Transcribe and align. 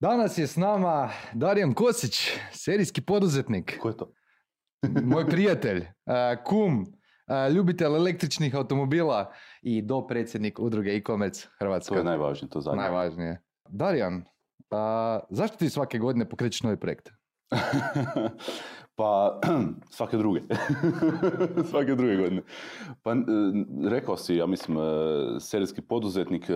Danas 0.00 0.38
je 0.38 0.46
s 0.46 0.56
nama 0.56 1.10
Darijan 1.32 1.74
Kosić, 1.74 2.30
serijski 2.52 3.00
poduzetnik, 3.00 3.78
Ko 3.78 3.88
je 3.88 3.96
to? 3.96 4.12
moj 5.12 5.26
prijatelj, 5.26 5.86
a, 6.06 6.36
kum, 6.44 6.86
a, 7.26 7.48
ljubitelj 7.48 7.86
električnih 7.86 8.54
automobila 8.54 9.32
i 9.62 9.82
dopredsjednik 9.82 10.58
udruge 10.58 10.90
e-commerce 10.90 11.48
Hrvatska. 11.58 11.94
To 11.94 11.98
je 12.00 12.04
najvažnije, 12.04 12.50
to 12.50 12.60
zadnje. 12.60 12.80
Najvažnije. 12.80 13.42
Darijan, 13.68 14.24
a, 14.70 15.20
zašto 15.30 15.56
ti 15.56 15.70
svake 15.70 15.98
godine 15.98 16.28
pokrećeš 16.28 16.62
novi 16.62 16.76
projekt? 16.76 17.10
pa, 18.96 19.40
svake 19.96 20.16
druge. 20.16 20.40
svake 21.70 21.94
druge 21.94 22.16
godine. 22.16 22.42
Pa, 23.02 23.12
e, 23.12 23.16
rekao 23.88 24.16
si, 24.16 24.34
ja 24.34 24.46
mislim, 24.46 24.78
e, 24.78 24.80
serijski 25.40 25.80
poduzetnik, 25.80 26.50
e, 26.50 26.54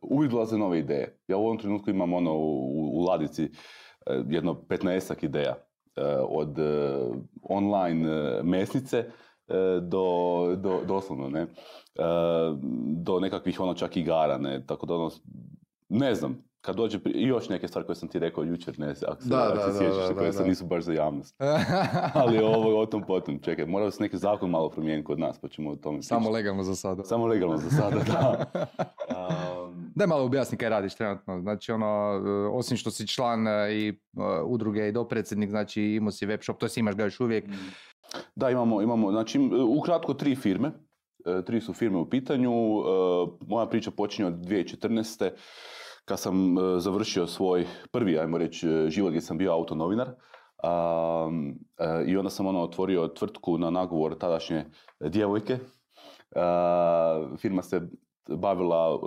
uvijek 0.00 0.32
dolaze 0.32 0.58
nove 0.58 0.78
ideje. 0.78 1.18
Ja 1.28 1.36
u 1.36 1.44
ovom 1.44 1.58
trenutku 1.58 1.90
imam 1.90 2.12
ono 2.12 2.34
u, 2.34 3.00
u 3.00 3.04
ladici 3.04 3.50
jedno 4.28 4.54
15 4.68 5.24
ideja. 5.24 5.54
Od 6.28 6.58
online 7.42 8.42
mesnice 8.42 9.04
do, 9.82 10.56
do, 10.56 10.80
doslovno, 10.86 11.28
ne, 11.28 11.46
do 12.96 13.20
nekakvih 13.20 13.60
ono 13.60 13.74
čak 13.74 13.96
igara, 13.96 14.38
ne, 14.38 14.66
tako 14.66 14.86
da 14.86 14.94
ono, 14.94 15.10
ne 15.88 16.14
znam, 16.14 16.42
kad 16.66 16.76
dođe, 16.76 16.98
pri- 16.98 17.12
i 17.12 17.22
još 17.22 17.48
neke 17.48 17.68
stvari 17.68 17.86
koje 17.86 17.96
sam 17.96 18.08
ti 18.08 18.18
rekao 18.18 18.44
jučer, 18.44 18.78
ne, 18.78 18.94
ako 19.08 19.22
se, 19.22 19.28
Da, 19.28 19.48
ako 19.48 19.56
da, 19.56 19.72
se 19.72 19.78
sjećaš, 19.78 20.08
da, 20.08 20.14
koje 20.14 20.32
sad 20.32 20.46
nisu 20.46 20.66
baš 20.66 20.84
za 20.84 20.92
javnost. 20.92 21.36
Ali 22.14 22.38
ovo 22.38 22.80
o 22.80 22.86
tom 22.86 23.02
potom, 23.06 23.38
čekaj, 23.38 23.66
morao 23.66 23.90
se 23.90 24.02
neki 24.02 24.16
zakon 24.16 24.50
malo 24.50 24.70
promijeniti 24.70 25.06
kod 25.06 25.18
nas, 25.18 25.38
pa 25.38 25.48
ćemo 25.48 25.70
o 25.70 25.76
tome 25.76 26.02
Samo 26.02 26.20
pričati. 26.20 26.34
legalno 26.34 26.62
za 26.62 26.74
sada. 26.74 27.04
Samo 27.04 27.26
legalno 27.26 27.56
za 27.56 27.70
sada, 27.70 27.96
da. 28.06 28.44
Um, 29.66 29.92
Daj 29.94 30.06
malo 30.06 30.24
objasni 30.24 30.58
kaj 30.58 30.68
radiš 30.68 30.94
trenutno. 30.94 31.40
Znači 31.40 31.72
ono, 31.72 32.22
e, 32.26 32.30
osim 32.48 32.76
što 32.76 32.90
si 32.90 33.06
član 33.06 33.46
e, 33.48 33.72
i 33.72 33.88
e, 33.88 33.94
udruge 34.44 34.88
i 34.88 34.92
dopredsjednik, 34.92 35.50
znači 35.50 35.82
imao 35.82 36.10
si 36.10 36.26
web 36.26 36.40
shop, 36.42 36.58
to 36.58 36.68
si 36.68 36.80
imaš 36.80 36.94
ga 36.94 37.04
još 37.04 37.20
uvijek. 37.20 37.44
Da, 38.34 38.50
imamo, 38.50 38.82
imamo, 38.82 39.10
znači 39.10 39.38
ukratko 39.68 40.14
tri 40.14 40.34
firme, 40.36 40.72
tri 41.46 41.60
su 41.60 41.72
firme 41.72 41.98
u 41.98 42.10
pitanju. 42.10 42.52
Moja 43.46 43.66
priča 43.66 43.90
počinje 43.90 44.28
od 44.28 44.34
2014. 44.34 45.30
kad 46.06 46.20
sam 46.20 46.58
e, 46.58 46.80
završio 46.80 47.26
svoj 47.26 47.66
prvi, 47.92 48.18
ajmo 48.18 48.38
reći, 48.38 48.68
e, 48.68 48.90
život 48.90 49.10
gdje 49.10 49.20
sam 49.20 49.38
bio 49.38 49.52
autonovinar. 49.52 50.08
A, 50.62 51.30
e, 51.78 52.04
I 52.06 52.16
onda 52.16 52.30
sam 52.30 52.46
ono 52.46 52.62
otvorio 52.62 53.08
tvrtku 53.08 53.58
na 53.58 53.70
nagovor 53.70 54.18
tadašnje 54.18 54.64
djevojke. 55.00 55.58
A, 56.36 57.28
Firma 57.36 57.62
se 57.62 57.88
bavila, 58.28 58.98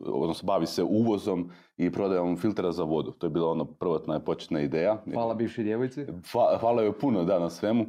odnosno 0.00 0.46
bavi 0.46 0.66
se 0.66 0.82
uvozom 0.82 1.50
i 1.76 1.92
prodajom 1.92 2.36
filtera 2.36 2.72
za 2.72 2.84
vodu. 2.84 3.10
To 3.12 3.26
je 3.26 3.30
bila 3.30 3.50
ono 3.50 3.64
prvotna 3.64 4.16
i 4.16 4.24
početna 4.24 4.60
ideja. 4.60 5.02
Hvala 5.14 5.34
bivšoj 5.34 5.64
djevojci. 5.64 6.04
Hva- 6.32 6.58
Hvala 6.60 6.82
joj 6.82 6.98
puno 6.98 7.24
da 7.24 7.38
na 7.38 7.50
svemu 7.50 7.86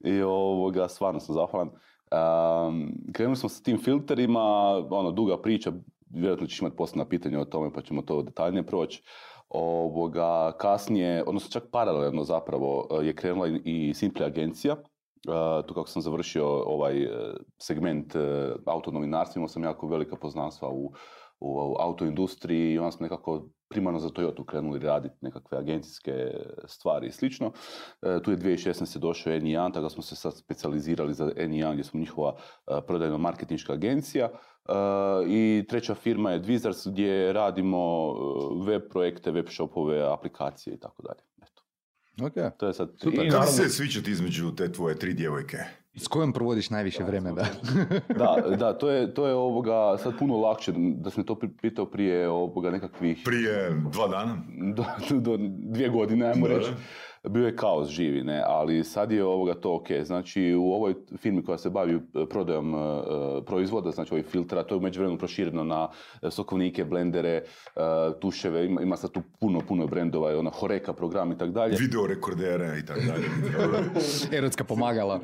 i 0.00 0.22
ovoga, 0.22 0.88
stvarno 0.88 1.20
sam 1.20 1.34
zahvalan. 1.34 1.68
Um, 1.68 2.92
krenuli 3.12 3.36
smo 3.36 3.48
sa 3.48 3.62
tim 3.62 3.78
filterima, 3.78 4.40
ono, 4.90 5.10
duga 5.10 5.42
priča, 5.42 5.72
vjerojatno 6.12 6.46
ćeš 6.46 6.60
imati 6.60 6.76
posljedna 6.76 7.08
pitanja 7.08 7.40
o 7.40 7.44
tome 7.44 7.72
pa 7.72 7.82
ćemo 7.82 8.02
to 8.02 8.22
detaljnije 8.22 8.66
proći. 8.66 9.02
Ovoga, 9.48 10.52
kasnije, 10.58 11.24
odnosno 11.26 11.50
čak 11.50 11.62
paralelno 11.72 12.24
zapravo 12.24 12.88
eh, 12.90 13.06
je 13.06 13.14
krenula 13.14 13.48
i- 13.64 13.94
Simple 13.94 14.26
agencija. 14.26 14.76
Uh, 15.28 15.66
tu 15.66 15.74
kako 15.74 15.88
sam 15.88 16.02
završio 16.02 16.46
ovaj 16.46 17.02
eh, 17.02 17.08
segment 17.58 18.14
uh, 18.14 18.22
autonovinarstva, 18.66 19.38
imao 19.38 19.48
sam 19.48 19.64
jako 19.64 19.88
velika 19.88 20.16
poznanstva 20.16 20.68
u, 20.68 20.92
u 21.40 21.76
autoindustriji 21.78 22.72
i 22.72 22.78
onda 22.78 22.90
smo 22.90 23.04
nekako 23.04 23.48
primarno 23.68 23.98
za 23.98 24.08
Toyota 24.08 24.44
krenuli 24.46 24.78
raditi 24.78 25.14
nekakve 25.20 25.58
agencijske 25.58 26.12
stvari 26.64 27.06
i 27.06 27.12
slično. 27.12 27.52
Tu 28.24 28.30
je 28.30 28.36
2016. 28.38 28.98
došao 28.98 29.32
N1, 29.32 29.74
tako 29.74 29.88
smo 29.88 30.02
se 30.02 30.16
sad 30.16 30.36
specijalizirali 30.36 31.14
za 31.14 31.26
N1 31.26 31.72
gdje 31.72 31.84
smo 31.84 32.00
njihova 32.00 32.36
prodajno-marketinška 32.86 33.72
agencija. 33.72 34.28
E, 34.66 34.72
I 35.28 35.64
treća 35.68 35.94
firma 35.94 36.30
je 36.30 36.38
Dvizars 36.38 36.86
gdje 36.86 37.32
radimo 37.32 37.78
e, 38.08 38.64
web 38.66 38.82
projekte, 38.90 39.30
web 39.30 39.46
shopove, 39.48 40.12
aplikacije 40.12 40.74
i 40.74 40.80
tako 40.80 41.02
dalje. 41.02 41.20
Eto, 41.42 41.62
Ok. 42.26 42.56
to 42.58 42.66
je 42.66 42.72
sad... 42.74 42.90
Super. 42.96 43.24
I 43.24 43.28
naravno- 43.28 43.46
se 43.46 43.68
sviđati 43.68 44.10
između 44.10 44.50
te 44.50 44.72
tvoje 44.72 44.98
tri 44.98 45.14
djevojke? 45.14 45.56
S 45.94 46.08
kojom 46.08 46.32
provodiš 46.32 46.70
najviše 46.70 47.04
vremena? 47.04 47.42
da, 48.18 48.56
da, 48.56 48.78
to 48.78 48.90
je, 48.90 49.14
to 49.14 49.26
je 49.26 49.34
ovoga 49.34 49.98
sad 49.98 50.18
puno 50.18 50.36
lakše 50.36 50.72
da 50.76 51.10
sam 51.10 51.24
to 51.24 51.38
pitao 51.62 51.86
prije 51.86 52.28
ovoga 52.28 52.70
nekakvih 52.70 53.22
Prije 53.24 53.70
dva 53.92 54.08
dana? 54.08 54.38
do, 54.76 54.84
do 55.20 55.36
dvije 55.48 55.88
godine, 55.88 56.26
ajmo 56.26 56.48
Da, 56.48 56.54
reći, 56.58 56.70
bio 57.28 57.46
je 57.46 57.56
kaos 57.56 57.88
živi, 57.88 58.22
ne, 58.22 58.42
ali 58.46 58.84
sad 58.84 59.12
je 59.12 59.24
ovoga 59.24 59.54
to 59.54 59.74
ok. 59.74 59.86
Znači 60.04 60.54
u 60.54 60.72
ovoj 60.72 60.94
firmi 61.16 61.44
koja 61.44 61.58
se 61.58 61.70
bavi 61.70 61.94
e, 61.94 62.26
prodajom 62.26 62.74
e, 62.74 62.78
e, 62.78 63.44
proizvoda, 63.44 63.90
znači 63.90 64.14
ovih 64.14 64.26
filtra, 64.26 64.62
to 64.62 64.74
je 64.74 64.78
u 64.78 64.82
međuvremenu 64.82 65.18
prošireno 65.18 65.64
na 65.64 65.88
sokovnike, 66.30 66.84
blendere, 66.84 67.30
e, 67.30 67.42
tuševe, 68.20 68.66
ima, 68.66 68.82
ima 68.82 68.96
sad 68.96 69.10
tu 69.10 69.22
puno, 69.40 69.60
puno 69.68 69.86
brendova, 69.86 70.32
i 70.32 70.34
ona 70.34 70.50
Horeka 70.50 70.92
program 70.92 71.32
i 71.32 71.38
tako 71.38 71.50
dalje. 71.50 71.76
Video 71.80 72.06
rekordere 72.06 72.78
i 72.78 72.86
tako 72.86 73.00
dalje. 73.00 73.24
Erotska 74.38 74.64
pomagala. 74.64 75.20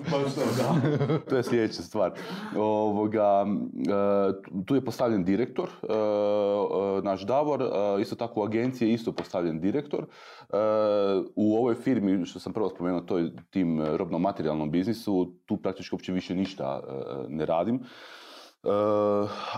to 1.28 1.37
je 1.37 1.42
sljedeća 1.42 1.82
stvar. 1.82 2.12
Ovoga, 2.56 3.47
e, 3.47 4.64
tu 4.66 4.75
je 4.75 4.84
postavljen 4.84 5.25
direktor, 5.25 5.69
naš 7.03 7.22
Davor, 7.22 7.62
e, 7.62 7.66
isto 8.00 8.16
tako 8.16 8.41
u 8.41 8.44
agenciji 8.44 8.88
je 8.88 8.94
isto 8.94 9.12
postavljen 9.12 9.60
direktor. 9.60 10.04
E, 10.04 10.56
U 11.34 11.56
ovoj 11.56 11.75
firmi, 11.75 11.88
što 12.26 12.41
sam 12.41 12.53
prvo 12.53 12.69
spomenuo, 12.69 13.00
to 13.00 13.19
je 13.19 13.32
tim 13.50 13.81
e, 13.81 13.97
robno-materijalnom 13.97 14.71
biznisu, 14.71 15.34
tu 15.47 15.56
praktički 15.56 15.94
uopće 15.94 16.12
više 16.12 16.34
ništa 16.34 16.81
e, 16.82 16.93
ne 17.28 17.47
radim. 17.47 17.76
E, 17.76 17.81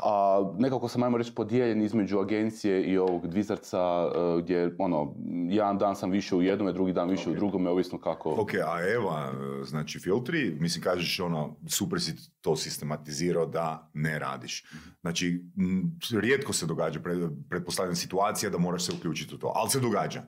a 0.03 0.45
nekako 0.59 0.89
sam, 0.89 1.03
ajmo 1.03 1.19
reći, 1.19 1.35
podijeljen 1.35 1.83
između 1.83 2.19
agencije 2.19 2.85
i 2.85 2.99
ovog 2.99 3.27
dvizarca, 3.27 4.11
gdje, 4.43 4.75
ono, 4.79 5.15
jedan 5.49 5.79
dan 5.79 5.97
sam 5.97 6.11
više 6.11 6.37
u 6.37 6.43
jednome, 6.43 6.73
drugi 6.73 6.93
dan 6.93 7.09
više 7.09 7.31
u 7.31 7.35
drugome, 7.35 7.71
ovisno 7.71 7.99
kako... 7.99 8.31
Ok, 8.31 8.55
a 8.55 8.81
Eva, 8.95 9.33
znači 9.65 9.99
filtri, 9.99 10.57
mislim 10.61 10.83
kažeš 10.85 11.21
ono, 11.21 11.57
super 11.69 12.01
si 12.01 12.15
to 12.41 12.57
sistematizirao 12.57 13.47
da 13.47 13.91
ne 13.95 14.19
radiš. 14.19 14.65
Znači, 15.01 15.45
m, 15.59 15.99
rijetko 16.21 16.53
se 16.53 16.67
događa, 16.67 17.01
pre- 17.01 17.31
pretpostavljam 17.51 17.97
situacija 17.97 18.51
da 18.51 18.59
moraš 18.59 18.87
se 18.87 18.93
uključiti 18.99 19.35
u 19.35 19.39
to, 19.39 19.53
ali 19.57 19.71
se 19.71 19.81
događa. 19.81 20.23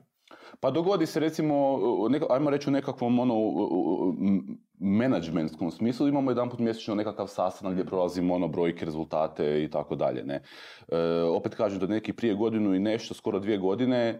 Pa 0.63 0.71
dogodi 0.71 1.05
se 1.05 1.19
recimo, 1.19 1.55
neka- 2.09 2.25
ajmo 2.29 2.49
reći 2.49 2.69
u 2.69 2.73
nekakvom 2.73 3.19
ono, 3.19 3.35
menadžmentskom 4.79 5.71
smislu, 5.71 6.07
imamo 6.07 6.31
jedanput 6.31 6.59
mjesečno 6.59 6.95
nekakav 6.95 7.27
sastanak 7.27 7.73
gdje 7.73 7.85
prolazimo 7.85 8.33
ono 8.35 8.47
brojke, 8.47 8.85
rezultate 8.85 9.63
i 9.63 9.69
tako 9.71 9.95
dalje. 9.95 10.23
Ne? 10.23 10.41
E, 10.87 10.97
opet 11.21 11.55
kažem 11.55 11.79
da 11.79 11.87
neki 11.87 12.13
prije 12.13 12.33
godinu 12.35 12.75
i 12.75 12.79
nešto, 12.79 13.13
skoro 13.13 13.39
dvije 13.39 13.57
godine, 13.57 13.97
e, 13.97 14.19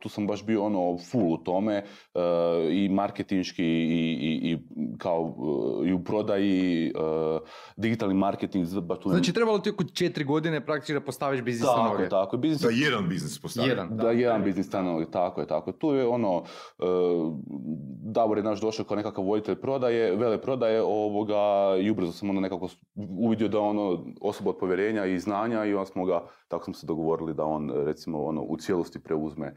tu 0.00 0.08
sam 0.08 0.26
baš 0.26 0.44
bio 0.46 0.64
ono 0.64 0.98
full 1.10 1.32
u 1.32 1.36
tome 1.36 1.74
e, 1.74 1.84
i 2.70 2.88
marketinški 2.88 3.64
i, 3.64 4.18
i, 4.20 4.50
i 4.50 4.58
kao 4.98 5.34
e, 5.84 5.88
i 5.88 5.92
u 5.92 6.04
prodaji, 6.04 6.86
e, 6.86 6.90
digitalni 7.76 8.14
marketing, 8.14 8.66
baš 8.82 8.98
tu 8.98 9.08
Znači 9.08 9.32
trebalo 9.32 9.58
ti 9.58 9.70
oko 9.70 9.84
četiri 9.84 10.24
godine 10.24 10.66
praktički 10.66 10.92
da 10.92 11.00
postaviš 11.00 11.42
biznis 11.42 11.66
na 11.66 11.74
tako, 11.76 11.92
noge. 11.94 12.08
tako. 12.08 12.36
Biznis 12.36 12.60
Da 12.62 12.68
jedan 12.70 13.08
biznis 13.08 13.38
postavi. 13.38 13.68
Jedan. 13.68 13.96
da, 13.96 14.10
jedan 14.10 14.42
biznis 14.44 14.66
stanovi, 14.66 15.06
tako 15.10 15.40
je, 15.40 15.46
tako 15.46 15.63
je. 15.70 15.78
Tu 15.78 15.94
je 15.94 16.06
ono, 16.06 16.42
e, 16.78 16.84
Davor 18.02 18.38
je 18.38 18.44
naš 18.44 18.60
došao 18.60 18.84
kao 18.84 18.96
nekakav 18.96 19.24
voditelj 19.24 19.56
prodaje, 19.56 20.16
vele 20.16 20.40
prodaje 20.40 20.82
ovoga 20.82 21.76
i 21.80 21.90
ubrzo 21.90 22.12
sam 22.12 22.30
ono 22.30 22.40
nekako 22.40 22.68
uvidio 23.18 23.48
da 23.48 23.60
ono 23.60 24.04
osoba 24.20 24.50
od 24.50 24.56
povjerenja 24.56 25.06
i 25.06 25.18
znanja 25.18 25.64
i 25.64 25.74
onda 25.74 25.86
smo 25.86 26.04
ga, 26.04 26.26
tako 26.48 26.64
smo 26.64 26.74
se 26.74 26.86
dogovorili 26.86 27.34
da 27.34 27.44
on 27.44 27.70
recimo 27.70 28.24
ono 28.24 28.42
u 28.42 28.56
cijelosti 28.56 29.02
preuzme 29.02 29.46
e, 29.46 29.54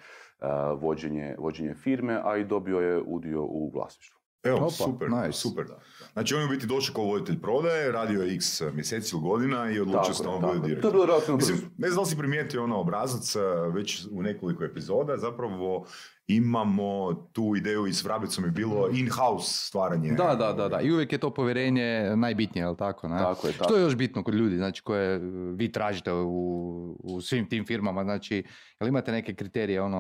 vođenje, 0.80 1.36
vođenje 1.40 1.74
firme, 1.74 2.22
a 2.24 2.38
i 2.38 2.46
dobio 2.46 2.80
je 2.80 3.02
udio 3.08 3.44
u 3.44 3.72
vlasništvu. 3.74 4.17
Evo, 4.44 4.58
Opa, 4.58 4.70
super, 4.70 5.10
nice. 5.12 5.32
super. 5.40 5.66
Znači 6.14 6.36
on 6.36 6.42
je 6.42 6.48
u 6.48 6.50
biti 6.50 6.68
došao 6.68 6.96
kao 6.96 7.04
voditelj 7.04 7.42
prodaje, 7.42 7.92
radio 7.92 8.22
je 8.22 8.36
x 8.36 8.62
mjeseci 8.74 9.16
ili 9.16 9.22
godina 9.22 9.72
i 9.72 9.80
odlučio 9.80 10.14
se 10.14 10.24
da 10.24 10.30
on 10.30 10.42
bude 10.42 10.50
je. 10.52 10.82
To 10.82 10.88
je 10.88 10.92
direktor. 10.92 10.92
bilo. 11.26 11.38
Mislim, 11.38 11.58
ne 11.78 11.88
znam 11.88 11.96
da 11.96 12.02
li 12.02 12.08
si 12.08 12.18
primijetio 12.18 12.64
ono 12.64 12.80
obrazac 12.80 13.36
eh, 13.36 13.40
već 13.74 14.06
u 14.12 14.22
nekoliko 14.22 14.64
epizoda, 14.64 15.18
zapravo 15.18 15.86
imamo 16.28 17.14
tu 17.14 17.54
ideju 17.58 17.88
i 17.88 17.94
s 17.94 18.04
Vrabicom 18.04 18.46
je 18.46 18.52
bilo 18.52 18.90
in-house 18.94 19.68
stvaranje. 19.68 20.12
Da, 20.12 20.36
da, 20.36 20.54
da, 20.54 20.70
da. 20.70 20.82
I 20.82 20.92
uvijek 20.92 21.12
je 21.12 21.18
to 21.18 21.34
povjerenje 21.34 22.12
najbitnije, 22.16 22.64
jel 22.64 22.76
tako? 22.76 23.08
Ne? 23.08 23.18
Tako 23.18 23.48
je, 23.48 23.54
tako. 23.54 23.64
Što 23.64 23.76
je 23.76 23.82
još 23.82 23.96
bitno 23.96 24.24
kod 24.24 24.34
ljudi, 24.34 24.58
znači 24.58 24.82
koje 24.82 25.20
vi 25.56 25.72
tražite 25.72 26.14
u, 26.14 26.98
u 27.04 27.22
svim 27.22 27.50
tim 27.50 27.66
firmama, 27.66 28.04
znači 28.04 28.44
jel 28.80 28.88
imate 28.88 29.12
neke 29.12 29.36
kriterije, 29.36 29.82
ono, 29.82 30.00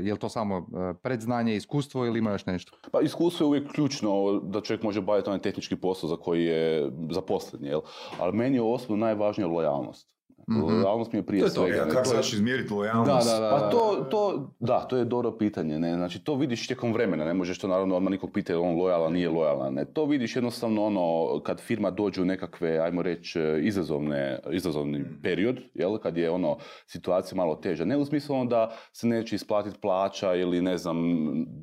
je 0.00 0.12
li 0.12 0.18
to 0.18 0.28
samo 0.28 0.58
e, 0.58 0.94
predznanje, 1.02 1.56
iskustvo 1.56 2.06
ili 2.06 2.18
ima 2.18 2.30
još 2.30 2.46
nešto? 2.46 2.78
Pa 2.92 3.00
iskustvo 3.00 3.44
je 3.44 3.48
uvijek 3.48 3.72
ključno 3.72 4.40
da 4.42 4.60
čovjek 4.60 4.82
može 4.82 5.00
baviti 5.00 5.28
onaj 5.30 5.40
tehnički 5.40 5.76
posao 5.76 6.08
za 6.08 6.16
koji 6.16 6.44
je 6.44 6.90
zaposlen, 7.10 7.64
jel? 7.64 7.80
Ali 8.18 8.36
meni 8.36 8.56
je 8.56 8.62
osobno 8.62 8.96
najvažnija 8.96 9.48
lojalnost. 9.48 10.13
E, 10.44 10.50
Mhm. 10.50 10.60
Lojalnost 10.62 11.12
mi 11.12 11.18
je 11.18 11.22
prije 11.22 11.40
To 11.40 11.46
je 11.46 11.50
to, 11.50 11.54
svega. 11.56 11.76
E, 11.76 11.80
a 11.80 11.84
ne, 11.84 11.90
kako 11.92 12.10
je- 12.10 12.22
ćeš 12.22 12.32
izmjeriti 12.32 12.68
Da, 12.68 12.74
lojalnost? 12.74 13.28
da, 13.28 13.40
da. 13.40 13.50
Pa 13.52 13.70
to, 13.70 13.78
to, 14.04 14.20
da, 14.60 14.80
to 14.80 14.96
je 14.96 15.04
dobro 15.04 15.32
pitanje, 15.32 15.78
ne, 15.78 15.94
znači 15.94 16.18
to 16.20 16.34
vidiš 16.34 16.66
tijekom 16.66 16.92
vremena, 16.92 17.24
ne 17.24 17.34
možeš 17.34 17.58
to 17.58 17.68
naravno 17.68 17.96
odmah 17.96 18.10
nikog 18.10 18.30
pitati 18.32 18.54
on 18.54 18.76
lojalan, 18.76 19.12
nije 19.12 19.28
lojalan, 19.30 19.74
ne, 19.74 19.84
to 19.84 20.04
vidiš 20.04 20.36
jednostavno 20.36 20.84
ono, 20.84 21.04
kad 21.40 21.60
firma 21.60 21.90
dođe 21.90 22.22
u 22.22 22.26
nekakve, 22.26 22.78
ajmo 22.78 23.02
reći, 23.02 23.40
izazovne, 23.60 24.38
izazovni 24.50 25.04
period, 25.22 25.60
jel, 25.74 25.98
kad 25.98 26.16
je 26.16 26.30
ono, 26.30 26.56
situacija 26.86 27.36
malo 27.36 27.54
teža, 27.56 27.84
ne 27.84 27.96
u 27.96 28.04
smislu 28.04 28.36
ono 28.36 28.44
da 28.44 28.70
se 28.92 29.06
neće 29.06 29.36
isplatiti 29.36 29.78
plaća 29.78 30.34
ili 30.34 30.62
ne 30.62 30.78
znam, 30.78 30.96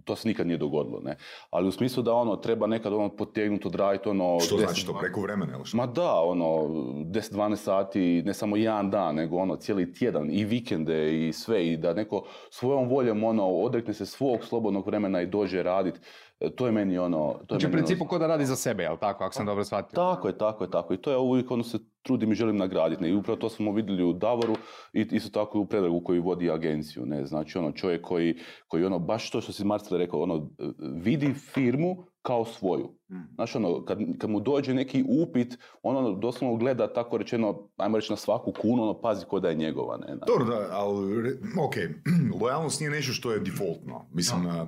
to 0.06 0.16
se 0.16 0.28
nikad 0.28 0.48
nije 0.48 0.58
dogodilo, 0.58 1.00
ne, 1.00 1.16
ali 1.50 1.68
u 1.68 1.72
smislu 1.72 2.04
da 2.04 2.14
ono, 2.14 2.36
treba 2.36 2.68
nekad 2.68 2.94
ono 2.94 3.10
potegnuti, 3.10 3.68
odraditi 3.68 4.10
ono... 4.10 4.40
Što 4.40 4.56
10 4.56 4.60
znači 4.60 4.86
to, 4.86 4.98
preko 5.00 5.22
vremena 5.22 5.56
ili 5.56 5.66
što? 5.66 5.78
Ma 5.78 5.86
da, 5.86 6.14
ono, 6.16 6.46
10-12 6.46 7.56
sati, 7.56 8.00
ne 8.22 8.34
samo 8.34 8.56
jedan 8.56 8.71
dan, 8.92 9.16
nego 9.16 9.38
ono, 9.38 9.56
cijeli 9.56 9.94
tjedan, 9.94 10.30
i 10.32 10.46
vikende 10.46 11.28
i 11.28 11.34
sve, 11.34 11.68
i 11.68 11.78
da 11.78 11.94
neko 11.94 12.24
svojom 12.50 12.90
voljom, 12.90 13.24
ono, 13.24 13.48
odrekne 13.48 13.94
se 13.94 14.06
svog 14.06 14.44
slobodnog 14.44 14.86
vremena 14.88 15.22
i 15.22 15.26
dođe 15.26 15.64
radit, 15.64 15.96
e, 16.40 16.50
to 16.50 16.66
je 16.66 16.72
meni 16.72 16.98
ono... 16.98 17.34
To 17.34 17.56
je 17.56 17.60
Znači 17.60 17.66
u 17.66 17.68
ono- 17.68 17.74
principu 17.78 18.06
ko 18.06 18.20
da 18.20 18.28
radi 18.28 18.46
za 18.46 18.56
sebe, 18.56 18.84
jel 18.84 18.98
tako, 18.98 19.24
ako 19.24 19.34
sam 19.34 19.46
dobro 19.46 19.64
shvatio? 19.64 19.96
Tako 19.96 20.28
je, 20.28 20.38
tako 20.38 20.64
je, 20.64 20.72
tako. 20.72 20.94
I 20.94 20.98
to 20.98 21.12
ja 21.12 21.20
uvijek 21.20 21.52
ono 21.52 21.64
se 21.64 21.78
trudim 22.02 22.32
i 22.32 22.36
želim 22.36 22.58
nagraditi. 22.58 23.02
Ne? 23.04 23.10
I 23.10 23.16
upravo 23.16 23.38
to 23.38 23.50
smo 23.50 23.72
vidjeli 23.72 24.04
u 24.04 24.14
Davoru 24.14 24.56
i 24.94 25.08
isto 25.12 25.30
tako 25.40 25.58
i 25.58 25.62
u 25.62 25.66
Predragu 25.66 26.02
koji 26.04 26.20
vodi 26.20 26.52
agenciju. 26.52 27.06
Ne? 27.06 27.26
Znači 27.26 27.58
ono 27.58 27.72
čovjek 27.72 28.02
koji, 28.02 28.36
koji 28.68 28.86
ono, 28.86 29.00
baš 29.00 29.32
to 29.32 29.42
što 29.42 29.52
si 29.52 29.66
Marcel 29.66 29.98
rekao, 29.98 30.22
ono, 30.22 30.50
vidi 30.80 31.34
firmu 31.34 32.11
kao 32.22 32.46
svoju. 32.46 32.90
Znaš 33.36 33.56
ono, 33.56 33.86
kad, 33.86 34.00
kad 34.18 34.30
mu 34.30 34.40
dođe 34.40 34.74
neki 34.74 35.04
upit, 35.08 35.58
on 35.84 35.98
ono 35.98 36.12
doslovno 36.12 36.58
gleda 36.58 36.94
tako 36.94 37.18
rečeno, 37.18 37.70
ajmo 37.78 37.98
reći 37.98 38.12
na 38.12 38.18
svaku 38.18 38.54
kunu, 38.62 38.84
ono 38.84 39.02
pazi 39.02 39.26
ko 39.26 39.40
da 39.40 39.50
je 39.50 39.56
njegova. 39.56 39.98
Ne? 39.98 40.08
Znači, 40.08 40.24
Dobro, 40.28 40.46
da, 40.46 40.68
ali, 40.72 41.40
ok, 41.66 41.76
lojalnost 42.42 42.80
nije 42.80 42.92
nešto 42.92 43.14
što 43.14 43.32
je 43.32 43.40
defaultno. 43.40 44.06
Mislim, 44.14 44.46
a, 44.46 44.68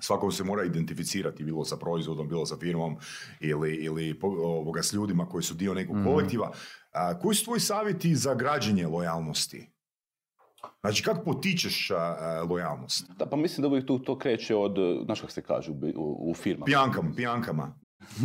svako 0.00 0.30
se 0.30 0.44
mora 0.44 0.64
identificirati, 0.64 1.44
bilo 1.44 1.64
sa 1.64 1.76
proizvodom, 1.76 2.28
bilo 2.28 2.46
sa 2.46 2.56
firmom 2.56 2.96
ili, 3.40 3.74
ili 3.74 4.20
ovoga, 4.22 4.82
s 4.82 4.92
ljudima 4.92 5.28
koji 5.28 5.42
su 5.42 5.54
dio 5.54 5.74
nekog 5.74 5.96
kolektiva. 6.04 6.52
A, 6.92 7.18
koji 7.18 7.34
su 7.34 7.44
tvoji 7.44 7.60
savjeti 7.60 8.14
za 8.14 8.34
građenje 8.34 8.86
lojalnosti? 8.86 9.73
Znači, 10.80 11.02
kako 11.02 11.24
potičeš 11.24 11.90
a, 11.90 12.46
lojalnost? 12.50 13.10
Da, 13.18 13.26
pa 13.26 13.36
mislim 13.36 13.62
da 13.62 13.68
uvijek 13.68 13.86
tu, 13.86 13.98
to 13.98 14.18
kreće 14.18 14.56
od, 14.56 14.76
znaš 15.04 15.20
kako 15.20 15.32
se 15.32 15.42
kaže 15.42 15.70
u, 15.70 16.30
u, 16.30 16.34
firmama. 16.34 16.64
Pijankama, 16.64 17.12
pijankama. 17.16 17.74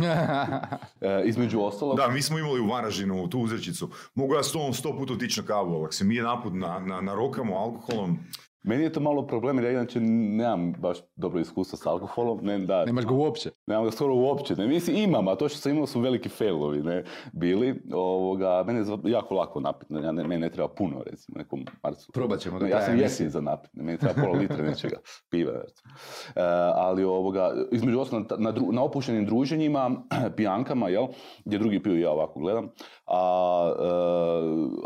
E, 1.00 1.22
između 1.24 1.60
ostalog, 1.60 1.96
Da, 1.96 2.08
mi 2.08 2.22
smo 2.22 2.38
imali 2.38 2.60
u 2.60 2.66
Varaždinu 2.66 3.28
tu 3.28 3.40
uzrečicu. 3.40 3.90
Mogu 4.14 4.34
ja 4.34 4.42
s 4.42 4.52
tobom 4.52 4.74
sto 4.74 4.96
puta 4.96 5.12
otići 5.12 5.40
na 5.40 5.46
kavu, 5.46 5.84
ako 5.84 5.92
se 5.92 6.04
mi 6.04 6.16
je 6.16 6.22
naput 6.22 6.52
na, 6.54 6.78
na, 6.78 7.00
na 7.00 7.14
rokamo 7.14 7.56
alkoholom, 7.56 8.18
meni 8.62 8.82
je 8.82 8.92
to 8.92 9.00
malo 9.00 9.26
problem 9.26 9.58
jer 9.58 9.64
ja 9.64 9.70
inače 9.70 10.00
nemam 10.00 10.72
baš 10.72 10.98
dobro 11.16 11.40
iskustvo 11.40 11.78
s 11.78 11.86
alkoholom. 11.86 12.38
Ne, 12.42 12.58
da, 12.58 12.84
Nemaš 12.84 13.06
ga 13.06 13.14
uopće. 13.14 13.50
Nemam 13.66 13.84
ga 13.84 13.90
skoro 13.90 14.14
uopće. 14.14 14.56
Ne, 14.56 14.66
mislim 14.66 14.96
imam, 14.96 15.28
a 15.28 15.34
to 15.34 15.48
što 15.48 15.58
sam 15.58 15.72
imao 15.72 15.86
su 15.86 16.00
veliki 16.00 16.28
failovi, 16.28 16.82
ne, 16.82 17.04
bili. 17.32 17.82
Ovoga, 17.92 18.64
mene 18.66 18.78
je 18.78 18.84
jako 19.04 19.34
lako 19.34 19.60
napiti, 19.60 19.94
ne, 19.94 20.02
ja 20.02 20.12
ne, 20.12 20.24
meni 20.24 20.40
ne 20.40 20.50
treba 20.50 20.68
puno, 20.68 21.02
recimo, 21.10 21.38
nekom 21.38 21.64
marcu. 21.82 22.12
Probat 22.12 22.40
ćemo 22.40 22.58
do 22.58 22.66
ja 22.66 22.82
sam 22.82 22.98
jesen 22.98 23.30
za 23.30 23.40
napit, 23.40 23.70
ne, 23.74 23.82
meni 23.82 23.98
treba 23.98 24.14
pola 24.22 24.38
litre 24.38 24.62
nečega, 24.62 24.96
piva, 25.30 25.52
recimo. 25.52 25.92
E, 26.36 26.40
ali 26.74 27.04
ovoga, 27.04 27.52
između 27.72 28.00
ostalog, 28.00 28.26
na, 28.30 28.36
na, 28.36 28.52
dru- 28.52 28.72
na 28.72 28.82
opuštenim 28.82 29.26
druženjima, 29.26 29.90
pijankama, 30.36 30.88
jel, 30.88 31.06
gdje 31.44 31.58
drugi 31.58 31.82
piju, 31.82 32.00
ja 32.00 32.10
ovako 32.10 32.40
gledam, 32.40 32.68
a, 33.06 33.72
e, 33.78 33.90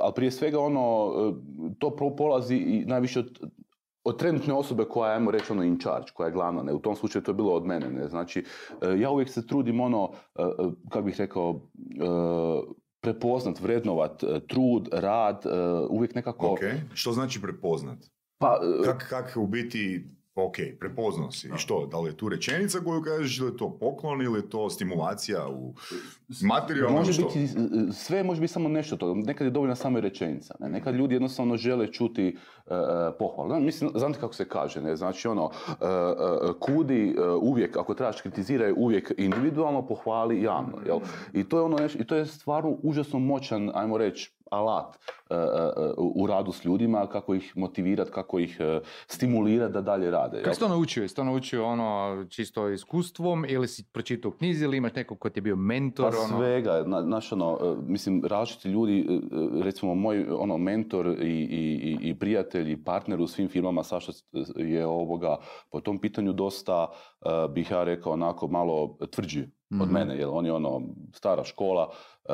ali 0.03 0.13
prije 0.15 0.31
svega 0.31 0.61
ono, 0.61 1.13
e, 1.19 1.75
to 1.79 1.97
polazi 2.17 2.57
i 2.57 2.85
najviše 2.87 3.19
od, 3.19 3.39
od 4.05 4.19
trenutne 4.19 4.55
osobe 4.55 4.85
koja 4.85 5.11
je, 5.11 5.17
ajmo 5.17 5.31
reći, 5.31 5.53
ono 5.53 5.63
in 5.63 5.79
charge, 5.79 6.11
koja 6.15 6.27
je 6.27 6.33
glavna, 6.33 6.63
ne, 6.63 6.73
u 6.73 6.79
tom 6.79 6.97
slučaju 6.97 7.23
to 7.23 7.31
je 7.31 7.35
bilo 7.35 7.53
od 7.53 7.67
mene, 7.67 7.91
ne, 7.91 8.09
znači, 8.09 8.45
e, 8.83 8.99
ja 8.99 9.11
uvijek 9.11 9.29
se 9.29 9.47
trudim 9.47 9.81
ono, 9.81 10.11
e, 10.39 10.43
e, 10.43 10.47
kako 10.89 11.03
bih 11.03 11.15
rekao, 11.19 11.61
prepoznat, 13.01 13.61
vrednovat 13.61 14.25
trud, 14.49 14.89
rad, 14.93 15.45
uvijek 15.91 16.15
nekako... 16.15 16.47
ok, 16.47 16.61
što 16.95 17.13
znači 17.13 17.43
prepoznat? 17.43 17.99
Pa, 18.39 18.61
Kak, 18.85 19.07
kak 19.09 19.37
u 19.37 19.47
biti, 19.47 20.11
ok, 20.35 20.55
prepoznao 20.81 21.31
si. 21.31 21.49
I 21.49 21.51
što, 21.59 21.87
da 21.87 22.01
li 22.01 22.11
je 22.11 22.17
tu 22.17 22.29
rečenica 22.29 22.79
koju 22.81 23.03
kažeš 23.03 23.39
ili 23.39 23.49
je 23.49 23.57
to 23.57 23.77
poklon 23.81 24.23
ili 24.23 24.39
je 24.39 24.51
to 24.51 24.71
stimulacija 24.71 25.49
u 25.49 25.75
materijalno 26.43 26.97
Može 26.99 27.13
što? 27.13 27.23
biti, 27.23 27.45
e, 27.45 27.49
sve 27.93 28.23
može 28.23 28.41
biti 28.41 28.53
samo 28.53 28.69
nešto 28.69 28.97
toga. 28.97 29.21
Nekad 29.27 29.45
je 29.45 29.51
dovoljna 29.51 29.75
samo 29.75 30.01
rečenica. 30.01 30.55
Ne? 30.61 30.69
Nekad 30.69 30.95
ljudi 30.95 31.15
jednostavno 31.15 31.57
žele 31.57 31.93
čuti 31.93 32.27
e, 32.27 32.31
e, 32.75 33.19
pohvalu. 33.19 33.61
Mislim, 33.61 33.91
znate 33.95 34.21
kako 34.21 34.35
se 34.35 34.49
kaže, 34.49 34.83
ne? 34.83 34.97
Znači 34.97 35.29
ono, 35.29 35.51
e, 35.69 35.75
kudi 36.61 37.17
uvijek, 37.41 37.77
ako 37.77 37.95
trebaš 37.95 38.21
kritiziraj 38.21 38.73
uvijek 38.77 39.13
individualno, 39.17 39.87
pohvali 39.87 40.43
javno. 40.43 40.79
Jel? 40.87 40.99
I 41.33 41.49
to 41.49 41.59
je 41.59 41.63
ono 41.63 41.77
nešto, 41.77 41.99
i 41.99 42.07
to 42.07 42.17
je 42.17 42.27
stvarno 42.27 42.77
užasno 42.83 43.19
moćan, 43.19 43.71
ajmo 43.75 43.99
reći, 43.99 44.33
alat 44.51 44.97
u 45.99 46.27
radu 46.27 46.53
s 46.53 46.65
ljudima, 46.65 47.07
kako 47.07 47.35
ih 47.35 47.53
motivirati, 47.57 48.11
kako 48.11 48.39
ih 48.39 48.57
e, 48.61 48.81
stimulirati 49.07 49.73
da 49.73 49.81
dalje 49.81 50.11
rade. 50.11 50.37
jel? 50.37 50.45
Kako 50.45 50.55
si 50.55 50.61
to 50.61 50.69
naučio? 50.69 51.03
Jesi 51.03 51.17
to 51.17 51.25
naučio 51.25 51.67
ono 51.67 51.85
čisto 52.27 52.69
iskustvom 52.69 53.45
ili 53.49 53.69
si 53.69 53.85
pročitao 53.85 54.29
u 54.29 54.35
knjizi 54.35 54.65
ili 54.65 54.77
imaš 54.77 54.95
nekog 54.95 55.19
ko 55.19 55.31
ti 55.31 55.39
je 55.39 55.43
bio 55.43 55.57
mentor? 55.57 56.11
Pa 56.13 56.19
ono? 56.19 56.39
svega, 56.39 56.83
na, 56.83 57.03
znaš, 57.03 57.33
ono, 57.33 57.59
e, 57.63 57.75
mislim, 57.83 58.23
različiti 58.25 58.69
ljudi, 58.69 58.99
e, 59.01 59.15
e, 59.15 59.19
recimo 59.65 59.95
moj 59.95 60.27
ono, 60.31 60.59
mentor 60.59 61.07
i, 61.07 61.13
i, 61.21 61.65
i- 61.83 61.99
i 62.03 62.15
prijatelj 62.15 62.73
i 62.73 62.85
partner 62.85 63.21
u 63.21 63.27
svim 63.27 63.49
firmama, 63.49 63.83
Saša 63.85 64.13
je 64.57 64.87
ovoga, 64.87 65.37
po 65.71 65.81
tom 65.81 65.99
pitanju 65.99 66.33
dosta, 66.33 66.87
e, 67.21 67.29
bih 67.49 67.71
ja 67.71 67.85
rekao, 67.85 68.13
onako 68.13 68.49
malo 68.49 68.75
tvrđi 69.11 69.43
od 69.73 69.81
Mhm. 69.81 69.93
mene, 69.93 70.17
jer 70.17 70.29
on 70.31 70.47
je 70.47 70.53
ono, 70.53 70.81
stara 71.13 71.45
škola, 71.45 71.91
e, 72.25 72.33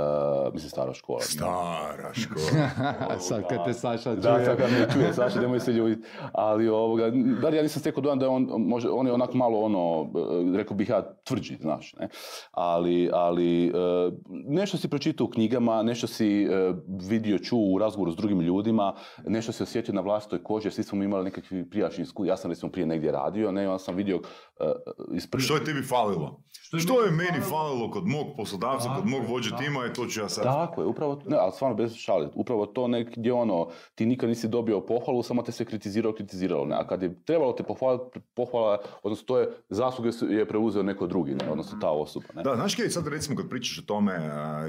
mislim, 0.52 0.70
stara 0.70 0.94
škola. 0.94 1.20
Stara 1.20 2.12
škola. 2.14 2.68
Sad 3.18 3.48
kad 3.48 3.64
te 3.64 3.74
Saša 3.74 4.14
Da, 4.14 4.34
čuje. 4.34 4.44
sad 4.44 4.56
kad 4.58 4.70
me 4.70 4.86
čuje, 4.92 5.12
Saša, 5.12 5.40
nemoj 5.40 5.60
se 5.60 5.72
ljuditi. 5.72 6.02
Ali, 6.32 6.68
ovoga, 6.68 7.10
bar 7.42 7.54
ja 7.54 7.62
nisam 7.62 7.80
stekao 7.80 8.02
dojam 8.02 8.18
da 8.18 8.24
je 8.24 8.30
on, 8.30 8.46
može, 8.58 8.88
on 8.88 9.06
je 9.06 9.12
onak 9.12 9.34
malo 9.34 9.58
ono, 9.60 10.10
rekao 10.56 10.76
bih 10.76 10.88
ja, 10.88 11.14
tvrđi, 11.24 11.56
znaš, 11.60 11.94
ne. 12.00 12.08
Ali, 12.50 13.10
ali 13.12 13.66
e, 13.66 13.70
nešto 14.28 14.76
si 14.76 14.88
pročitao 14.88 15.24
u 15.24 15.30
knjigama, 15.30 15.82
nešto 15.82 16.06
si 16.06 16.42
e, 16.42 16.48
vidio, 17.08 17.38
čuo 17.38 17.74
u 17.74 17.78
razgovoru 17.78 18.12
s 18.12 18.16
drugim 18.16 18.40
ljudima, 18.40 18.94
nešto 19.26 19.52
si 19.52 19.62
osjetio 19.62 19.94
na 19.94 20.00
vlastitoj 20.00 20.42
koži, 20.42 20.66
jer 20.66 20.72
svi 20.72 20.82
smo 20.82 21.04
imali 21.04 21.24
nekakvi 21.24 21.70
prijašnji 21.70 22.02
iskustva. 22.02 22.32
Ja 22.32 22.36
sam 22.36 22.50
recimo 22.50 22.72
prije 22.72 22.86
negdje 22.86 23.12
radio, 23.12 23.52
ne, 23.52 23.68
onda 23.68 23.78
sam 23.78 23.96
vidio 23.96 24.20
e, 24.60 24.64
iz 25.12 25.26
prvi- 25.26 25.42
Što 25.42 25.54
je 25.54 25.64
tebi 25.64 25.82
falilo? 25.82 26.42
Što 26.78 27.02
je 27.04 27.10
meni 27.10 27.40
falilo 27.40 27.90
kod 27.90 28.06
mog 28.06 28.26
poslodavca, 28.36 28.88
kod 28.96 29.06
mog 29.06 29.22
vođe 29.28 29.50
tima 29.58 29.86
i 29.86 29.92
to 29.92 30.06
ću 30.06 30.20
ja 30.20 30.28
sad... 30.28 30.44
Tako 30.44 30.82
je, 30.82 30.86
upravo, 30.86 31.20
ne, 31.26 31.36
ali 31.36 31.52
stvarno 31.52 31.76
bez 31.76 31.94
šale, 31.94 32.28
upravo 32.34 32.66
to 32.74 32.88
nek 32.88 33.16
gdje 33.16 33.32
ono, 33.32 33.68
ti 33.94 34.06
nikad 34.06 34.28
nisi 34.28 34.48
dobio 34.48 34.80
pohvalu, 34.80 35.22
samo 35.22 35.42
te 35.42 35.52
se 35.52 35.64
kritizirao, 35.64 36.12
kritiziralo, 36.12 36.66
ne, 36.66 36.76
a 36.76 36.86
kad 36.86 37.02
je 37.02 37.24
trebalo 37.24 37.52
te 37.52 37.62
pohvaliti, 37.62 38.20
pohvala, 38.34 38.78
odnosno 39.02 39.26
to 39.26 39.38
je, 39.38 39.48
zasluge 39.68 40.10
je 40.30 40.48
preuzeo 40.48 40.82
neko 40.82 41.06
drugi, 41.06 41.34
ne, 41.34 41.50
odnosno 41.50 41.78
ta 41.80 41.90
osoba, 41.90 42.26
ne. 42.34 42.42
Da, 42.42 42.54
znaš 42.54 42.74
kaj, 42.74 42.88
sad 42.88 43.08
recimo 43.08 43.36
kad 43.36 43.48
pričaš 43.48 43.78
o 43.78 43.86
tome, 43.86 44.18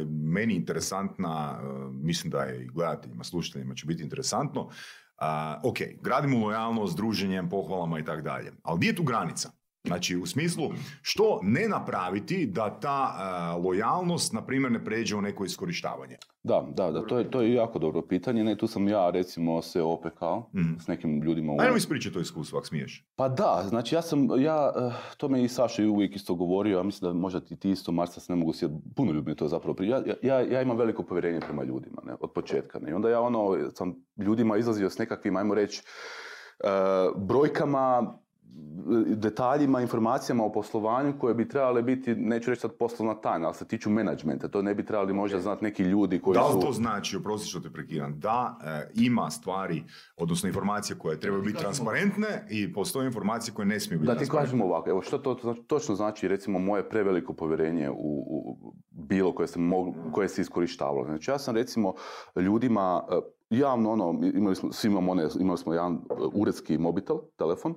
meni 0.09 0.53
interesantna, 0.53 1.61
mislim 1.91 2.31
da 2.31 2.43
je 2.43 2.63
i 2.63 2.67
gledateljima, 2.67 3.23
slušateljima 3.23 3.75
će 3.75 3.85
biti 3.85 4.03
interesantno, 4.03 4.69
ok, 5.63 5.77
gradimo 6.01 6.45
lojalnost 6.45 6.97
druženjem, 6.97 7.49
pohvalama 7.49 7.99
i 7.99 8.05
tako 8.05 8.21
dalje, 8.21 8.51
ali 8.63 8.77
gdje 8.77 8.87
je 8.87 8.95
tu 8.95 9.03
granica? 9.03 9.60
Znači, 9.87 10.17
u 10.17 10.25
smislu, 10.25 10.69
što 11.01 11.39
ne 11.43 11.67
napraviti 11.67 12.45
da 12.45 12.79
ta 12.79 13.13
a, 13.17 13.55
lojalnost, 13.63 14.33
na 14.33 14.45
primjer, 14.45 14.71
ne 14.71 14.85
pređe 14.85 15.15
u 15.15 15.21
neko 15.21 15.45
iskorištavanje? 15.45 16.17
Da, 16.43 16.67
da, 16.73 16.91
da, 16.91 17.05
to 17.07 17.17
je, 17.19 17.31
to 17.31 17.41
je 17.41 17.53
jako 17.53 17.79
dobro 17.79 18.01
pitanje, 18.01 18.43
ne, 18.43 18.57
tu 18.57 18.67
sam 18.67 18.87
ja 18.87 19.09
recimo 19.09 19.61
se 19.61 19.81
opekao 19.81 20.49
Mhm. 20.55 20.73
s 20.79 20.87
nekim 20.87 21.21
ljudima 21.21 21.53
u... 21.53 21.57
Ajmo 21.61 21.75
ispričati 21.75 22.13
to 22.13 22.19
iskustvo, 22.19 22.57
ako 22.57 22.67
smiješ. 22.67 23.05
Pa 23.15 23.29
da, 23.29 23.63
znači 23.69 23.95
ja 23.95 24.01
sam, 24.01 24.27
ja, 24.41 24.73
eh, 24.75 24.91
to 25.17 25.29
me 25.29 25.43
i 25.43 25.47
Saša 25.47 25.83
i 25.83 25.87
uvijek 25.87 26.15
isto 26.15 26.35
govorio, 26.35 26.77
ja 26.77 26.83
mislim 26.83 27.11
da 27.13 27.19
možda 27.19 27.39
ti, 27.39 27.55
ti 27.59 27.69
isto, 27.71 27.91
Marca, 27.91 28.19
se 28.19 28.33
ne 28.33 28.39
mogu 28.39 28.53
sjetiti, 28.53 28.81
puno 28.95 29.11
ljudi 29.11 29.29
mi 29.29 29.35
to 29.35 29.47
zapravo. 29.47 29.75
Ja, 29.83 30.03
ja, 30.21 30.39
ja 30.41 30.61
imam 30.61 30.77
veliko 30.77 31.03
povjerenje 31.03 31.39
prema 31.39 31.63
ljudima, 31.63 32.01
ne, 32.05 32.13
od 32.19 32.31
početka, 32.31 32.79
ne, 32.79 32.91
i 32.91 32.93
onda 32.93 33.09
ja 33.09 33.21
ono, 33.21 33.57
sam 33.75 33.95
ljudima 34.17 34.57
izlazio 34.57 34.89
s 34.89 34.97
nekakvim, 34.97 35.35
ajmo 35.37 35.55
reći, 35.55 35.81
eh, 36.63 36.67
brojkama, 37.17 38.17
detaljima, 39.15 39.81
informacijama 39.81 40.43
o 40.43 40.51
poslovanju 40.51 41.13
koje 41.19 41.33
bi 41.33 41.47
trebale 41.49 41.81
biti, 41.81 42.15
neću 42.15 42.49
reći 42.49 42.61
sad 42.61 42.71
poslovna 42.79 43.15
tajna, 43.15 43.45
ali 43.45 43.55
se 43.55 43.67
tiču 43.67 43.89
menadžmenta. 43.89 44.47
To 44.47 44.61
ne 44.61 44.75
bi 44.75 44.85
trebali 44.85 45.13
možda 45.13 45.39
znati 45.39 45.63
neki 45.63 45.83
ljudi 45.83 46.19
koji 46.19 46.33
Da 46.35 46.47
li 46.47 46.53
su... 46.53 46.59
to 46.59 46.71
znači, 46.71 47.17
oprosti 47.17 47.49
što 47.49 47.59
te 47.59 47.69
prekidam, 47.69 48.19
da 48.19 48.57
e, 48.63 48.91
ima 48.95 49.29
stvari, 49.29 49.83
odnosno 50.17 50.47
informacije 50.47 50.97
koje 50.97 51.19
trebaju 51.19 51.43
biti 51.43 51.59
transparentne 51.59 52.47
i 52.49 52.73
postoje 52.73 53.05
informacije 53.05 53.53
koje 53.53 53.65
ne 53.65 53.79
smiju 53.79 53.99
biti 53.99 54.13
Da 54.13 54.19
ti 54.19 54.29
kažem 54.29 54.61
ovako, 54.61 54.89
evo 54.89 55.01
što 55.01 55.17
to 55.17 55.37
znači- 55.41 55.61
točno 55.61 55.95
znači 55.95 56.27
recimo 56.27 56.59
moje 56.59 56.89
preveliko 56.89 57.33
povjerenje 57.33 57.89
u, 57.89 57.95
u 57.95 58.73
bilo 58.91 59.35
koje 59.35 59.47
se, 59.47 59.59
moglo, 59.59 59.93
koje 60.11 60.29
se 60.29 60.41
iskorištavalo. 60.41 61.05
Znači 61.05 61.31
ja 61.31 61.39
sam 61.39 61.55
recimo 61.55 61.93
ljudima, 62.35 63.03
e, 63.11 63.40
javno 63.51 63.91
ono, 63.91 64.19
imali 64.33 64.55
smo, 64.55 64.71
svi 64.71 64.87
imamo 64.87 65.11
one, 65.11 65.27
imali 65.39 65.57
smo 65.57 65.73
jedan 65.73 65.99
uredski 66.33 66.77
mobitel, 66.77 67.17
telefon, 67.37 67.75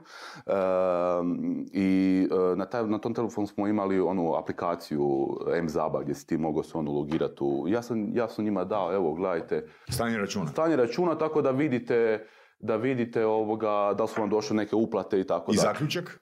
i 1.73 2.28
na, 2.57 2.64
taj, 2.64 2.87
na 2.87 2.99
tom 2.99 3.14
telefonu 3.14 3.47
smo 3.47 3.69
imali 3.69 4.00
onu 4.00 4.35
aplikaciju 4.35 5.28
M-Zaba 5.57 6.02
gdje 6.02 6.14
si 6.14 6.26
ti 6.26 6.37
mogao 6.37 6.62
se 6.62 6.78
ono 6.78 6.93
logirati 6.93 7.38
u... 7.40 7.69
Ja 7.69 7.83
sam, 7.83 8.16
ja 8.16 8.28
sam 8.28 8.45
njima 8.45 8.64
dao, 8.64 8.95
evo, 8.95 9.14
gledajte... 9.14 9.69
Stanje 9.88 10.19
računa. 10.19 10.47
Stanje 10.47 10.76
računa, 10.76 11.19
tako 11.19 11.43
da 11.43 11.50
vidite 11.50 12.26
da 12.59 12.76
vidite 12.76 13.26
ovoga, 13.26 13.95
da 13.99 14.02
li 14.02 14.09
su 14.09 14.21
vam 14.21 14.31
došle 14.31 14.57
neke 14.57 14.76
uplate 14.76 15.21
i 15.21 15.26
tako 15.26 15.52
I 15.52 15.57
da. 15.57 15.62
zaključak? 15.62 16.21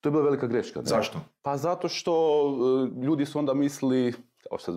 To 0.00 0.08
je 0.08 0.10
bila 0.10 0.24
velika 0.24 0.46
greška. 0.46 0.80
Ne? 0.80 0.86
Zašto? 0.86 1.18
Pa 1.42 1.56
zato 1.56 1.88
što 1.88 2.12
e, 3.00 3.04
ljudi 3.06 3.26
su 3.26 3.38
onda 3.38 3.54
mislili, 3.54 4.14
sad 4.58 4.74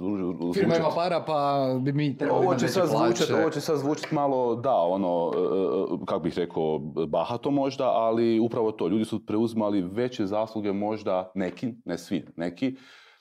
Firma 0.53 0.75
ima 0.75 0.89
para 0.95 1.23
pa 1.25 1.67
bi 1.79 1.93
mi 1.93 2.17
trebali 2.17 2.45
ovo 2.45 2.55
će, 2.55 2.67
sad 2.67 2.89
zvučat, 2.89 3.29
ovo 3.29 3.49
će 3.49 3.61
sad 3.61 3.77
zvučat 3.77 4.11
malo, 4.11 4.55
da, 4.55 4.75
ono, 4.75 5.31
e, 5.35 6.05
kako 6.05 6.19
bih 6.19 6.37
rekao, 6.37 6.79
bahato 7.07 7.51
možda, 7.51 7.85
ali 7.85 8.39
upravo 8.39 8.71
to, 8.71 8.87
ljudi 8.87 9.05
su 9.05 9.25
preuzimali 9.25 9.81
veće 9.81 10.25
zasluge 10.25 10.73
možda 10.73 11.31
neki, 11.35 11.73
ne 11.85 11.97
svi, 11.97 12.25
neki, 12.35 12.75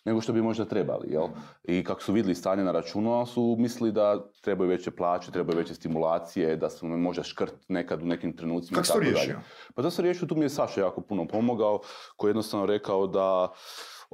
nego 0.05 0.21
što 0.21 0.33
bi 0.33 0.43
možda 0.43 0.65
trebali, 0.65 1.09
jel? 1.11 1.29
I 1.65 1.85
kako 1.85 2.03
su 2.03 2.13
vidjeli 2.13 2.35
stanje 2.35 2.65
na 2.65 2.73
računu, 2.73 3.27
su 3.27 3.57
mislili 3.59 3.93
da 3.93 4.31
trebaju 4.41 4.71
veće 4.71 4.91
plaće, 4.91 5.31
trebaju 5.31 5.59
veće 5.59 5.75
stimulacije, 5.75 6.57
da 6.57 6.71
su 6.71 6.87
možda 6.87 7.23
škrt 7.23 7.55
nekad 7.69 8.03
u 8.03 8.07
nekim 8.07 8.37
trenucima. 8.37 8.83
Kako 8.83 8.99
dalje. 8.99 9.11
riješio? 9.11 9.41
Pa 9.75 9.83
to 9.83 9.91
sam 9.91 10.03
riješio, 10.03 10.29
tu 10.29 10.37
mi 10.37 10.45
je 10.45 10.49
Saša 10.49 10.81
jako 10.81 11.01
puno 11.01 11.27
pomogao, 11.27 11.81
koji 12.17 12.29
je 12.29 12.31
jednostavno 12.31 12.67
rekao 12.67 13.07
da, 13.07 13.53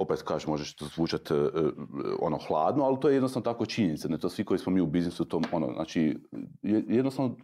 opet 0.01 0.21
kažem, 0.21 0.49
možeš 0.49 0.73
to 0.75 0.85
zvučat 0.85 1.31
e, 1.31 1.35
e, 1.35 1.37
ono 2.19 2.37
hladno, 2.37 2.83
ali 2.83 2.99
to 2.99 3.09
je 3.09 3.15
jednostavno 3.15 3.43
tako 3.43 3.65
činjenica, 3.65 4.07
ne 4.07 4.17
to 4.17 4.29
svi 4.29 4.45
koji 4.45 4.57
smo 4.59 4.71
mi 4.71 4.81
u 4.81 4.85
biznisu, 4.87 5.25
to 5.25 5.41
ono, 5.51 5.73
znači, 5.73 6.17
je- 6.61 6.85
jednostavno 6.87 7.35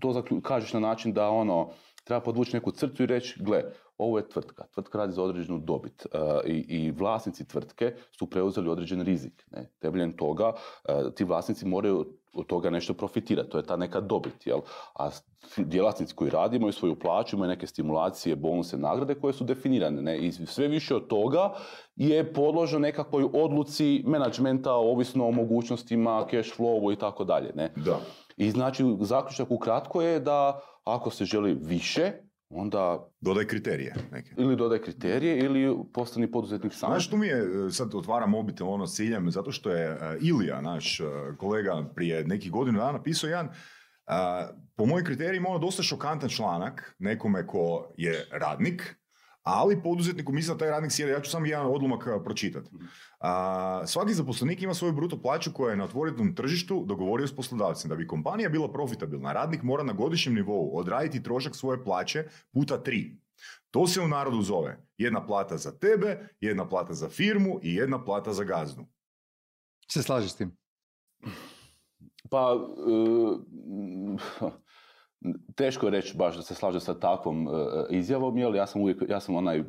to 0.00 0.22
kažeš 0.42 0.72
na 0.72 0.80
način 0.80 1.12
da 1.12 1.28
ono, 1.30 1.70
treba 2.04 2.20
podvući 2.20 2.56
neku 2.56 2.70
crtu 2.70 3.02
i 3.02 3.06
reći, 3.06 3.42
gle, 3.42 3.62
ovo 3.98 4.18
je 4.18 4.28
tvrtka, 4.28 4.64
tvrtka 4.74 4.98
radi 4.98 5.12
za 5.12 5.22
određenu 5.22 5.58
dobit 5.58 6.06
e, 6.06 6.18
i, 6.46 6.64
i 6.68 6.90
vlasnici 6.90 7.48
tvrtke 7.48 7.94
su 8.18 8.30
preuzeli 8.30 8.68
određen 8.68 9.02
rizik. 9.02 9.44
Ne? 9.50 9.70
Temeljem 9.78 10.16
toga 10.16 10.52
e, 10.88 11.14
ti 11.14 11.24
vlasnici 11.24 11.66
moraju 11.66 12.06
od 12.34 12.46
toga 12.46 12.70
nešto 12.70 12.94
profitirati, 12.94 13.50
to 13.50 13.58
je 13.58 13.64
ta 13.64 13.76
neka 13.76 14.00
dobit, 14.00 14.46
jel? 14.46 14.60
A 14.94 15.10
djelatnici 15.56 16.14
koji 16.14 16.30
rade 16.30 16.56
imaju 16.56 16.72
svoju 16.72 16.98
plaću, 16.98 17.36
imaju 17.36 17.48
neke 17.48 17.66
stimulacije, 17.66 18.36
bonuse, 18.36 18.78
nagrade 18.78 19.14
koje 19.14 19.32
su 19.32 19.44
definirane, 19.44 20.02
ne? 20.02 20.18
I 20.18 20.32
sve 20.32 20.68
više 20.68 20.96
od 20.96 21.06
toga 21.06 21.52
je 21.96 22.32
podložno 22.32 22.78
nekakvoj 22.78 23.28
odluci 23.32 24.02
menadžmenta, 24.06 24.72
ovisno 24.72 25.28
o 25.28 25.30
mogućnostima, 25.30 26.26
cash 26.30 26.58
flowu 26.58 26.92
i 26.92 26.96
tako 26.96 27.24
dalje, 27.24 27.52
ne? 27.54 27.72
Da. 27.76 28.00
I 28.36 28.50
znači, 28.50 28.84
zaključak 29.00 29.50
ukratko 29.50 30.02
je 30.02 30.20
da 30.20 30.60
ako 30.84 31.10
se 31.10 31.24
želi 31.24 31.58
više, 31.60 32.12
onda 32.50 33.08
Dodaj 33.20 33.46
kriterije 33.46 33.94
neke. 34.12 34.30
ili 34.38 34.56
dodaj 34.56 34.78
kriterije 34.78 35.38
ili 35.38 35.76
postani 35.94 36.30
poduzetnik 36.30 36.72
sam. 36.72 36.90
Znaš, 36.90 37.10
tu 37.10 37.16
mi 37.16 37.26
je, 37.26 37.66
e, 37.66 37.70
sad 37.70 37.94
otvaram 37.94 38.30
mobitel 38.30 38.68
ono 38.68 38.86
s 38.86 38.96
ciljem, 38.96 39.30
zato 39.30 39.52
što 39.52 39.70
je 39.70 39.86
e, 39.86 40.18
Ilija, 40.20 40.60
naš 40.60 41.00
e, 41.00 41.04
kolega, 41.38 41.84
prije 41.94 42.24
nekih 42.24 42.50
godinu 42.50 42.78
dana 42.78 42.92
napisao 42.92 43.28
jedan, 43.28 43.48
a, 44.06 44.48
po 44.76 44.86
mojim 44.86 45.06
kriterijima, 45.06 45.48
ono 45.48 45.58
dosta 45.58 45.82
šokantan 45.82 46.28
članak 46.28 46.96
nekome 46.98 47.46
ko 47.46 47.92
je 47.96 48.28
radnik, 48.30 49.01
ali 49.42 49.82
poduzetniku 49.82 50.32
mislim 50.32 50.56
da 50.56 50.58
taj 50.58 50.70
radnik 50.70 50.92
sjede, 50.92 51.12
ja 51.12 51.20
ću 51.20 51.30
samo 51.30 51.46
jedan 51.46 51.66
odlomak 51.66 52.08
pročitati. 52.24 52.70
A, 53.20 53.82
svaki 53.86 54.14
zaposlenik 54.14 54.62
ima 54.62 54.74
svoju 54.74 54.92
bruto 54.92 55.22
plaću 55.22 55.52
koja 55.52 55.70
je 55.70 55.76
na 55.76 55.84
otvorenom 55.84 56.34
tržištu 56.34 56.84
dogovorio 56.86 57.26
s 57.26 57.36
poslodavcem. 57.36 57.88
Da 57.88 57.96
bi 57.96 58.06
kompanija 58.06 58.48
bila 58.48 58.72
profitabilna, 58.72 59.32
radnik 59.32 59.62
mora 59.62 59.82
na 59.82 59.92
godišnjem 59.92 60.34
nivou 60.34 60.78
odraditi 60.78 61.22
trošak 61.22 61.56
svoje 61.56 61.84
plaće 61.84 62.24
puta 62.52 62.82
tri. 62.82 63.16
To 63.70 63.86
se 63.86 64.00
u 64.00 64.08
narodu 64.08 64.42
zove 64.42 64.86
jedna 64.98 65.26
plata 65.26 65.56
za 65.56 65.78
tebe, 65.78 66.28
jedna 66.40 66.68
plata 66.68 66.94
za 66.94 67.08
firmu 67.08 67.60
i 67.62 67.74
jedna 67.74 68.04
plata 68.04 68.32
za 68.32 68.44
gazdu. 68.44 68.86
Se 69.88 70.02
slažeš 70.02 70.30
s 70.30 70.36
tim? 70.36 70.56
Pa, 72.30 72.56
e, 72.78 73.36
teško 75.54 75.86
je 75.86 75.90
reći 75.90 76.16
baš 76.16 76.36
da 76.36 76.42
se 76.42 76.54
slaže 76.54 76.80
sa 76.80 76.94
takvom 76.94 77.48
e, 77.48 77.50
izjavom, 77.90 78.38
jer 78.38 78.54
ja 78.54 78.66
sam 78.66 78.82
uvijek, 78.82 79.02
ja 79.08 79.20
sam 79.20 79.34
onaj 79.36 79.58
e, 79.58 79.60
e, 79.60 79.64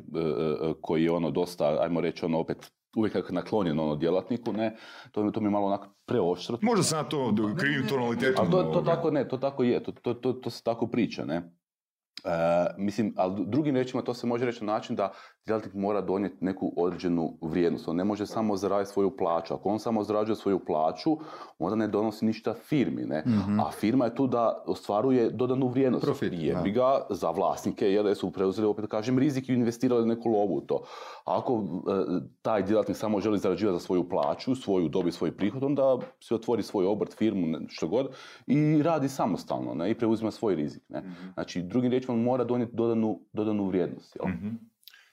koji 0.80 1.04
je 1.04 1.10
ono 1.10 1.30
dosta, 1.30 1.78
ajmo 1.80 2.00
reći 2.00 2.24
ono 2.24 2.38
opet, 2.38 2.72
uvijek 2.96 3.14
nekako 3.14 3.34
naklonjen 3.34 3.80
ono 3.80 3.96
djelatniku, 3.96 4.52
ne, 4.52 4.76
to, 5.12 5.24
mi- 5.24 5.32
to 5.32 5.40
mi 5.40 5.46
je 5.46 5.50
malo 5.50 5.66
onako 5.66 5.88
preoštro. 6.06 6.58
Možda 6.62 6.82
sam 6.82 7.08
to 7.08 7.34
krivim 7.58 7.86
tonalitetom. 7.88 8.34
Ali 8.38 8.50
to, 8.50 8.62
to 8.62 8.80
tako 8.80 9.10
ne, 9.10 9.28
to 9.28 9.36
tako 9.36 9.62
je, 9.62 9.82
to, 9.82 9.92
to, 9.92 10.14
to, 10.14 10.32
to 10.32 10.50
se 10.50 10.62
tako 10.62 10.86
priča, 10.86 11.24
ne. 11.24 11.36
E, 11.36 12.30
mislim, 12.78 13.14
ali 13.16 13.44
drugim 13.46 13.74
riječima 13.74 14.02
to 14.02 14.14
se 14.14 14.26
može 14.26 14.44
reći 14.44 14.64
na 14.64 14.72
način 14.72 14.96
da 14.96 15.12
djelatnik 15.46 15.74
mora 15.74 16.00
donijeti 16.00 16.44
neku 16.44 16.72
određenu 16.76 17.32
vrijednost. 17.42 17.88
On 17.88 17.96
ne 17.96 18.04
može 18.04 18.26
samo 18.26 18.56
zaraditi 18.56 18.92
svoju 18.92 19.16
plaću. 19.16 19.54
Ako 19.54 19.68
on 19.68 19.78
samo 19.78 20.04
zarađuje 20.04 20.36
svoju 20.36 20.58
plaću, 20.64 21.16
onda 21.58 21.76
ne 21.76 21.88
donosi 21.88 22.24
ništa 22.24 22.54
firmi, 22.54 23.02
ne. 23.02 23.22
Mhm. 23.26 23.60
A 23.60 23.70
firma 23.70 24.04
je 24.04 24.14
tu 24.14 24.26
da 24.26 24.62
ostvaruje 24.66 25.30
dodanu 25.30 25.68
vrijednost. 25.68 26.04
Profit, 26.04 26.32
Jebi 26.32 26.70
ga 26.70 27.06
za 27.10 27.30
vlasnike, 27.30 27.92
jer 27.92 28.14
su 28.14 28.30
preuzeli, 28.30 28.66
opet 28.66 28.86
kažem, 28.86 29.18
rizik 29.18 29.48
i 29.48 29.52
investirali 29.52 30.06
neku 30.06 30.28
lovu 30.28 30.54
u 30.56 30.60
to. 30.60 30.82
Ako 31.24 31.54
e, 31.54 32.20
taj 32.42 32.62
djelatnik 32.62 32.96
samo 32.96 33.20
želi 33.20 33.38
zarađivati 33.38 33.78
za 33.78 33.86
svoju 33.86 34.08
plaću, 34.08 34.54
svoju 34.54 34.88
dobit, 34.88 35.14
svoj 35.14 35.36
prihod, 35.36 35.64
onda 35.64 35.98
se 36.20 36.34
otvori 36.34 36.62
svoj 36.62 36.86
obrt, 36.86 37.14
firmu, 37.16 37.46
ne- 37.46 37.60
što 37.68 37.88
god, 37.88 38.08
i 38.46 38.82
radi 38.82 39.08
samostalno, 39.08 39.74
ne, 39.74 39.90
i 39.90 39.94
preuzima 39.94 40.30
svoj 40.30 40.54
rizik, 40.54 40.82
ne. 40.88 41.02
Znači, 41.34 41.62
drugim 41.62 41.90
riječima, 41.90 42.14
on 42.14 42.22
mora 42.22 42.44
donijeti 42.44 42.76
dodanu, 42.76 43.20
dodanu 43.32 43.66
vrijednost, 43.66 44.16
jel? 44.16 44.34
Mhm. 44.34 44.48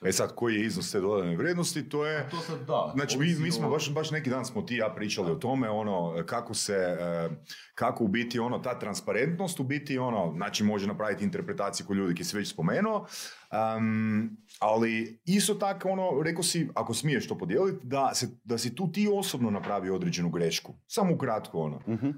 E 0.06 0.12
sad, 0.12 0.36
koji 0.36 0.56
je 0.56 0.66
iznos 0.66 0.92
te 0.92 1.00
dodane 1.00 1.36
vrijednosti, 1.36 1.90
to 1.90 2.06
je... 2.06 2.30
To 2.30 2.38
sad 2.38 2.60
da. 2.68 2.92
Znači, 2.96 3.18
mi, 3.20 3.36
mi 3.36 3.52
smo 3.52 3.70
baš, 3.70 3.94
baš 3.94 4.12
neki 4.12 4.30
dan 4.30 4.46
smo 4.46 4.62
ti 4.62 4.76
ja 4.76 4.94
pričali 4.96 5.32
o 5.32 5.36
tome, 5.36 5.70
ono, 5.70 6.24
kako 6.26 6.54
se, 6.54 6.98
e, 7.00 7.30
kako 7.76 8.04
u 8.04 8.08
biti, 8.08 8.40
ono, 8.40 8.60
ta 8.60 8.80
transparentnost 8.80 9.60
u 9.60 9.64
biti, 9.64 9.98
ono, 9.98 10.34
znači 10.36 10.64
može 10.64 10.88
napraviti 10.88 11.24
interpretaciju 11.24 11.86
koju 11.86 11.98
ljudi 11.98 12.16
ki 12.16 12.24
si 12.24 12.38
već 12.38 12.50
spomenuo, 12.50 13.08
Am, 13.50 14.38
ali 14.60 15.22
isto 15.26 15.54
tako, 15.54 15.90
ono, 15.90 16.24
rekao 16.24 16.44
si, 16.44 16.70
ako 16.76 16.94
smiješ 16.94 17.28
to 17.28 17.38
podijeliti, 17.38 17.88
da, 17.88 18.12
se, 18.14 18.28
da 18.44 18.58
si 18.58 18.76
tu 18.76 18.92
ti 18.92 19.10
osobno 19.14 19.50
napravio 19.50 19.96
određenu 19.96 20.30
grešku. 20.30 20.74
Samo 20.88 21.14
ukratko, 21.14 21.60
ono. 21.60 21.82
Mhm. 21.88 22.10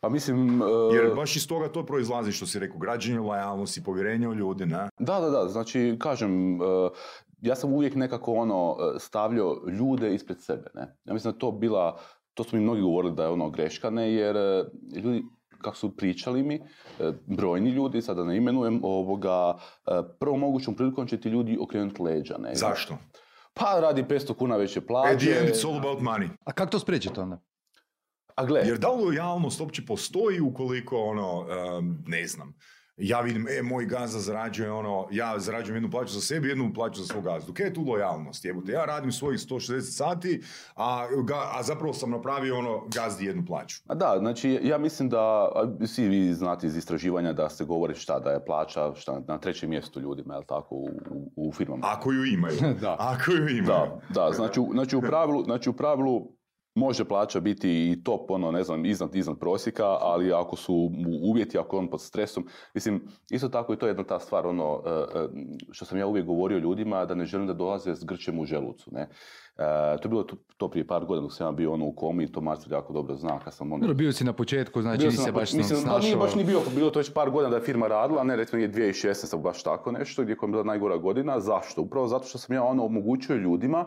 Pa 0.00 0.08
mislim... 0.08 0.62
e, 0.62 0.64
Jer 0.94 1.14
baš 1.16 1.36
iz 1.36 1.48
toga 1.48 1.68
to 1.68 1.86
proizlazi, 1.86 2.32
što 2.32 2.46
si 2.46 2.58
rekao, 2.58 2.78
građenje 2.78 3.18
lojalnosti, 3.20 3.82
povjerenje 3.84 4.28
u 4.28 4.34
ljudi, 4.34 4.66
ne? 4.66 4.88
Da, 4.98 5.20
da, 5.20 5.30
da, 5.30 5.48
znači, 5.48 5.96
kažem, 6.00 6.62
e, 6.62 6.64
ja 7.40 7.54
sam 7.56 7.72
uvijek 7.72 7.94
nekako 7.94 8.32
ono 8.32 8.76
stavljao 8.98 9.56
ljude 9.78 10.14
ispred 10.14 10.40
sebe, 10.42 10.70
ne. 10.74 10.96
Ja 11.04 11.14
mislim 11.14 11.32
da 11.32 11.38
to 11.38 11.50
bila, 11.52 11.98
to 12.34 12.44
su 12.44 12.56
mi 12.56 12.62
mnogi 12.62 12.80
govorili 12.80 13.14
da 13.14 13.22
je 13.22 13.28
ono 13.28 13.50
greška, 13.50 13.90
ne, 13.90 14.12
jer 14.12 14.36
e, 14.36 14.64
ljudi, 14.96 15.22
kako 15.60 15.76
su 15.76 15.96
pričali 15.96 16.42
mi, 16.42 16.60
brojni 17.26 17.70
ljudi, 17.70 18.02
sada 18.02 18.24
ne 18.24 18.36
imenujem, 18.36 18.80
ovoga, 18.84 19.54
prvom 20.20 20.40
mogućom 20.40 20.74
prilikom 20.74 21.06
će 21.06 21.20
ti 21.20 21.28
ljudi 21.28 21.58
okrenuti 21.60 22.02
leđa, 22.02 22.36
ne. 22.38 22.54
Zašto? 22.54 22.98
Pa 23.54 23.80
radi 23.80 24.02
500 24.02 24.34
kuna 24.34 24.56
veće 24.56 24.78
At 24.80 24.86
plaće. 24.86 25.16
the 25.26 25.38
end, 25.40 25.48
it's 25.48 25.68
all 25.68 25.78
about 25.78 25.98
money. 26.00 26.28
A 26.44 26.52
kako 26.52 26.70
to 26.70 26.78
spriječiti 26.78 27.20
onda? 27.20 27.38
A 28.36 28.44
gle, 28.44 28.60
Jer 28.60 28.78
da 28.78 28.90
li 28.90 29.04
lojalnost 29.04 29.60
uopće 29.60 29.86
postoji 29.86 30.40
ukoliko, 30.40 30.96
ono, 30.98 31.46
em, 31.78 31.98
ne 32.06 32.26
znam, 32.26 32.54
ja 32.98 33.20
vidim, 33.20 33.46
e, 33.50 33.62
moj 33.62 33.86
gazda 33.86 34.20
zarađuje, 34.20 34.72
ono, 34.72 35.08
ja 35.10 35.38
zarađujem 35.38 35.76
jednu 35.76 35.90
plaću 35.90 36.12
za 36.12 36.20
sebi, 36.20 36.48
jednu 36.48 36.72
plaću 36.74 37.00
za 37.00 37.06
svog 37.06 37.24
gazdu. 37.24 37.52
Kaj 37.52 37.66
je 37.66 37.74
tu 37.74 37.82
lojalnost? 37.82 38.44
Jebote, 38.44 38.72
ja 38.72 38.84
radim 38.84 39.12
svojih 39.12 39.40
160 39.40 39.80
sati, 39.80 40.42
a, 40.74 41.06
ga- 41.22 41.50
a 41.52 41.62
zapravo 41.62 41.92
sam 41.92 42.10
napravio, 42.10 42.58
ono, 42.58 42.86
gazdi 42.88 43.24
jednu 43.24 43.44
plaću. 43.46 43.76
A 43.86 43.94
da, 43.94 44.16
znači 44.18 44.60
ja 44.62 44.78
mislim 44.78 45.08
da, 45.08 45.48
svi 45.86 46.08
vi 46.08 46.34
znate 46.34 46.66
iz 46.66 46.76
istraživanja 46.76 47.32
da 47.32 47.48
se 47.50 47.64
govori 47.64 47.94
šta, 47.94 48.18
da 48.18 48.30
je 48.30 48.44
plaća 48.44 48.94
šta, 48.94 49.20
na 49.28 49.38
trećem 49.38 49.70
mjestu 49.70 50.00
ljudima, 50.00 50.34
jel 50.34 50.42
tako, 50.42 50.74
u, 50.74 50.88
u, 51.10 51.48
u 51.48 51.52
firmama. 51.52 51.82
Ako 51.86 52.12
ju 52.12 52.24
imaju. 52.24 52.56
Da. 52.80 52.96
Ako 52.98 53.32
ju 53.32 53.48
imaju. 53.48 53.66
Da, 53.66 54.00
da, 54.10 54.32
znači, 54.32 54.60
u- 54.60 54.68
znači, 54.72 54.96
u 54.96 55.00
pravilu, 55.00 55.44
znači 55.44 55.70
u 55.70 55.72
pravilu 55.72 56.35
može 56.76 57.04
plaća 57.04 57.40
biti 57.40 57.90
i 57.90 58.02
top, 58.04 58.30
ono, 58.30 58.50
ne 58.50 58.62
znam, 58.62 58.84
iznad, 58.84 59.14
iznad 59.14 59.38
prosjeka, 59.38 59.84
ali 59.84 60.32
ako 60.32 60.56
su 60.56 60.90
mu 60.92 61.10
uvjeti, 61.22 61.58
ako 61.58 61.76
je 61.76 61.80
on 61.80 61.90
pod 61.90 62.00
stresom, 62.02 62.46
mislim, 62.74 63.02
isto 63.30 63.48
tako 63.48 63.72
i 63.72 63.76
to 63.76 63.86
je 63.86 63.90
jedna 63.90 64.04
ta 64.04 64.18
stvar, 64.20 64.46
ono, 64.46 64.82
e, 64.86 64.90
e, 64.90 65.28
što 65.70 65.84
sam 65.84 65.98
ja 65.98 66.06
uvijek 66.06 66.26
govorio 66.26 66.58
ljudima, 66.58 67.04
da 67.04 67.14
ne 67.14 67.24
želim 67.24 67.46
da 67.46 67.52
dolaze 67.52 67.94
s 67.94 68.04
grčem 68.04 68.38
u 68.38 68.44
želucu, 68.44 68.90
ne. 68.92 69.00
E, 69.00 69.96
to 69.96 70.02
je 70.04 70.08
bilo 70.08 70.22
to, 70.22 70.36
to 70.56 70.68
prije 70.68 70.86
par 70.86 71.04
godina 71.04 71.22
dok 71.22 71.32
sam 71.32 71.46
ja 71.46 71.52
bio 71.52 71.72
ono 71.72 71.86
u 71.86 71.92
komi 71.92 72.24
i 72.24 72.32
to 72.32 72.40
Marcel 72.40 72.72
jako 72.72 72.92
dobro 72.92 73.16
zna 73.16 73.38
kad 73.38 73.54
sam 73.54 73.72
ono... 73.72 73.94
Bio 73.94 74.12
si 74.12 74.24
na 74.24 74.32
početku, 74.32 74.82
znači 74.82 74.98
Bio 74.98 75.06
nisi 75.06 75.22
se 75.22 75.32
baš 75.32 75.52
mislim, 75.52 75.78
snašao. 75.78 75.98
Nije 75.98 76.16
baš 76.16 76.34
ni 76.34 76.44
bio, 76.44 76.60
bilo 76.74 76.90
to 76.90 76.98
već 76.98 77.12
par 77.12 77.30
godina 77.30 77.50
da 77.50 77.56
je 77.56 77.62
firma 77.62 77.88
radila, 77.88 78.24
ne 78.24 78.36
recimo 78.36 78.62
je 78.62 78.72
2016. 78.72 79.42
baš 79.42 79.62
tako 79.62 79.92
nešto, 79.92 80.22
gdje 80.22 80.32
je 80.42 80.48
bila 80.48 80.62
najgora 80.62 80.96
godina. 80.96 81.40
Zašto? 81.40 81.82
Upravo 81.82 82.08
zato 82.08 82.24
što 82.24 82.38
sam 82.38 82.54
ja 82.54 82.62
ono 82.62 82.84
omogućio 82.84 83.36
ljudima 83.36 83.86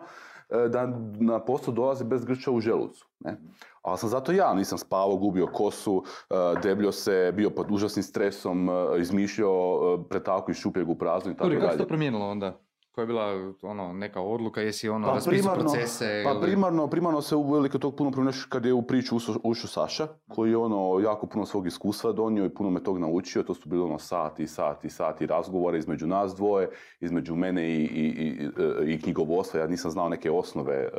da 0.69 0.87
na 1.19 1.39
posao 1.45 1.73
dolazi 1.73 2.03
bez 2.05 2.25
grča 2.25 2.51
u 2.51 2.59
želucu. 2.59 3.07
Ne? 3.19 3.37
Ali 3.81 3.97
sam 3.97 4.09
zato 4.09 4.31
ja 4.31 4.53
nisam 4.53 4.77
spavao, 4.77 5.17
gubio 5.17 5.47
kosu, 5.47 6.03
e, 6.29 6.33
debljio 6.63 6.91
se, 6.91 7.33
bio 7.35 7.49
pod 7.49 7.71
užasnim 7.71 8.03
stresom, 8.03 8.69
e, 8.69 8.73
izmišljao 8.99 9.97
pretavku 10.09 10.51
iz 10.51 10.57
šupljeg 10.57 10.89
u 10.89 10.95
prazno 10.95 11.31
i 11.31 11.33
tako 11.33 11.43
Dobro, 11.43 11.59
kako 11.59 11.71
se 11.71 11.77
dalje. 11.77 11.85
to 11.85 11.87
promijenilo 11.87 12.29
onda? 12.29 12.59
Koja 12.91 13.03
je 13.03 13.07
bila 13.07 13.25
ono, 13.61 13.93
neka 13.93 14.21
odluka, 14.21 14.61
jesi 14.61 14.89
ono 14.89 15.07
Pa 15.07 15.19
primarno, 15.25 15.63
procese? 15.63 16.21
pa 16.25 16.31
ili- 16.31 16.41
primarno, 16.41 16.87
primarno 16.87 17.21
se 17.21 17.35
uvelike 17.35 17.77
tog 17.79 17.95
puno 17.95 18.11
promijenilo 18.11 18.43
kad 18.49 18.65
je 18.65 18.73
u 18.73 18.81
priču 18.81 19.15
ušao, 19.43 19.67
Saša, 19.67 20.07
koji 20.27 20.49
je 20.51 20.57
ono 20.57 20.99
jako 20.99 21.27
puno 21.27 21.45
svog 21.45 21.67
iskustva 21.67 22.11
donio 22.11 22.45
i 22.45 22.49
puno 22.49 22.69
me 22.69 22.83
tog 22.83 22.97
naučio. 22.97 23.43
To 23.43 23.53
su 23.53 23.69
bili 23.69 23.81
ono 23.81 23.99
sati, 23.99 24.47
sati, 24.47 24.89
sati 24.89 25.25
razgovora 25.25 25.77
između 25.77 26.07
nas 26.07 26.35
dvoje, 26.35 26.69
između 26.99 27.35
mene 27.35 27.69
i, 27.69 27.83
i, 27.83 28.39
i, 28.85 28.93
i 28.93 29.01
knjigovodstva. 29.01 29.59
Ja 29.59 29.67
nisam 29.67 29.91
znao 29.91 30.09
neke 30.09 30.31
osnove 30.31 30.75
e, 30.75 30.89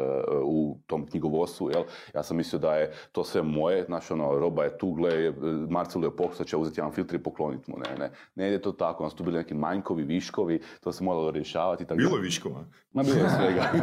u 0.44 0.78
tom 0.86 1.06
knjigovodstvu, 1.06 1.70
jel? 1.70 1.82
Ja 2.14 2.22
sam 2.22 2.36
mislio 2.36 2.60
da 2.60 2.74
je 2.74 2.92
to 3.12 3.24
sve 3.24 3.42
moje, 3.42 3.84
znaš 3.84 4.10
ono, 4.10 4.38
roba 4.38 4.64
je 4.64 4.78
tu, 4.78 4.92
gle, 4.92 5.32
Marcelo 5.70 6.04
je 6.04 6.16
pokusat 6.16 6.46
će 6.46 6.56
uzeti 6.56 6.80
jedan 6.80 6.92
filtr 6.92 7.14
i 7.14 7.22
pokloniti 7.22 7.70
mu, 7.70 7.78
ne, 7.78 7.96
ne. 7.98 8.10
Ne 8.34 8.48
ide 8.48 8.60
to 8.60 8.72
tako, 8.72 9.02
onda 9.02 9.10
su 9.10 9.16
tu 9.16 9.24
bili 9.24 9.38
neki 9.38 9.54
manjkovi, 9.54 10.02
viškovi, 10.02 10.60
to 10.80 10.92
se 10.92 11.04
moralo 11.04 11.30
rješavati. 11.30 11.79
I 11.80 11.86
tako 11.86 11.96
Bilo 11.96 12.16
je 12.16 12.22
viškova. 12.22 12.68
Ma 12.92 13.02
bilo 13.02 13.16
je 13.16 13.30
svega. 13.30 13.70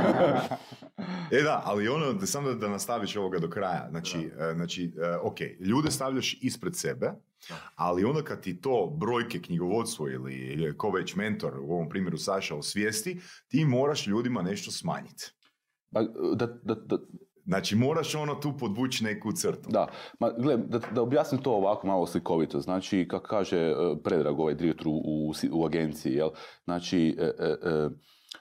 E 1.31 1.41
da, 1.41 1.61
ali 1.65 1.87
ono, 1.87 2.13
da, 2.13 2.25
samo 2.25 2.47
da, 2.49 2.55
da 2.55 2.69
nastaviš 2.69 3.15
ovoga 3.15 3.39
do 3.39 3.49
kraja. 3.49 3.87
Znači, 3.89 4.17
e, 4.17 4.53
znači 4.55 4.93
e, 4.97 5.15
ok, 5.21 5.37
ljude 5.59 5.91
stavljaš 5.91 6.37
ispred 6.41 6.75
sebe, 6.75 7.11
ali 7.75 8.05
onda 8.05 8.23
kad 8.23 8.41
ti 8.41 8.61
to 8.61 8.95
brojke 8.99 9.41
knjigovodstvo 9.41 10.09
ili, 10.09 10.33
ili 10.33 10.77
ko 10.77 10.89
već 10.89 11.15
mentor, 11.15 11.59
u 11.59 11.73
ovom 11.73 11.89
primjeru 11.89 12.17
Saša, 12.17 12.55
osvijesti, 12.55 13.19
ti 13.47 13.65
moraš 13.65 14.07
ljudima 14.07 14.41
nešto 14.41 14.71
smanjiti. 14.71 15.31
Pa, 15.91 16.01
da, 16.35 16.45
da, 16.45 16.75
da, 16.75 16.97
Znači, 17.47 17.75
moraš 17.75 18.15
ono 18.15 18.35
tu 18.35 18.57
podvući 18.57 19.03
neku 19.03 19.31
crtu. 19.31 19.69
Da, 19.69 19.87
ma 20.19 20.31
gle, 20.31 20.57
da, 20.57 20.79
da 20.91 21.01
objasnim 21.01 21.41
to 21.41 21.51
ovako 21.51 21.87
malo 21.87 22.07
slikovito. 22.07 22.59
Znači, 22.59 23.07
kako 23.09 23.27
kaže 23.27 23.57
e, 23.57 23.73
Predrag, 24.03 24.39
ovaj 24.39 24.55
direktor 24.55 24.87
u, 24.87 24.91
u, 24.91 25.33
u 25.51 25.65
agenciji, 25.65 26.13
jel? 26.13 26.29
Znači, 26.63 27.17
e, 27.19 27.23
e, 27.23 27.69
e, 27.69 27.89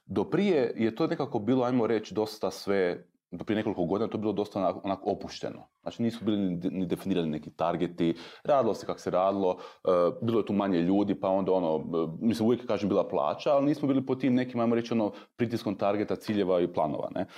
do 0.06 0.24
prije 0.24 0.72
je 0.76 0.94
to 0.94 1.06
nekako 1.06 1.38
bilo, 1.38 1.64
ajmo 1.64 1.86
reći, 1.86 2.14
dosta 2.14 2.50
sve, 2.50 3.06
do 3.30 3.44
prije 3.44 3.56
nekoliko 3.56 3.84
godina 3.84 4.08
to 4.08 4.16
je 4.16 4.20
bilo 4.20 4.32
dosta 4.32 4.58
onak, 4.58 4.84
onak 4.84 5.00
opušteno. 5.06 5.68
Znači 5.82 6.02
nisu 6.02 6.24
bili 6.24 6.38
ni 6.70 6.86
definirani 6.86 7.30
neki 7.30 7.50
targeti, 7.50 8.14
radilo 8.44 8.74
se 8.74 8.86
kako 8.86 9.00
se 9.00 9.10
radilo, 9.10 9.56
e, 9.84 9.88
bilo 10.22 10.40
je 10.40 10.46
tu 10.46 10.52
manje 10.52 10.78
ljudi, 10.80 11.20
pa 11.20 11.28
onda 11.28 11.52
ono, 11.52 11.76
e, 11.76 12.08
mislim 12.20 12.46
uvijek 12.46 12.66
kažem 12.66 12.88
bila 12.88 13.08
plaća, 13.08 13.50
ali 13.50 13.66
nismo 13.66 13.88
bili 13.88 14.06
po 14.06 14.14
tim 14.14 14.34
nekim, 14.34 14.60
ajmo 14.60 14.74
reći, 14.74 14.92
ono, 14.92 15.12
pritiskom 15.36 15.74
targeta, 15.74 16.16
ciljeva 16.16 16.60
i 16.60 16.72
planova, 16.72 17.10
ne. 17.14 17.20
E, 17.20 17.28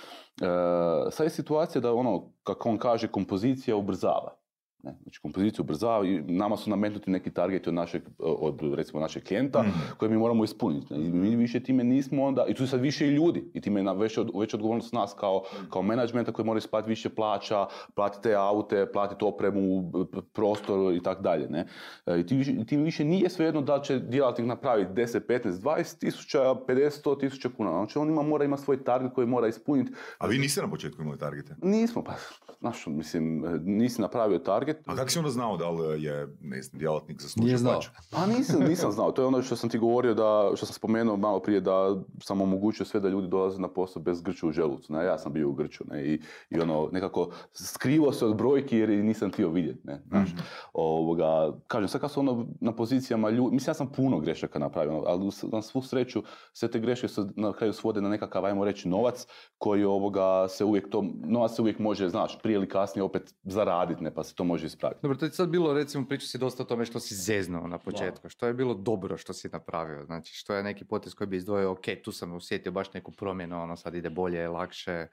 sad 1.11 1.27
je 1.27 1.31
situacija 1.31 1.81
da 1.81 1.95
ono, 1.95 2.33
kako 2.43 2.69
on 2.69 2.79
kaže, 2.79 3.09
kompozicija 3.09 3.77
ubrzava. 3.77 4.39
Ne? 4.81 4.95
Znači 5.03 5.21
kompoziciju 5.21 5.63
ubrzava 5.63 6.05
i 6.05 6.21
nama 6.21 6.57
su 6.57 6.71
nametnuti 6.71 7.11
neki 7.11 7.31
targeti 7.31 7.69
od 7.69 7.75
našeg, 7.75 8.03
od 8.19 8.75
recimo 8.75 9.01
našeg 9.01 9.25
klijenta 9.25 9.63
Mhm. 9.63 9.71
koje 9.97 10.09
mi 10.09 10.17
moramo 10.17 10.45
ispuniti. 10.45 10.95
I 10.95 11.11
mi 11.11 11.37
više 11.37 11.61
time 11.61 11.85
nismo 11.85 12.25
onda, 12.25 12.45
i 12.49 12.55
tu 12.55 12.67
sad 12.67 12.81
više 12.81 13.07
i 13.07 13.11
ljudi 13.11 13.51
i 13.55 13.61
time 13.61 13.81
je 13.81 13.85
na 13.85 13.93
veća, 13.93 14.21
od- 14.21 14.31
veća 14.35 14.57
odgovornost 14.57 14.93
nas 14.93 15.15
kao, 15.15 15.43
kao 15.71 15.83
menadžmenta 15.83 16.33
koji 16.33 16.47
mora 16.47 16.59
isplatiti 16.59 16.89
više 16.89 17.09
plaća, 17.09 17.67
platiti 17.95 18.23
te 18.23 18.35
aute, 18.35 18.87
platiti 18.87 19.25
opremu, 19.25 19.93
prostor 20.33 20.59
i 20.95 21.03
tako 21.03 21.23
dalje. 21.23 21.49
Ne? 21.49 21.67
E, 22.07 22.21
I 22.21 22.27
tim 22.27 22.39
više, 22.39 22.65
tim 22.67 22.83
više 22.83 23.05
nije 23.05 23.31
svejedno 23.31 23.61
da 23.63 23.81
će 23.81 23.99
djelatnik 23.99 24.47
napraviti 24.47 24.93
10, 24.93 25.21
15, 25.21 25.53
20 25.53 25.99
tisuća, 25.99 26.39
50, 26.59 26.91
100 27.01 27.21
tisuća 27.21 27.49
kuna. 27.49 27.71
Znači 27.71 27.99
on 27.99 28.09
ima, 28.09 28.23
mora 28.23 28.45
ima 28.45 28.57
svoj 28.57 28.85
target 28.85 29.13
koji 29.13 29.27
mora 29.27 29.49
ispuniti. 29.49 29.91
A 30.19 30.27
vi 30.27 30.39
niste 30.39 30.63
na 30.63 30.71
početku 30.71 31.03
imali 31.03 31.19
targete? 31.19 31.55
Nismo, 31.63 32.05
pa, 32.05 32.13
znaš, 32.61 32.87
mislim, 32.87 33.45
nisi 33.61 34.01
napravio 34.03 34.39
target, 34.39 34.68
A 34.87 34.97
kako 34.97 35.11
si 35.11 35.19
onda 35.19 35.31
znao 35.31 35.57
da 35.57 35.71
li 35.71 36.03
je, 36.03 36.37
ne 36.41 36.63
znam, 36.63 36.79
djelatnik 36.79 37.23
zaslužio 37.23 37.47
Nije 37.47 37.59
znao. 37.59 37.73
plaću? 37.73 37.91
Pa 38.11 38.27
nisam, 38.27 38.61
nisam 38.69 38.93
znao. 38.93 39.13
To 39.13 39.23
je 39.23 39.27
ono 39.27 39.43
što 39.43 39.57
sam 39.57 39.71
ti 39.71 39.79
govorio 39.79 40.15
da, 40.15 40.51
što 40.57 40.67
sam 40.67 40.75
spomenuo 40.75 41.17
malo 41.17 41.41
prije 41.41 41.61
da 41.61 41.97
sam 42.23 42.41
omogućio 42.41 42.87
sve 42.87 43.01
da 43.01 43.09
ljudi 43.09 43.29
dolaze 43.29 43.61
na 43.61 43.69
posao 43.69 44.03
bez 44.03 44.23
grču 44.23 44.49
u 44.49 44.53
želucu. 44.53 44.93
Ne? 44.93 45.05
Ja 45.05 45.19
sam 45.19 45.33
bio 45.33 45.49
u 45.49 45.53
grču 45.53 45.85
ne? 45.91 46.07
I, 46.07 46.21
i 46.51 46.61
ono 46.61 46.89
nekako 46.93 47.31
skrivo 47.53 48.13
se 48.13 48.27
od 48.27 48.37
brojki 48.37 48.77
jer 48.79 48.89
nisam 48.89 49.31
htio 49.33 49.49
vidjeti. 49.49 49.81
Ne? 49.85 50.03
Znaš, 50.09 50.29
ovoga, 50.73 51.53
kažem, 51.67 51.89
sad 51.89 52.01
kad 52.01 52.11
su 52.11 52.21
ono 52.21 52.47
na 52.61 52.73
pozicijama 52.73 53.31
ljudi, 53.31 53.55
mislim 53.55 53.71
ja 53.71 53.75
sam 53.75 53.93
puno 53.93 54.21
grešaka 54.21 54.59
napravio, 54.59 54.99
ono, 54.99 55.07
ali 55.07 55.31
na 55.53 55.63
svu 55.63 55.83
sreću 55.83 56.23
sve 56.53 56.71
te 56.71 56.81
greške 56.81 57.09
se 57.09 57.21
na 57.37 57.53
kraju 57.53 57.73
svode 57.73 58.01
na 58.01 58.09
nekakav, 58.09 58.45
ajmo 58.45 58.65
reći, 58.65 58.89
novac 58.89 59.27
koji 59.59 59.85
ovoga 59.85 60.49
se 60.49 60.65
uvijek 60.65 60.91
to, 60.91 61.05
novac 61.25 61.55
se 61.55 61.63
uvijek 61.63 61.79
može, 61.79 62.09
znaš, 62.09 62.39
prije 62.43 62.55
ili 62.55 62.69
kasnije 62.69 63.03
opet 63.05 63.35
zaraditi, 63.43 64.05
ne, 64.05 64.15
pa 64.15 64.25
se 64.25 64.35
to 64.35 64.45
može 64.45 64.58
ispraviti. 64.67 65.01
Dobro, 65.03 65.19
to 65.19 65.25
je 65.25 65.33
sad 65.33 65.49
bilo, 65.49 65.75
recimo, 65.75 66.07
priča 66.09 66.27
si 66.27 66.39
dosta 66.39 66.63
o 66.63 66.67
tome 66.67 66.85
što 66.85 67.01
si 67.01 67.15
zeznuo 67.15 67.67
na 67.67 67.79
početku. 67.79 68.29
Što 68.29 68.47
je 68.47 68.55
bilo 68.55 68.75
dobro 68.75 69.17
što 69.17 69.33
si 69.33 69.49
napravio? 69.49 70.05
Znači, 70.05 70.35
što 70.35 70.55
je 70.55 70.63
neki 70.63 70.85
potez 70.85 71.15
koji 71.15 71.29
bi 71.29 71.37
izdvojio, 71.37 71.73
ok, 71.73 71.85
tu 72.05 72.13
sam 72.13 72.33
osjetio 72.33 72.73
baš 72.73 72.93
neku 72.93 73.13
promjenu, 73.13 73.63
ono 73.63 73.77
sad 73.77 73.95
ide 73.95 74.11
bolje, 74.11 74.49
lakše. 74.49 75.07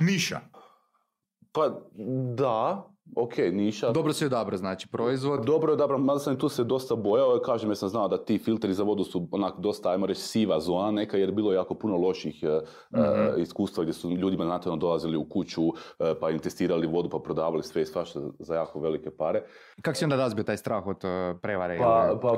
Niša. 0.00 0.40
Pa 1.52 1.80
da, 2.36 2.88
ok, 3.14 3.38
niša. 3.52 3.90
Dobro 3.90 4.12
si 4.12 4.26
odabrao, 4.26 4.58
znači, 4.58 4.88
proizvod. 4.88 5.44
Dobro 5.44 5.72
je 5.72 5.76
dobro, 5.76 5.98
mada 5.98 6.18
sam 6.18 6.36
tu 6.36 6.48
se 6.48 6.64
dosta 6.64 6.94
bojao, 6.94 7.40
kažem 7.44 7.70
jer 7.70 7.76
sam 7.76 7.88
znao 7.88 8.08
da 8.08 8.24
ti 8.24 8.38
filteri 8.38 8.74
za 8.74 8.82
vodu 8.82 9.04
su 9.04 9.28
onak 9.30 9.54
dosta, 9.58 9.90
ajmo 9.90 10.06
reći, 10.06 10.20
siva 10.20 10.60
zona 10.60 10.90
neka, 10.90 11.16
jer 11.16 11.32
bilo 11.32 11.52
je 11.52 11.56
jako 11.56 11.74
puno 11.74 11.96
loših 11.96 12.42
e, 12.42 12.60
iskustva 13.36 13.82
gdje 13.82 13.92
su 13.92 14.10
ljudima 14.10 14.44
naravno 14.44 14.76
dolazili 14.76 15.16
u 15.16 15.24
kuću, 15.24 15.62
e, 15.98 16.14
pa 16.20 16.30
im 16.30 16.38
testirali 16.38 16.86
vodu, 16.86 17.08
pa 17.08 17.18
prodavali 17.18 17.62
sve 17.62 17.82
i 17.82 17.86
svašta 17.86 18.20
za 18.38 18.54
jako 18.54 18.80
velike 18.80 19.10
pare. 19.10 19.42
Kako 19.82 19.96
si 19.96 20.04
onda 20.04 20.16
razbio 20.16 20.44
taj 20.44 20.56
strah 20.56 20.86
od 20.86 20.96
uh, 21.04 21.40
prevare? 21.42 21.78
Pa, 21.78 22.08
ili 22.08 22.20
pa 22.22 22.36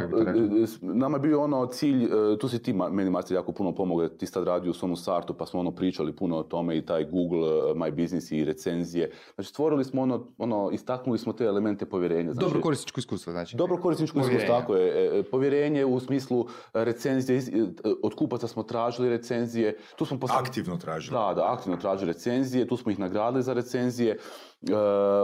nama 0.83 1.17
je 1.17 1.21
bio 1.21 1.43
ono 1.43 1.67
cilj, 1.67 2.09
tu 2.41 2.49
si 2.49 2.63
ti 2.63 2.73
meni 2.73 3.11
Marcel 3.11 3.37
jako 3.37 3.53
puno 3.53 3.75
pomogao, 3.75 4.09
ti 4.09 4.27
si 4.27 4.35
tad 4.35 4.45
radio 4.45 4.71
u 4.71 4.75
svom 4.75 4.97
startu, 4.97 5.35
pa 5.35 5.47
smo 5.47 5.61
ono 5.61 5.71
pričali 5.71 6.17
puno 6.17 6.37
o 6.37 6.43
tome 6.43 6.77
i 6.79 6.87
taj 6.87 7.05
Google, 7.05 7.75
My 7.75 7.91
Business 7.91 8.33
i 8.33 8.45
recenzije. 8.45 9.11
Znači 9.35 9.51
stvorili 9.51 9.85
smo 9.85 10.03
ono, 10.03 10.27
ono 10.39 10.58
istaknuli 10.73 11.19
smo 11.19 11.33
te 11.33 11.45
elemente 11.45 11.87
povjerenja. 11.87 12.33
Znači, 12.33 12.45
Dobro 12.47 12.61
korisničko 12.61 13.01
iskustvo, 13.01 13.33
znači. 13.33 13.57
Dobro 13.57 13.77
korisničko 13.77 14.19
iskustvo, 14.19 14.47
tako 14.47 14.77
je. 14.77 14.87
E, 14.89 15.19
e, 15.19 15.23
Povjerenje 15.23 15.85
u 15.85 16.01
smislu 16.01 16.47
e, 16.75 16.85
recenzije, 16.85 17.43
od 18.03 18.15
kupaca 18.15 18.49
smo 18.49 18.63
tražili 18.63 19.09
recenzije. 19.09 19.77
Tu 19.97 20.05
smo 20.05 20.19
Aktivno 20.31 20.77
tražili. 20.77 21.15
Da, 21.15 21.35
da, 21.35 21.53
aktivno 21.53 21.77
tražili 21.77 22.13
recenzije, 22.13 22.69
tu 22.69 22.77
smo 22.77 22.93
ih 22.93 22.99
nagradili 22.99 23.43
za 23.43 23.53
recenzije. 23.53 24.19
E, 24.71 24.75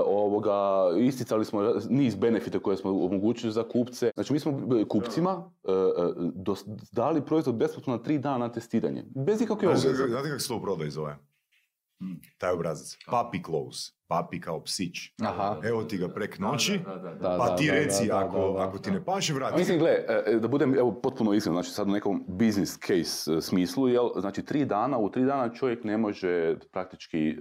ovoga, 0.06 0.60
isticali 0.98 1.44
smo 1.44 1.74
niz 1.88 2.14
benefita 2.14 2.58
koje 2.58 2.76
smo 2.76 2.90
omogućili 2.90 3.52
za 3.52 3.68
kupce. 3.68 4.10
Znači 4.14 4.32
mi 4.32 4.38
smo 4.40 4.60
kupcima 4.88 5.50
e, 5.64 5.68
dos- 6.34 6.64
dali 6.92 7.24
proizvod 7.24 7.54
besplatno 7.54 7.96
na 7.96 8.02
tri 8.02 8.18
dana 8.18 8.38
na 8.38 8.52
testiranje. 8.52 9.04
Bez 9.14 9.40
ikakve 9.40 9.68
obveze. 9.68 9.94
Znate 9.94 10.28
kako 10.28 10.40
se 10.40 10.48
to 10.48 10.56
u 10.56 10.60
prodaju 10.62 10.90
zove? 10.90 11.16
Taj 12.38 12.52
obrazac. 12.52 12.96
Papi 13.10 13.42
close. 13.42 13.92
Papi 14.08 14.40
kao 14.40 14.62
psić. 14.62 14.96
Aha. 15.22 15.60
Evo 15.64 15.82
ti 15.84 15.98
ga 15.98 16.08
prek 16.08 16.38
noći, 16.38 16.80
Da, 17.20 17.36
pa 17.38 17.48
da, 17.48 17.56
ti 17.56 17.66
da, 17.66 17.72
reci 17.72 18.10
ako, 18.12 18.56
ako 18.58 18.78
ti 18.78 18.90
ne 18.90 19.04
paše, 19.04 19.34
vrati. 19.34 19.58
Mislim, 19.58 19.78
gle, 19.78 19.90
e, 19.90 20.22
e, 20.26 20.38
da 20.38 20.48
budem 20.48 20.74
evo, 20.78 21.00
potpuno 21.02 21.32
iskren, 21.32 21.54
znači 21.54 21.70
sad 21.70 21.88
u 21.88 21.92
nekom 21.92 22.24
business 22.28 22.78
case 22.78 23.32
e, 23.32 23.40
smislu, 23.40 23.88
jel, 23.88 24.08
znači 24.16 24.42
tri 24.42 24.64
dana, 24.64 24.98
u 24.98 25.10
tri 25.10 25.24
dana 25.24 25.54
čovjek 25.54 25.84
ne 25.84 25.98
može 25.98 26.56
praktički 26.72 27.36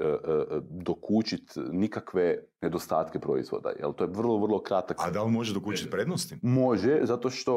dokučit 0.69 1.43
nikakve 1.71 2.37
nedostatke 2.61 3.19
proizvoda, 3.19 3.69
jel, 3.79 3.93
to 3.93 4.03
je 4.03 4.09
vrlo, 4.13 4.37
vrlo 4.37 4.61
kratak. 4.61 4.97
A 4.99 5.09
da 5.11 5.23
li 5.23 5.31
može 5.31 5.53
dokučiti 5.53 5.89
prednosti? 5.89 6.35
Može, 6.41 6.99
zato 7.01 7.29
što 7.29 7.53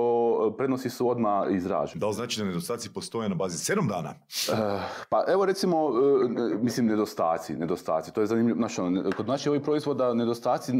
prednosti 0.58 0.90
su 0.90 1.08
odmah 1.10 1.46
izražene. 1.50 2.00
Da 2.00 2.06
li 2.06 2.14
znači 2.14 2.40
da 2.40 2.46
nedostaci 2.46 2.92
postoje 2.92 3.28
na 3.28 3.34
bazi 3.34 3.72
7 3.72 3.88
dana? 3.88 4.14
Eh, 4.52 4.80
pa 5.08 5.24
evo 5.28 5.44
recimo, 5.44 5.76
e, 6.24 6.28
ne- 6.28 6.54
mislim 6.54 6.86
nedostaci, 6.86 7.56
nedostaci, 7.56 8.12
to 8.12 8.20
je 8.20 8.26
zanimljivo, 8.26 8.58
ne- 8.90 8.95
kod 9.16 9.26
naših 9.26 9.50
ovih 9.50 9.62
proizvoda 9.62 10.14
nedostaci 10.14 10.72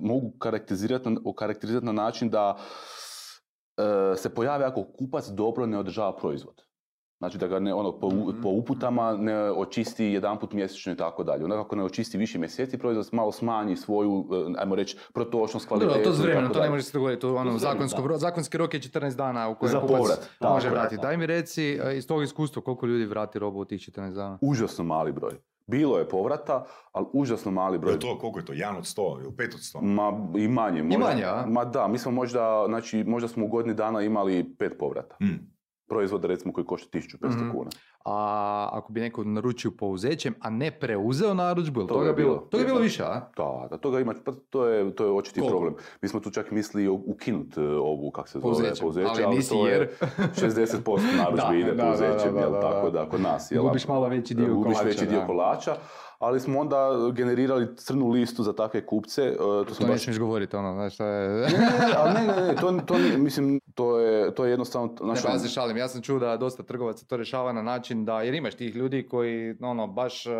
mogu 0.00 0.32
karakterizirati 0.38 1.10
na, 1.10 1.20
okarakterizirati 1.24 1.86
na 1.86 1.92
način 1.92 2.30
da 2.30 2.56
e, 3.76 4.16
se 4.16 4.34
pojave 4.34 4.64
ako 4.64 4.84
kupac 4.98 5.28
dobro 5.28 5.66
ne 5.66 5.78
održava 5.78 6.16
proizvod. 6.16 6.62
Znači 7.18 7.38
da 7.38 7.46
ga 7.46 7.58
ne, 7.58 7.74
ono, 7.74 7.92
po, 7.92 8.06
u- 8.06 8.32
po 8.42 8.48
uputama 8.48 9.12
ne 9.12 9.50
očisti 9.50 10.04
jedanput 10.04 10.52
mjesečno 10.52 10.92
i 10.92 10.96
tako 10.96 11.24
dalje. 11.24 11.44
Onda 11.44 11.60
ako 11.60 11.76
ne 11.76 11.84
očisti 11.84 12.18
više 12.18 12.38
mjeseci 12.38 12.78
proizvod, 12.78 13.08
malo 13.12 13.32
smanji 13.32 13.76
svoju, 13.76 14.26
e, 14.48 14.60
ajmo 14.60 14.74
reći, 14.74 14.96
protočnost, 15.14 15.68
Dobro, 15.68 15.86
kvalitetu. 15.86 16.10
to 16.10 16.16
s 16.16 16.18
i 16.18 16.22
vremenom, 16.22 16.52
to 16.52 16.60
ne 16.60 16.70
može 16.70 16.82
se 16.82 16.92
dogoditi. 16.92 17.20
To, 17.20 17.34
ono, 17.34 17.58
zakonsko, 17.58 18.02
da. 18.02 18.16
zakonski 18.18 18.58
rok 18.58 18.74
je 18.74 18.80
14 18.80 19.16
dana 19.16 19.48
u 19.48 19.54
kojem 19.54 19.72
Za 19.72 19.80
kupac 19.80 19.96
povrat, 19.98 20.28
tako 20.38 20.54
može 20.54 20.70
vratiti. 20.70 21.02
Daj 21.02 21.16
mi 21.16 21.26
reci 21.26 21.64
e, 21.84 21.96
iz 21.96 22.06
tog 22.06 22.22
iskustva 22.22 22.62
koliko 22.62 22.86
ljudi 22.86 23.04
vrati 23.04 23.38
robu 23.38 23.58
u 23.58 23.64
tih 23.64 23.80
14 23.80 24.12
dana. 24.12 24.38
Užasno 24.42 24.84
mali 24.84 25.12
broj. 25.12 25.32
Bilo 25.66 25.98
je 25.98 26.08
povrata, 26.08 26.64
ali 26.92 27.06
užasno 27.12 27.50
mali 27.50 27.78
broj. 27.78 27.92
Je 27.92 27.98
to, 27.98 28.18
koliko 28.18 28.38
je 28.38 28.44
to? 28.44 28.52
1 28.52 28.78
od 28.78 28.84
100 28.84 29.20
ili 29.20 29.30
5 29.30 29.44
od 29.44 29.60
100? 29.74 29.80
Ma 29.82 30.12
i 30.36 30.48
manje. 30.48 30.82
Možda, 30.82 30.98
manje, 31.00 31.24
a? 31.24 31.44
Ma 31.48 31.64
da, 31.64 31.88
mi 31.88 31.98
smo 31.98 32.12
možda, 32.12 32.64
znači, 32.68 33.04
možda 33.04 33.28
smo 33.28 33.44
u 33.44 33.48
godini 33.48 33.74
dana 33.74 34.00
imali 34.00 34.54
pet 34.58 34.72
povrata. 34.78 35.16
Mm. 35.20 35.53
Proizvoda 35.84 36.28
recimo 36.28 36.52
koji 36.52 36.64
košta 36.66 36.88
1500 36.90 37.36
Mhm. 37.36 37.50
kuna. 37.50 37.70
A 38.06 38.16
ako 38.72 38.92
bi 38.92 39.00
neko 39.00 39.24
naručio 39.24 39.70
pouzećem, 39.72 40.34
a 40.40 40.50
ne 40.50 40.70
preuzeo 40.72 41.34
narudžbu, 41.34 41.80
jel 41.80 41.86
Toga 41.88 41.98
toga 41.98 42.08
je 42.08 42.14
bilo? 42.14 42.36
Toga 42.36 42.60
je 42.60 42.66
bilo 42.66 42.78
više, 42.78 43.02
a? 43.02 43.20
Da, 43.36 43.66
da, 43.70 43.76
toga 43.78 44.00
ima, 44.00 44.14
pa 44.24 44.32
to 44.50 44.66
je, 44.66 44.90
to 44.92 45.04
je 45.04 45.10
očiti 45.12 45.40
Koliko? 45.40 45.50
problem. 45.52 45.74
Mi 46.02 46.08
smo 46.08 46.20
tu 46.20 46.30
čak 46.30 46.50
mislili 46.50 46.88
ukinuti 46.88 47.60
ovu, 47.60 48.10
kak 48.10 48.28
se 48.28 48.38
zove, 48.40 48.42
Pouzeće, 48.80 48.84
ali 49.06 49.24
ali, 49.24 49.36
nisi 49.36 49.50
to 49.50 49.66
jer- 49.66 49.80
je 50.20 50.30
60% 50.32 50.98
narudžbe 51.18 51.42
Da, 51.44 51.54
ide 51.54 51.76
pouzećem, 51.78 52.36
jel, 52.36 52.52
tako 52.52 52.90
da. 52.90 53.08
kod 53.08 53.20
nas, 53.20 53.50
jel, 53.50 53.62
Gubiš 53.62 53.88
malo 53.88 54.08
veći 54.08 54.34
dio 54.34 54.54
gubiš 54.54 54.64
kolača, 54.72 54.82
veći 54.84 55.06
dio 55.06 55.22
kolača, 55.26 55.76
ali 56.24 56.40
smo 56.40 56.60
onda 56.60 56.88
generirali 57.12 57.76
crnu 57.76 58.08
listu 58.08 58.42
za 58.42 58.52
takve 58.52 58.86
kupce. 58.86 59.22
e, 59.22 59.36
To, 59.36 59.64
To 59.64 59.74
smo 59.74 59.86
ne 59.86 59.92
baš 59.92 60.18
govoriti, 60.18 60.56
ono, 60.56 60.72
znaš 60.72 60.94
šta 60.94 61.06
je... 61.06 61.28
ne, 61.28 61.48
ne, 61.48 62.26
ne, 62.26 62.36
ne, 62.36 62.46
ne, 62.46 62.56
to, 62.56 62.80
to 62.86 62.98
nije, 62.98 63.18
mislim, 63.18 63.60
to 63.74 63.98
je, 63.98 64.34
to 64.34 64.44
je 64.44 64.50
jednostavno... 64.50 64.88
Ne, 64.88 64.96
znaš, 65.04 65.22
pa 65.22 65.28
ja 65.28 65.34
ono- 65.34 65.48
šalim, 65.48 65.76
ja 65.76 65.88
sam 65.88 66.02
čuo 66.02 66.18
da 66.18 66.36
dosta 66.36 66.62
trgovaca 66.62 67.06
to 67.06 67.16
rješava 67.16 67.52
na 67.52 67.62
način 67.62 68.04
da, 68.04 68.22
jer 68.22 68.34
imaš 68.34 68.54
tih 68.54 68.74
ljudi 68.76 69.06
koji, 69.08 69.56
ono, 69.60 69.86
baš 69.86 70.26
uh, 70.26 70.32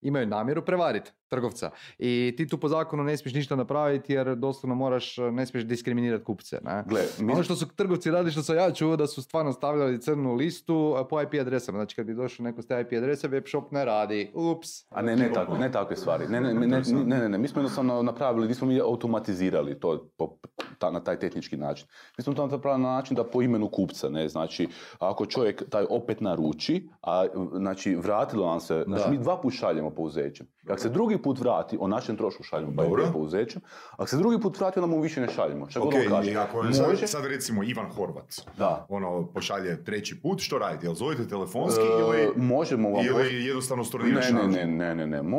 imaju 0.00 0.26
namjeru 0.26 0.64
prevariti 0.64 1.10
trgovca. 1.34 1.70
I 1.98 2.34
ti 2.36 2.48
tu 2.48 2.58
po 2.58 2.68
zakonu 2.68 3.04
ne 3.04 3.16
smiješ 3.16 3.34
ništa 3.34 3.56
napraviti 3.56 4.12
jer 4.12 4.36
doslovno 4.36 4.74
moraš, 4.74 5.18
uh, 5.18 5.24
ne 5.26 5.46
smiješ 5.46 5.64
diskriminirati 5.64 6.24
kupce, 6.24 6.58
ne? 6.62 6.84
Gle, 6.86 7.00
mi- 7.18 7.32
Ono 7.32 7.42
što 7.42 7.56
su 7.56 7.66
trgovci 7.68 8.10
radili, 8.10 8.30
što 8.30 8.42
sam 8.42 8.56
ja 8.56 8.70
čuo, 8.72 8.96
da 8.96 9.06
su 9.06 9.22
stvarno 9.22 9.52
stavljali 9.52 10.00
crnu 10.00 10.34
listu 10.34 10.76
uh, 10.76 11.06
po 11.10 11.22
IP 11.22 11.34
adresama. 11.34 11.78
Znači 11.78 11.96
kad 11.96 12.06
bi 12.06 12.14
došao 12.14 12.44
neko 12.44 12.62
s 12.62 12.66
te 12.66 12.80
IP 12.80 12.92
adrese, 12.92 13.28
web 13.28 13.44
shop 13.46 13.72
ne 13.72 13.84
radi. 13.84 14.30
Ups. 14.34 14.68
A 14.90 15.02
ne, 15.02 15.16
ne, 15.16 15.32
tako, 15.32 15.58
ne 15.58 15.72
takve 15.72 15.96
stvari. 15.96 16.24
Ne, 16.28 16.40
ne, 16.40 16.54
ne, 16.54 16.66
ne, 16.66 16.82
ne, 17.04 17.18
ne, 17.18 17.28
ne, 17.28 17.38
mi 17.38 17.48
smo 17.48 17.60
jednostavno 17.60 18.02
napravili, 18.02 18.48
nismo 18.48 18.66
mi 18.66 18.80
automatizirali 18.80 19.80
to 19.80 20.08
po, 20.16 20.36
ta, 20.78 20.90
na 20.90 21.00
taj 21.00 21.18
tehnički 21.18 21.56
način. 21.56 21.86
Mi 22.18 22.24
smo 22.24 22.34
to 22.34 22.46
napravili 22.46 22.82
na 22.82 22.90
način 22.90 23.16
da 23.16 23.24
po 23.24 23.42
imenu 23.42 23.68
kupca, 23.68 24.08
ne, 24.08 24.28
znači, 24.28 24.68
ako 24.98 25.26
čovjek 25.26 25.62
taj 25.70 25.84
opet 25.90 26.20
naruči, 26.20 26.88
a 27.02 27.26
znači 27.52 27.94
vratilo 27.94 28.46
nam 28.46 28.60
se, 28.60 28.84
znači 28.86 29.04
Da. 29.04 29.10
mi 29.10 29.18
dva 29.18 29.40
put 29.40 29.54
šaljemo 29.54 29.90
pouzećem. 29.90 30.46
Ako 30.68 30.78
se 30.78 30.88
drugi 30.88 31.18
put 31.24 31.38
vrati, 31.40 31.76
o 31.80 31.88
našem 31.88 32.16
trošku 32.16 32.42
šaljemo 32.42 32.72
Dobro. 32.72 33.04
pouzećem, 33.12 33.62
ako 33.92 34.06
se 34.06 34.16
drugi 34.16 34.40
put 34.40 34.58
vrati, 34.58 34.78
onda 34.78 34.94
mu 34.96 35.02
više 35.02 35.20
ne 35.20 35.28
šaljemo. 35.28 35.70
Šta 35.70 35.80
god 35.80 35.88
Ok, 35.88 35.94
on 35.94 36.08
kaže. 36.08 36.32
i 36.32 36.36
ako 36.36 36.58
je 36.58 36.64
Može, 36.64 37.06
sad, 37.06 37.08
sad 37.10 37.26
recimo 37.26 37.62
Ivan 37.62 37.90
Horvat, 37.90 38.34
da. 38.58 38.86
ono, 38.88 39.26
pošalje 39.26 39.84
treći 39.84 40.20
put, 40.22 40.40
što 40.40 40.58
radite? 40.58 40.86
Jel 40.86 40.94
zovete 40.94 41.28
telefonski 41.28 41.80
E, 41.82 42.00
ili, 42.00 42.32
možemo 42.36 42.90
vam 42.90 43.06
ili 43.06 43.44
jednostavno 43.46 43.84
storniraš 43.84 44.30
Ne, 44.30 44.42
ne, 44.48 44.66
ne, 44.66 44.94
ne, 44.94 45.06
ne, 45.06 45.22
ne. 45.22 45.38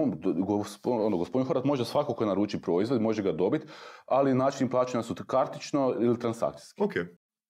Ono, 0.84 1.18
gospodin 1.18 1.48
Horat 1.48 1.64
može 1.64 1.86
svako 1.86 2.14
ko 2.14 2.26
naruči 2.26 2.62
proizvod, 2.62 3.02
može 3.02 3.24
ga 3.24 3.32
dobiti, 3.32 3.68
ali 4.06 4.34
način 4.34 4.70
plaćanja 4.70 5.04
su 5.04 5.16
kartično 5.28 5.96
ili 6.00 6.20
transakcijski. 6.20 6.84
Ok. 6.84 6.94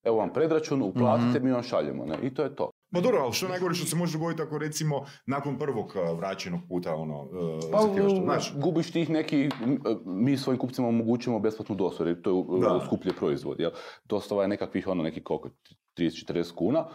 Evo 0.04 0.18
vam 0.18 0.34
predračun, 0.34 0.82
uplatite, 0.82 1.40
mi 1.40 1.52
vam 1.52 1.64
šaljemo, 1.64 2.06
ne? 2.06 2.18
I 2.22 2.34
to 2.34 2.44
je 2.44 2.56
to. 2.56 2.72
Ma 2.96 3.02
dobro, 3.02 3.20
ali 3.20 3.34
što 3.34 3.48
najgore 3.48 3.76
što 3.76 3.86
se 3.88 3.96
može 3.96 4.18
dogoditi 4.18 4.42
ako 4.42 4.58
recimo 4.58 5.06
nakon 5.26 5.58
prvog 5.60 5.86
uh, 5.86 6.18
vraćenog 6.18 6.60
puta 6.70 6.96
ono, 6.96 7.22
uh, 7.22 7.30
Pa, 7.72 7.82
zahtijevaš 7.82 8.12
to, 8.12 8.22
znaš? 8.24 8.54
gubiš 8.56 8.92
tih 8.92 9.10
neki, 9.10 9.50
m, 9.64 9.80
mi 10.06 10.38
svojim 10.38 10.60
kupcima 10.60 10.88
omogućujemo 10.88 11.40
besplatnu 11.40 11.76
dostavu, 11.76 12.10
jer 12.10 12.22
to 12.22 12.30
je 12.30 12.60
Da. 12.62 12.82
skuplje 12.86 13.14
proizvod, 13.14 13.60
jel? 13.60 13.72
Dostava 14.04 14.42
je 14.42 14.48
nekakvih, 14.48 14.88
ono, 14.88 15.04
neki 15.04 15.24
koliko, 15.24 15.50
30-40 15.98 16.56
kuna, 16.56 16.86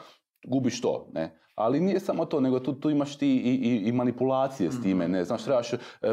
gubiš 0.46 0.80
to, 0.80 1.08
ne? 1.12 1.40
Ali 1.60 1.80
nije 1.80 2.00
samo 2.00 2.24
to, 2.24 2.40
nego 2.40 2.60
tu, 2.60 2.72
tu 2.72 2.90
imaš 2.90 3.16
ti 3.16 3.28
i, 3.28 3.50
i, 3.52 3.88
i 3.88 3.92
manipulacije 3.92 4.72
s 4.72 4.82
time, 4.82 5.08
ne? 5.08 5.24
Znaš, 5.24 5.44
trebaš 5.44 5.72
e, 5.72 5.76
e, 6.02 6.08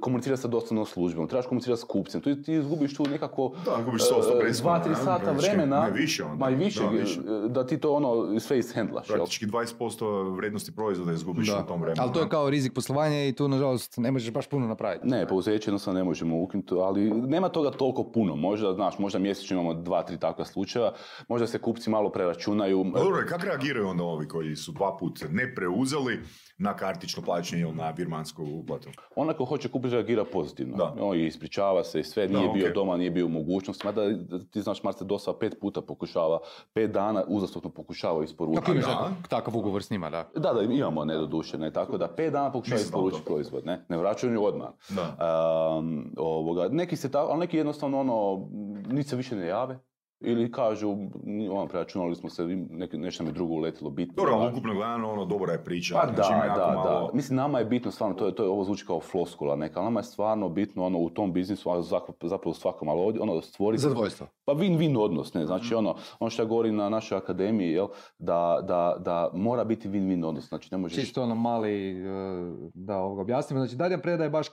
komunicirati 0.00 0.42
sa 0.42 0.48
dostavnom 0.48 0.86
službom, 0.86 1.28
trebaš 1.28 1.46
komunicirati 1.46 1.80
s 1.80 1.84
kupcem, 1.84 2.20
tu 2.20 2.34
ti 2.36 2.52
izgubiš 2.52 2.94
tu 2.94 3.06
nekako 3.06 3.52
Da, 3.64 3.82
gubiš 3.84 4.02
e, 4.02 4.04
100 4.04 4.40
preskona, 4.40 4.70
dva, 4.70 4.80
tri 4.80 4.90
ne? 4.90 4.96
sata 4.96 5.24
Praktički, 5.24 5.50
vremena, 5.50 5.80
ne, 5.80 5.90
više 5.90 6.24
onda. 6.24 6.36
ma 6.36 6.50
i 6.50 6.54
više, 6.54 6.80
Da, 6.80 6.88
više. 6.88 7.20
e, 7.20 7.48
da 7.48 7.66
ti 7.66 7.78
to 7.78 7.92
ono 7.92 8.32
iz 8.34 8.48
face 8.48 8.74
handlaš, 8.74 9.08
jel? 9.10 9.16
Praktički 9.16 9.46
20% 9.46 10.36
vrijednosti 10.36 10.72
proizvoda 10.72 11.12
izgubiš 11.12 11.48
Da. 11.48 11.62
u 11.64 11.66
tom 11.66 11.80
vremenu. 11.80 12.02
Ali 12.02 12.12
to 12.12 12.18
je 12.18 12.24
ne? 12.24 12.30
kao 12.30 12.50
rizik 12.50 12.72
poslovanja 12.74 13.24
i 13.24 13.32
tu, 13.32 13.48
nažalost, 13.48 13.96
ne 13.96 14.10
možeš 14.10 14.32
baš 14.32 14.46
puno 14.46 14.66
napraviti. 14.68 15.06
Ne, 15.08 15.28
pouzeće 15.28 15.68
jednostavno 15.68 15.98
ne 15.98 16.04
možemo 16.04 16.42
ukinuti, 16.42 16.74
ali 16.74 17.10
nema 17.10 17.48
toga 17.48 17.70
toliko 17.70 18.04
puno. 18.04 18.36
Možda, 18.36 18.72
znaš, 18.72 18.98
možda 18.98 19.18
mjesečno 19.18 19.54
imamo 19.54 19.74
dva, 19.74 20.02
tri 20.02 20.18
takva 20.18 20.44
slučaja, 20.44 20.92
možda 21.28 21.46
se 21.46 21.58
kupci 21.58 21.90
malo 21.90 22.10
preračunaju. 22.10 22.86
Pa 22.94 22.98
dobro, 23.00 23.22
kako 23.28 23.44
reagiraju 23.44 23.88
onda 23.88 24.04
ovi 24.04 24.28
koji 24.28 24.56
su 24.56 24.74
dva 24.76 24.96
put 24.96 25.24
ne 25.30 25.54
preuzeli 25.54 26.20
na 26.58 26.76
kartično 26.76 27.22
plaćanje 27.22 27.62
ili 27.62 27.74
na 27.74 27.90
virmansku 27.90 28.44
uplatu? 28.44 28.88
Onaj 29.16 29.34
ko 29.34 29.44
hoće 29.44 29.68
kupiti 29.68 29.94
reagira 29.94 30.24
pozitivno. 30.24 30.76
Da. 30.76 30.94
On 31.00 31.16
i 31.16 31.26
ispričava 31.26 31.84
se 31.84 32.00
i 32.00 32.04
sve, 32.04 32.26
Da, 32.26 32.38
nije 32.38 32.52
bio 32.52 32.68
ok. 32.68 32.74
doma, 32.74 32.96
nije 32.96 33.10
bio 33.10 33.26
u 33.26 33.30
mogućnosti. 33.30 33.86
Mada 33.86 34.02
ti 34.50 34.62
znaš, 34.62 34.82
Marce 34.82 35.04
dosta 35.04 35.32
pet 35.34 35.56
puta 35.60 35.80
pokušava, 35.80 36.38
pet 36.72 36.90
dana 36.90 37.24
uzastopno 37.28 37.70
pokušava 37.70 38.24
isporučiti. 38.24 38.70
Imaš 38.70 38.84
da. 38.84 39.10
takav- 39.30 39.56
ugovor 39.56 39.82
s 39.82 39.90
njima, 39.90 40.10
da. 40.10 40.30
Da, 40.36 40.52
da, 40.52 40.62
imamo 40.62 41.04
ne 41.04 41.14
doduše, 41.16 41.58
ne, 41.58 41.72
tako 41.72 41.98
da 41.98 42.08
pet 42.08 42.32
dana 42.32 42.52
pokušava 42.52 42.80
isporučiti 42.80 43.24
to. 43.24 43.26
proizvod, 43.26 43.66
ne, 43.66 43.84
ne 43.88 43.96
vraćaju 43.98 44.44
odmah. 44.44 44.68
Da. 44.88 45.16
Um, 45.78 46.12
ovoga, 46.16 46.68
neki 46.68 46.96
se 46.96 47.10
tako, 47.10 47.30
ali 47.30 47.40
neki 47.40 47.56
jednostavno 47.56 48.00
ono, 48.00 48.48
niti 48.88 49.08
se 49.08 49.16
više 49.16 49.36
ne 49.36 49.46
jave. 49.46 49.78
Ili 50.20 50.52
kažu, 50.52 50.90
ono, 51.52 51.66
preračunali 51.66 52.14
smo 52.14 52.30
se, 52.30 52.44
neki, 52.70 52.98
nešto 52.98 53.22
nam 53.22 53.30
je 53.30 53.34
drugo 53.34 53.54
uletilo 53.54 53.90
bitno. 53.90 54.14
Dobro, 54.16 54.48
ukupno 54.50 54.74
gledano, 54.74 55.12
ono, 55.12 55.24
dobra 55.24 55.52
je 55.52 55.64
priča. 55.64 55.94
Pa 55.94 56.12
znači, 56.14 56.32
da, 56.32 56.44
jako 56.44 56.60
da, 56.60 56.66
malo... 56.66 57.06
da. 57.06 57.16
Mislim, 57.16 57.36
nama 57.36 57.58
je 57.58 57.64
bitno 57.64 57.90
stvarno, 57.90 58.16
to 58.16 58.26
je, 58.26 58.34
to 58.34 58.42
je 58.42 58.48
ovo 58.48 58.64
zvuči 58.64 58.86
kao 58.86 59.00
floskula 59.00 59.56
neka, 59.56 59.80
ali 59.80 59.84
nama 59.84 60.00
je 60.00 60.04
stvarno 60.04 60.48
bitno 60.48 60.84
ono 60.84 60.98
u 60.98 61.10
tom 61.10 61.32
biznisu, 61.32 61.70
a 61.70 61.82
zapravo 62.22 62.54
svakom, 62.54 62.88
ali 62.88 63.00
ovdje, 63.00 63.22
ono, 63.22 63.40
stvoriti... 63.40 63.82
Zadovoljstvo. 63.82 64.26
Pa 64.44 64.52
win-win 64.52 64.98
odnos, 64.98 65.34
ne, 65.34 65.46
znači 65.46 65.74
ono, 65.74 65.94
ono 66.20 66.30
što 66.30 66.42
ja 66.42 66.46
govorim 66.46 66.76
na 66.76 66.88
našoj 66.88 67.18
akademiji, 67.18 67.72
jel, 67.72 67.86
da, 68.18 68.58
da, 68.62 68.96
da 68.98 69.30
mora 69.34 69.64
biti 69.64 69.88
win-win 69.88 70.26
odnos, 70.26 70.48
znači 70.48 70.68
ne 70.72 70.78
možeš... 70.78 71.04
Čisto 71.04 71.22
ono 71.22 71.34
mali, 71.34 71.90
e, 71.90 72.04
da 72.74 72.98
ovoga 72.98 73.22
objasnimo. 73.22 73.60
Znači, 73.60 73.76
Darjan 73.76 74.00
predaje 74.00 74.30
baš 74.30 74.46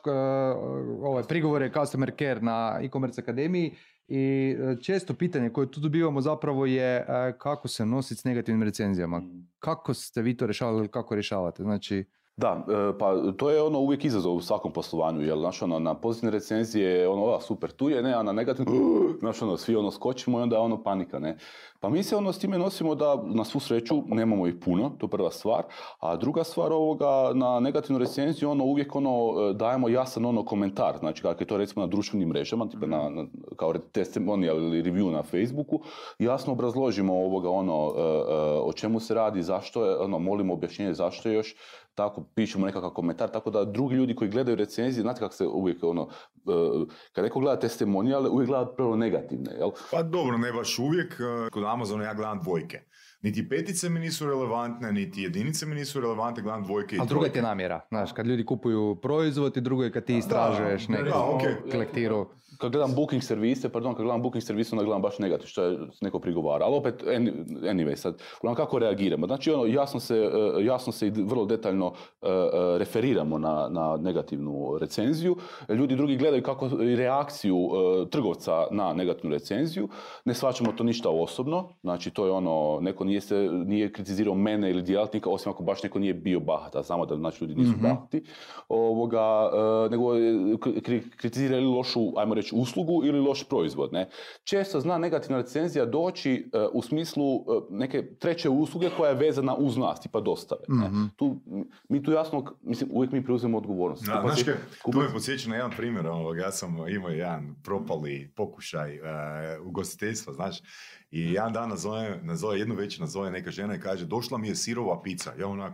ovaj, 1.04 1.24
prigovore 1.24 1.72
Customer 1.72 2.12
Care 2.20 2.42
na 2.42 2.80
e-commerce 2.82 3.22
akademiji 3.22 3.76
i 4.08 4.56
e, 4.60 4.76
često 4.82 5.14
pitanje 5.14 5.50
koje 5.50 5.72
tu 5.72 5.80
dobivamo 5.80 6.22
zapravo 6.22 6.66
je 6.66 6.96
e, 6.96 7.06
kako 7.38 7.68
se 7.68 7.86
nositi 7.86 8.22
s 8.22 8.24
negativnim 8.24 8.64
recenzijama. 8.64 9.22
Kako 9.60 9.94
ste 9.94 10.22
vi 10.22 10.38
to 10.38 10.46
rješavali 10.46 10.78
ili 10.80 10.88
kako 10.88 11.16
rješavate? 11.16 11.64
Znači, 11.64 12.06
Da, 12.38 12.66
e, 12.70 12.98
pa 12.98 13.32
to 13.38 13.50
je 13.50 13.62
ono 13.62 13.80
uvijek 13.80 14.06
izazov 14.06 14.36
u 14.36 14.42
svakom 14.42 14.74
poslovanju, 14.74 15.22
jer 15.22 15.38
znaš 15.38 15.62
ono, 15.62 15.80
na 15.80 15.96
pozitivne 15.96 16.32
recenzije 16.32 16.90
je 16.90 17.08
ono, 17.08 17.26
"A, 17.26 17.42
super, 17.42 17.72
tu 17.72 17.90
je, 17.90 18.02
ne, 18.04 18.14
a 18.14 18.24
na 18.24 18.32
negativne, 18.32 18.72
znaš 19.20 19.42
ono, 19.42 19.58
svi 19.58 19.76
ono 19.76 19.92
skočimo 19.92 20.40
i 20.40 20.42
onda 20.42 20.60
ono 20.60 20.84
panika, 20.84 21.20
ne. 21.20 21.38
Pa 21.84 21.90
mi 21.90 22.04
se 22.04 22.16
ono 22.16 22.34
s 22.34 22.40
time 22.40 22.58
nosimo 22.58 22.96
da 22.96 23.24
na 23.26 23.44
svu 23.46 23.60
sreću 23.60 23.96
nemamo 24.08 24.48
ih 24.48 24.56
puno, 24.66 24.92
to 24.98 25.06
je 25.06 25.10
prva 25.10 25.32
stvar, 25.32 25.64
a 26.00 26.16
druga 26.16 26.44
stvar 26.44 26.72
ovoga, 26.72 27.32
na 27.34 27.60
negativnu 27.60 28.00
recenziju 28.00 28.50
ono 28.50 28.64
uvijek 28.64 28.96
ono 28.96 29.34
e, 29.50 29.54
dajemo 29.54 29.90
jasan 29.90 30.26
ono 30.26 30.46
komentar, 30.46 30.98
znači 31.00 31.22
kako 31.22 31.44
je 31.44 31.48
to 31.48 31.58
recimo 31.58 31.86
na 31.86 31.88
društvenim 31.88 32.30
mrežama, 32.30 32.70
tipa 32.70 32.86
na, 32.86 33.10
na, 33.10 33.26
kao 33.56 33.74
testimonial 33.74 34.58
ili 34.58 34.84
review 34.84 35.12
na 35.12 35.24
Facebooku, 35.24 35.80
jasno 36.20 36.54
obrazložimo 36.54 37.14
ovoga 37.14 37.50
ono, 37.50 37.94
e, 37.98 38.02
e, 38.02 38.06
o 38.60 38.74
čemu 38.74 39.00
se 39.00 39.14
radi, 39.14 39.44
zašto 39.44 39.86
je, 39.86 39.98
ono, 39.98 40.20
molimo 40.20 40.54
objašnjenje 40.54 40.94
zašto 40.94 41.30
je 41.30 41.36
još, 41.36 41.56
tako 41.96 42.24
pišemo 42.36 42.66
nekakav 42.66 42.90
komentar, 42.90 43.30
tako 43.30 43.50
da 43.50 43.66
drugi 43.66 43.96
ljudi 43.96 44.16
koji 44.16 44.30
gledaju 44.32 44.56
recenzije, 44.56 45.02
znate 45.02 45.20
kako 45.20 45.34
se 45.34 45.48
uvijek 45.48 45.84
ono, 45.84 46.08
kad 47.12 47.24
neko 47.24 47.40
gleda 47.40 47.60
testimoniale, 47.60 48.30
uvijek 48.30 48.50
gleda 48.50 48.66
prvo 48.66 48.96
negativne, 48.96 49.52
jel? 49.58 49.72
Pa 49.92 50.04
dobro, 50.04 50.38
ne 50.38 50.54
baš 50.54 50.80
uvijek. 50.80 51.22
Kod 51.52 51.64
Amazona 51.74 52.04
ja 52.04 52.14
gledam 52.14 52.40
dvojke. 52.40 52.80
Niti 53.22 53.50
petice 53.50 53.90
mi 53.90 54.00
nisu 54.00 54.28
relevantne, 54.28 54.92
niti 54.92 55.22
jedinice 55.22 55.66
mi 55.66 55.76
nisu 55.76 56.02
relevantne, 56.02 56.44
gledam 56.44 56.64
dvojke 56.64 56.96
i 56.96 57.00
ali 57.00 57.10
druga 57.10 57.30
ti 57.30 57.38
je 57.38 57.42
namjera. 57.42 57.82
Znaš, 57.90 58.12
kad 58.12 58.28
ljudi 58.28 58.46
kupuju 58.46 59.00
proizvod 59.02 59.58
i 59.58 59.62
drugo 59.62 59.84
je 59.84 59.92
kad 59.92 60.06
ti 60.06 60.18
istražuješ 60.18 60.88
neku 60.88 61.40
lektiru. 61.78 62.30
Kad 62.58 62.72
gledam 62.72 62.96
booking 62.96 63.24
servise, 63.24 63.70
pardon, 63.70 63.94
kad 63.96 64.04
gledam 64.04 64.22
booking 64.22 64.44
servise, 64.44 64.76
onda 64.76 64.86
gledam 64.86 65.02
baš 65.02 65.20
negativ, 65.20 65.48
što 65.48 65.64
je 65.64 65.78
neko 66.02 66.20
prigovara. 66.20 66.66
Ali 66.66 66.76
opet, 66.76 67.04
any- 67.04 67.32
anyway, 67.62 67.96
sad, 67.96 68.16
uglavnom 68.40 68.56
kako 68.56 68.80
reagiramo? 68.80 69.28
Znači, 69.28 69.52
ono, 69.52 69.66
jasno 69.66 70.00
se, 70.00 70.16
e, 70.60 70.66
jasno 70.66 70.92
se 70.94 71.08
i 71.08 71.12
vrlo 71.12 71.46
detaljno 71.46 71.94
e, 72.22 72.28
e, 72.28 72.40
referiramo 72.78 73.38
na, 73.38 73.68
na 73.70 73.98
negativnu 73.98 74.78
recenziju. 74.82 75.36
Ljudi 75.70 75.96
drugi 75.96 76.18
gledaju 76.18 76.44
kako 76.44 76.70
reakciju 76.98 77.58
trgovca 78.10 78.68
na 78.72 78.94
negativnu 78.94 79.32
recenziju. 79.32 79.90
Ne 80.26 80.34
shvaćamo 80.34 80.72
to 80.72 80.84
ništa 80.84 81.10
osobno. 81.10 81.70
Znači, 81.82 82.12
to 82.12 82.26
je 82.26 82.32
ono, 82.32 82.54
neko 82.82 83.04
nije, 83.04 83.22
se, 83.22 83.36
nije 83.66 83.92
kritizirao 83.94 84.36
mene 84.36 84.70
ili 84.70 84.82
djelatnika, 84.82 85.30
osim 85.30 85.52
ako 85.52 85.64
baš 85.64 85.84
neko 85.84 86.00
nije 86.00 86.14
bio 86.14 86.40
bahat, 86.40 86.76
a 86.76 86.84
znamo 86.84 87.06
da 87.06 87.16
znači 87.16 87.44
ljudi 87.44 87.56
nisu 87.56 87.72
Mhm. 87.72 87.82
bahati. 87.84 88.24
Ovoga, 88.70 89.50
nego 89.92 90.04
kritizirali 91.18 91.66
lošu, 91.66 92.00
ajmo 92.18 92.34
reći, 92.34 92.43
reći, 92.44 92.56
uslugu 92.56 93.06
ili 93.06 93.20
loš 93.20 93.44
proizvod. 93.44 93.94
Ne? 93.94 94.10
Često 94.44 94.80
zna 94.80 94.98
negativna 94.98 95.38
recenzija 95.38 95.86
doći 95.86 96.32
e, 96.54 96.68
u 96.74 96.82
smislu 96.82 97.36
e, 97.36 97.42
neke 97.70 98.16
treće 98.20 98.50
usluge 98.50 98.90
koja 98.98 99.10
je 99.10 99.16
vezana 99.16 99.56
uz 99.56 99.78
nas, 99.78 100.02
tipa 100.02 100.22
dostave. 100.22 100.62
Ne? 100.68 100.88
Mhm. 100.88 101.04
Tu, 101.16 101.42
mi 101.90 102.04
tu 102.04 102.12
jasno, 102.12 102.56
mislim, 102.62 102.90
uvijek 102.94 103.12
mi 103.12 103.24
preuzemo 103.24 103.58
odgovornost. 103.58 104.06
Da, 104.06 104.22
znaš 104.26 104.48
je- 104.48 104.58
kupac- 104.84 105.02
me 105.02 105.14
podsjeća 105.14 105.50
na 105.50 105.56
jedan 105.56 105.72
primjer, 105.78 106.08
ovoga, 106.08 106.42
ja 106.42 106.52
sam 106.52 106.78
imao 106.90 107.10
jedan 107.10 107.56
propali 107.64 108.32
pokušaj 108.36 109.00
uh, 109.00 109.06
ugostiteljstva, 109.66 110.34
znaš, 110.34 110.60
i 111.12 111.22
jedan 111.34 111.54
dan 111.54 111.70
nazove, 111.70 112.20
nazove, 112.24 112.60
jednu 112.60 112.76
večer 112.76 113.02
nazove 113.02 113.32
neka 113.32 113.52
žena 113.52 113.76
i 113.76 113.80
kaže, 113.80 114.06
došla 114.06 114.38
mi 114.38 114.48
je 114.48 114.56
sirova 114.56 115.02
pizza, 115.02 115.32
ja 115.40 115.48
onak, 115.48 115.74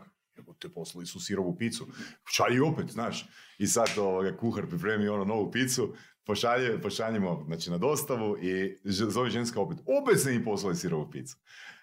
te 0.59 0.69
poslali 0.69 1.05
su 1.05 1.19
sirovu 1.19 1.55
picu, 1.55 1.87
šalji 2.25 2.59
opet, 2.59 2.91
znaš, 2.91 3.29
i 3.57 3.67
sad 3.67 3.87
ovoga, 3.97 4.37
kuhar 4.37 4.67
pripremi 4.67 5.07
ono 5.07 5.25
novu 5.25 5.51
picu, 5.51 5.93
pošalje, 6.29 6.81
pošaljemo 6.81 7.43
znači, 7.47 7.71
na 7.71 7.77
dostavu 7.77 8.37
i 8.37 8.77
zove 8.83 9.29
ženska 9.29 9.61
opet, 9.61 9.77
opet 10.01 10.21
se 10.21 10.35
im 10.35 10.43
poslali 10.43 10.75
sirovu 10.75 11.09
picu. 11.11 11.37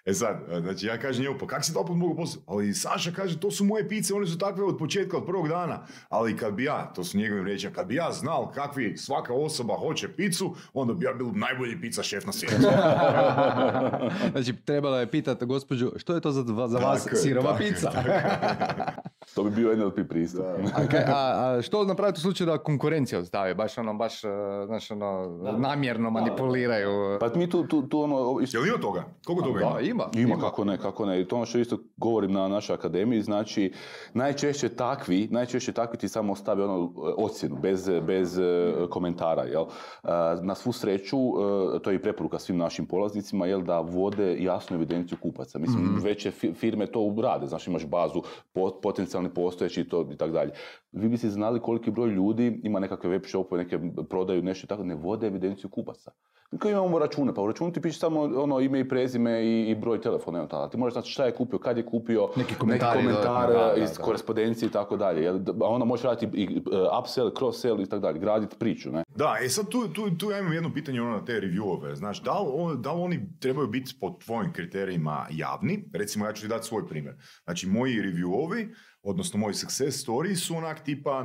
E 0.05 0.15
sad, 0.15 0.37
znači 0.61 0.87
ja 0.87 0.99
kažem 0.99 1.23
njemu, 1.23 1.39
pa 1.39 1.47
kak 1.47 1.65
si 1.65 1.73
to 1.73 1.81
opet 1.81 1.97
mogu 1.97 2.17
poslati? 2.17 2.45
Ali 2.49 2.75
Saša 2.75 3.11
kaže, 3.11 3.41
to 3.41 3.51
su 3.51 3.65
moje 3.65 3.89
pice, 3.89 4.15
one 4.15 4.27
su 4.27 4.39
takve 4.39 4.65
od 4.65 4.79
početka, 4.79 5.17
od 5.17 5.27
prvog 5.27 5.49
dana. 5.49 5.87
Ali 6.09 6.37
kad 6.37 6.55
bi 6.55 6.65
ja, 6.65 6.93
to 6.95 7.05
su 7.05 7.19
njegovim 7.19 7.45
riječima, 7.45 7.73
kad 7.73 7.87
bi 7.87 7.95
ja 7.95 8.13
znal 8.13 8.53
kakvi 8.53 8.97
svaka 8.97 9.35
osoba 9.35 9.75
hoće 9.75 10.09
picu, 10.09 10.55
onda 10.73 10.95
bi 10.95 11.05
ja 11.05 11.13
bil 11.13 11.27
najbolji 11.35 11.81
pizza 11.81 12.03
šef 12.03 12.27
na 12.27 12.33
svijetu. 12.33 12.57
Znači, 14.33 14.53
trebalo 14.65 15.01
je 15.01 15.11
pitati 15.11 15.47
gospođu, 15.47 15.93
što 15.97 16.15
je 16.15 16.21
to 16.21 16.33
za, 16.33 16.45
za 16.69 16.79
vas 16.79 17.05
Tako 17.05 17.17
sirova 17.17 17.51
tako 17.53 17.63
je, 17.63 17.69
pizza? 17.71 17.91
To 19.35 19.45
bi 19.45 19.51
bio 19.53 19.77
NLP 19.77 19.99
pristup. 20.05 20.41
A, 20.75 20.81
kaj- 20.83 21.05
a, 21.07 21.15
a 21.49 21.62
što 21.62 21.85
napraviti 21.85 22.19
u 22.19 22.23
slučaju 22.23 22.47
da 22.47 22.59
konkurencija 22.59 23.19
odstavi? 23.19 23.55
Baš 23.55 23.79
ono, 23.79 23.95
baš, 23.95 24.25
e, 24.25 24.29
znaš, 24.67 24.91
ono, 24.91 25.27
namjerno 25.53 26.11
manipuliraju. 26.11 27.19
Pa 27.21 27.31
mi 27.31 27.51
tu, 27.51 27.65
tu, 27.65 27.83
tu 27.83 28.01
ono, 28.01 28.17
isto- 28.43 28.59
Jel 28.59 28.67
ima 28.67 28.79
toga? 28.79 29.05
Koliko 29.25 29.45
toga 29.45 29.61
ima? 29.61 29.71
Da, 29.71 29.81
ima. 29.81 30.05
Ima, 30.15 30.39
kako 30.39 30.65
ne, 30.65 30.79
kako 30.79 31.07
ne. 31.07 31.21
I 31.21 31.25
to 31.25 31.37
ono 31.37 31.47
što 31.47 31.59
isto 31.59 31.79
govorim 31.97 32.33
na 32.33 32.49
našoj 32.49 32.75
akademiji, 32.75 33.23
znači 33.23 33.73
najčešće 34.15 34.69
takvi, 34.69 35.29
najčešće 35.31 35.73
takvi 35.73 35.99
ti 35.99 36.09
samo 36.09 36.35
stave 36.35 36.65
ono 36.65 36.93
ocjenu, 36.97 37.57
bez, 37.57 37.91
bez 38.03 38.39
e, 38.39 38.43
komentara, 38.91 39.43
jel? 39.43 39.62
E, 39.62 40.09
Na 40.43 40.55
svu 40.55 40.73
sreću, 40.73 41.17
e, 41.19 41.79
to 41.79 41.91
je 41.91 41.97
i 41.97 42.03
preporuka 42.03 42.39
svim 42.39 42.59
našim 42.59 42.87
polaznicima, 42.87 43.47
jel, 43.47 43.62
da 43.62 43.81
vode 43.81 44.37
jasnu 44.37 44.77
evidenciju 44.77 45.19
kupaca. 45.19 45.59
Mislim, 45.59 45.99
veće 45.99 46.31
fi- 46.33 46.55
firme 46.55 46.87
to 46.87 47.01
rade, 47.19 47.47
znači 47.47 47.71
imaš 47.71 47.87
bazu 47.87 48.23
po- 48.53 48.81
potencijalni 49.17 49.35
postojeći 49.35 49.81
i 49.81 49.89
to 49.89 50.09
i 50.13 50.17
tako 50.17 50.33
dalje. 50.33 50.53
Vi 50.93 51.09
biste 51.09 51.29
znali 51.31 51.61
koliki 51.61 51.91
broj 51.91 52.09
ljudi 52.11 52.61
ima 52.65 52.81
nekakve 52.81 53.11
web 53.11 53.23
shopove, 53.27 53.65
neke 53.65 53.79
prodaju 54.11 54.43
nešto 54.43 54.65
i 54.65 54.69
tako, 54.69 54.85
ne 54.85 54.95
vode 54.95 55.27
evidenciju 55.27 55.71
kupaca. 55.71 56.11
Kao 56.59 56.71
imamo 56.71 56.99
račune, 56.99 57.35
pa 57.35 57.43
u 57.43 57.47
računu 57.47 57.73
ti 57.73 57.81
piše 57.81 57.99
samo 57.99 58.21
ono 58.21 58.61
ime 58.61 58.81
i 58.81 58.89
prezime 58.89 59.45
i, 59.45 59.71
i 59.71 59.75
broj 59.75 60.01
telefona, 60.01 60.39
evo 60.39 60.47
tada. 60.47 60.69
Ti 60.71 60.77
možeš 60.77 60.93
znati 60.93 61.11
šta 61.11 61.25
je 61.25 61.35
kupio, 61.35 61.59
kad 61.59 61.77
je 61.77 61.87
kupio, 61.87 62.29
Neki 62.37 62.55
komentari 62.55 62.99
komentar 62.99 63.25
dodatni, 63.25 63.55
da, 63.55 63.75
da, 63.75 63.83
iz 63.83 63.97
da. 63.97 64.03
korespondencije 64.03 64.67
i 64.67 64.73
tako 64.73 64.97
dalje. 64.97 65.29
A 65.29 65.35
onda 65.61 65.85
možeš 65.85 66.05
raditi 66.05 66.37
i 66.37 66.47
uh, 66.57 66.63
upsell, 67.03 67.31
cross-sell 67.31 67.83
i 67.83 67.89
tako 67.89 68.01
dalje, 68.01 68.19
graditi 68.19 68.57
priču, 68.59 68.93
ne? 68.93 69.05
Da, 69.17 69.37
e 69.45 69.49
sad 69.49 69.69
tu, 69.69 69.89
tu, 69.89 70.17
tu 70.19 70.31
ja 70.31 70.39
imam 70.39 70.53
jedno 70.53 70.71
pitanje 70.75 71.03
ono 71.03 71.11
na 71.11 71.25
te 71.25 71.41
reviewove. 71.41 71.95
Znaš, 71.95 72.23
da 72.23 72.41
li, 72.41 72.49
on- 72.53 72.83
da 72.83 72.93
li 72.93 73.03
oni 73.03 73.29
trebaju 73.41 73.69
biti 73.69 73.95
po 74.01 74.17
tvojim 74.25 74.53
kriterijima 74.53 75.27
javni? 75.31 75.85
Recimo, 75.95 76.27
ja 76.27 76.33
ću 76.33 76.43
ti 76.43 76.49
dati 76.49 76.67
svoj 76.67 76.87
primjer. 76.89 77.15
Znači, 77.45 77.67
moji 77.67 77.95
reviewovi, 77.95 78.75
odnosno 79.07 79.38
moji 79.38 79.55
success 79.55 80.07
story 80.07 80.37
su 80.37 80.57
onak 80.57 80.85
tipa 80.85 81.25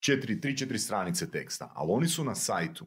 četiri, 0.00 0.40
tri, 0.40 0.56
četiri 0.56 0.78
stranice 0.78 1.30
teksta, 1.30 1.72
ali 1.74 1.92
oni 1.92 2.08
su 2.08 2.24
na 2.24 2.34
sajtu. 2.34 2.86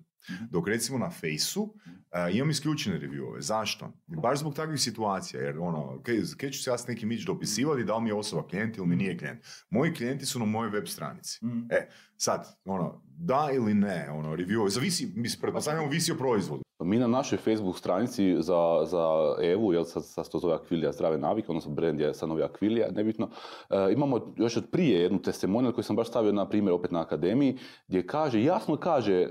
Dok 0.50 0.68
recimo 0.68 0.98
na 0.98 1.10
fejsu 1.10 1.76
e, 2.12 2.32
imam 2.34 2.50
isključene 2.50 3.00
reviewove. 3.00 3.40
Zašto? 3.40 3.94
Baš 4.08 4.40
zbog 4.40 4.56
takvih 4.56 4.82
situacija, 4.82 5.42
jer 5.42 5.60
ono, 5.60 6.02
kaj, 6.04 6.16
kaj 6.38 6.52
ću 6.52 6.64
se 6.64 6.70
ja 6.70 6.78
s 6.78 6.88
nekim 6.88 7.12
ići 7.12 7.26
dopisivati, 7.26 7.84
da 7.84 7.98
li 7.98 8.04
mi 8.04 8.10
je 8.10 8.14
osoba 8.14 8.48
klijent 8.48 8.78
ili 8.78 8.88
mi 8.88 8.96
nije 8.96 9.18
klijent. 9.18 9.46
Moji 9.70 9.94
klijenti 9.94 10.26
su 10.26 10.40
na 10.40 10.46
mojoj 10.46 10.70
web 10.70 10.88
stranici. 10.88 11.40
E, 11.70 11.90
sad, 12.18 12.58
ono, 12.66 13.02
da 13.06 13.50
ili 13.54 13.74
ne, 13.74 14.10
ono, 14.12 14.36
review, 14.36 14.70
zavisi, 14.70 15.14
mislim, 15.16 15.42
pretpostavljamo, 15.42 15.88
ovisi 15.88 16.12
o 16.12 16.18
proizvodu. 16.18 16.67
Mi 16.88 17.00
na 17.00 17.08
našoj 17.08 17.38
Facebook 17.38 17.78
stranici 17.78 18.36
za, 18.40 18.86
za 18.86 19.36
Evu, 19.44 19.74
jel 19.74 19.84
sad, 19.84 20.06
sad 20.06 20.30
to 20.30 20.40
zove 20.40 20.54
Akvilija 20.54 20.92
zdrave 20.92 21.18
navike, 21.18 21.48
odnosno 21.50 21.72
brand 21.72 22.00
je 22.00 22.14
sad 22.14 22.30
novi 22.30 22.44
Akvilija, 22.44 22.92
nebitno, 22.92 23.30
e, 23.70 23.94
imamo 23.94 24.34
još 24.38 24.58
od 24.58 24.70
prije 24.72 25.02
jednu 25.02 25.22
testimonial 25.22 25.74
koju 25.74 25.84
sam 25.84 25.96
baš 25.96 26.08
stavio 26.08 26.32
na 26.32 26.50
primjer 26.50 26.74
opet 26.74 26.92
na 26.92 27.02
akademiji, 27.02 27.58
gdje 27.88 28.08
kaže, 28.08 28.44
jasno 28.44 28.78
kaže 28.78 29.14
e, 29.14 29.26
e, 29.26 29.30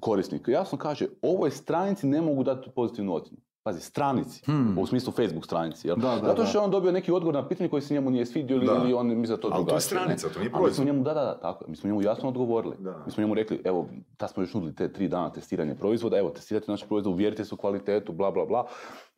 korisnik, 0.00 0.48
jasno 0.48 0.78
kaže, 0.78 1.06
ovoj 1.22 1.50
stranici 1.50 2.06
ne 2.06 2.22
mogu 2.22 2.42
dati 2.42 2.70
pozitivnu 2.74 3.14
ocjenu. 3.14 3.40
Pazi, 3.68 3.80
stranici, 3.82 4.42
Hmm. 4.44 4.78
u 4.78 4.86
smislu 4.86 5.12
Facebook 5.12 5.44
stranici, 5.44 5.88
jel? 5.88 5.96
Da, 5.96 6.08
da, 6.10 6.26
Zato 6.26 6.44
što 6.44 6.58
je 6.58 6.62
on 6.62 6.70
dobio 6.70 6.92
neki 6.92 7.12
odgovor 7.12 7.34
na 7.34 7.48
pitanje 7.48 7.68
koji 7.68 7.82
se 7.82 7.94
njemu 7.94 8.10
nije 8.10 8.26
svidio 8.26 8.56
ili, 8.56 8.92
on 8.94 9.06
misli 9.08 9.36
da 9.36 9.40
to 9.40 9.46
Ali 9.46 9.54
to 9.54 9.58
je 9.58 9.64
drugačije, 9.64 9.80
stranica, 9.80 10.26
ne? 10.26 10.32
to 10.32 10.38
nije 10.38 10.46
A 10.46 10.50
mi 10.50 10.52
smo 10.52 10.60
proizvod. 10.60 10.86
njemu, 10.86 11.02
da, 11.04 11.14
da, 11.14 11.24
da, 11.24 11.38
tako, 11.40 11.64
mi 11.68 11.76
smo 11.76 11.88
njemu 11.88 12.02
jasno 12.02 12.28
odgovorili. 12.28 12.74
Da. 12.78 13.02
Mi 13.06 13.12
smo 13.12 13.20
njemu 13.20 13.34
rekli, 13.34 13.60
evo, 13.64 13.86
ta 14.16 14.28
smo 14.28 14.42
još 14.42 14.54
nudili 14.54 14.74
te 14.74 14.92
tri 14.92 15.08
dana 15.08 15.30
testiranja 15.30 15.74
proizvoda, 15.74 16.18
evo, 16.18 16.30
testirajte 16.30 16.70
naš 16.70 16.82
proizvod, 16.82 17.14
uvjerite 17.14 17.44
se 17.44 17.54
u 17.54 17.58
kvalitetu, 17.58 18.12
bla, 18.12 18.30
bla, 18.30 18.46
bla. 18.46 18.66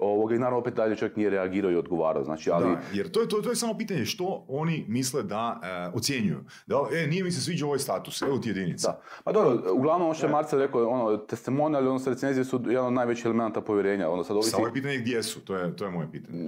Ovoga, 0.00 0.34
I 0.34 0.38
naravno 0.38 0.58
opet 0.58 0.74
dalje 0.74 0.96
čovjek 0.96 1.16
nije 1.16 1.30
reagirao 1.30 1.70
i 1.70 1.76
odgovarao, 1.76 2.24
znači, 2.24 2.50
ali... 2.50 2.64
Da, 2.64 2.80
jer 2.92 3.10
to 3.10 3.20
je, 3.20 3.28
to, 3.28 3.42
to 3.42 3.50
je 3.50 3.56
samo 3.56 3.78
pitanje 3.78 4.04
što 4.04 4.44
oni 4.48 4.84
misle 4.88 5.22
da 5.22 5.60
e, 5.62 5.96
ocjenjuju. 5.96 6.44
Da, 6.66 6.76
e, 6.92 7.06
nije 7.06 7.24
mi 7.24 7.30
se 7.30 7.40
sviđa 7.40 7.66
ovaj 7.66 7.78
status, 7.78 8.22
evo 8.22 8.38
ti 8.38 8.48
jedinica. 8.48 8.88
Da. 8.88 9.00
Pa 9.24 9.32
dobro, 9.32 9.72
uglavnom 9.72 10.06
ono 10.06 10.14
što 10.14 10.26
je 10.26 10.32
Marcel 10.32 10.58
rekao, 10.58 10.88
ono, 10.88 11.16
testimonial, 11.16 11.86
odnosno 11.86 12.12
recenzije 12.12 12.44
su 12.44 12.60
jedan 12.66 12.86
od 12.86 12.92
najvećih 12.92 13.26
elemenata 13.26 13.60
povjerenja. 13.60 14.10
Ono, 14.10 14.24
sad 14.24 14.36
ovisi, 14.36 14.50
Samo 14.50 14.66
je 14.66 14.72
pitanje 14.72 14.98
gdje 14.98 15.22
su, 15.22 15.40
to 15.40 15.56
je, 15.56 15.76
to 15.76 15.84
je 15.84 15.90
moje 15.90 16.08
pitanje. 16.12 16.38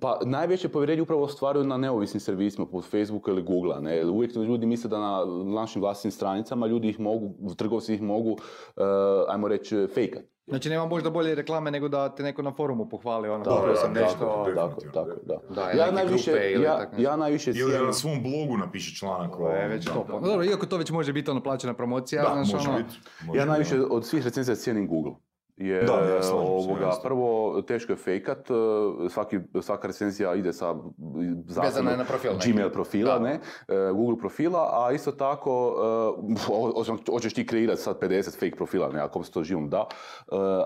pa 0.00 0.18
najveće 0.24 0.68
povjerenje 0.68 1.02
upravo 1.02 1.22
ostvaruju 1.22 1.64
na 1.64 1.76
neovisnim 1.76 2.20
servisima, 2.20 2.66
poput 2.66 2.90
Facebooka 2.90 3.30
ili 3.30 3.42
Googlea. 3.42 3.80
Ne? 3.80 4.06
Uvijek 4.06 4.34
ljudi 4.34 4.66
misle 4.66 4.90
da 4.90 4.98
na 4.98 5.24
našim 5.44 5.82
vlastnim 5.82 6.10
stranicama 6.10 6.66
ljudi 6.66 6.88
ih 6.88 7.00
mogu, 7.00 7.54
trgovci 7.56 7.94
ih 7.94 8.02
mogu, 8.02 8.30
uh, 8.30 8.38
ajmo 9.28 9.48
reći, 9.48 9.86
fejkat. 9.94 10.37
Znači, 10.48 10.68
nema 10.68 10.86
možda 10.86 11.10
bolje 11.10 11.34
reklame 11.34 11.70
nego 11.70 11.88
da 11.88 12.08
te 12.08 12.22
neko 12.22 12.42
na 12.42 12.52
forumu 12.52 12.88
pohvali, 12.88 13.28
ono, 13.28 13.44
Da, 13.44 13.66
da, 13.66 13.76
sam 13.76 13.94
da, 13.94 14.00
nešto. 14.00 14.44
da. 14.46 14.68
Tako, 14.68 14.80
tako, 14.82 15.10
da. 15.22 15.38
Da, 15.50 15.70
ja, 15.70 15.90
najviše, 15.90 16.30
ili 16.50 16.64
ja, 16.64 16.78
tako 16.78 16.92
ja 16.98 17.16
najviše 17.16 17.50
Ili 17.50 17.58
cijenim... 17.60 17.86
na 17.86 17.92
svom 17.92 18.22
blogu 18.22 18.56
napiše 18.56 18.96
članak. 18.96 19.30
To 19.32 19.50
je 19.50 19.66
o- 19.66 19.68
već 19.68 19.84
da, 19.84 19.92
dobro, 20.20 20.44
iako 20.44 20.66
to 20.66 20.76
već 20.76 20.90
može 20.90 21.12
biti 21.12 21.30
ono 21.30 21.42
plaćena 21.42 21.74
promocija, 21.74 22.22
Da, 22.22 22.30
znaš, 22.34 22.52
može 22.52 22.68
ono, 22.68 22.78
biti. 22.78 22.94
može 23.22 23.40
Ja 23.40 23.44
najviše 23.44 23.80
od 23.80 24.06
svih 24.06 24.24
recenzija 24.24 24.54
cijenim 24.56 24.88
Google. 24.88 25.12
Jer 25.58 25.84
Da, 25.86 25.92
ja 25.92 26.22
slažem 26.22 26.38
ovoga, 26.38 26.84
jasno. 26.84 27.02
prvo 27.02 27.62
teško 27.62 27.92
je 27.92 27.96
fejkat, 27.96 28.50
e, 28.50 28.54
svaki, 29.10 29.38
svaka 29.62 29.86
recenzija 29.86 30.34
ide 30.34 30.52
sa 30.52 30.74
na 31.82 32.04
profil. 32.04 32.30
Gmail 32.46 32.70
profila, 32.70 33.12
Da. 33.12 33.24
ne, 33.24 33.40
e, 33.68 33.92
Google 33.92 34.18
profila, 34.18 34.70
a 34.72 34.92
isto 34.92 35.12
tako, 35.12 35.74
e, 37.06 37.12
hoćeš 37.12 37.34
ti 37.34 37.46
kreirati 37.46 37.80
sad 37.82 37.98
50 38.00 38.38
fake 38.40 38.56
profila, 38.56 38.88
ne, 38.88 39.00
ako 39.00 39.24
se 39.24 39.32
to 39.32 39.44
živom 39.44 39.68
da, 39.70 39.86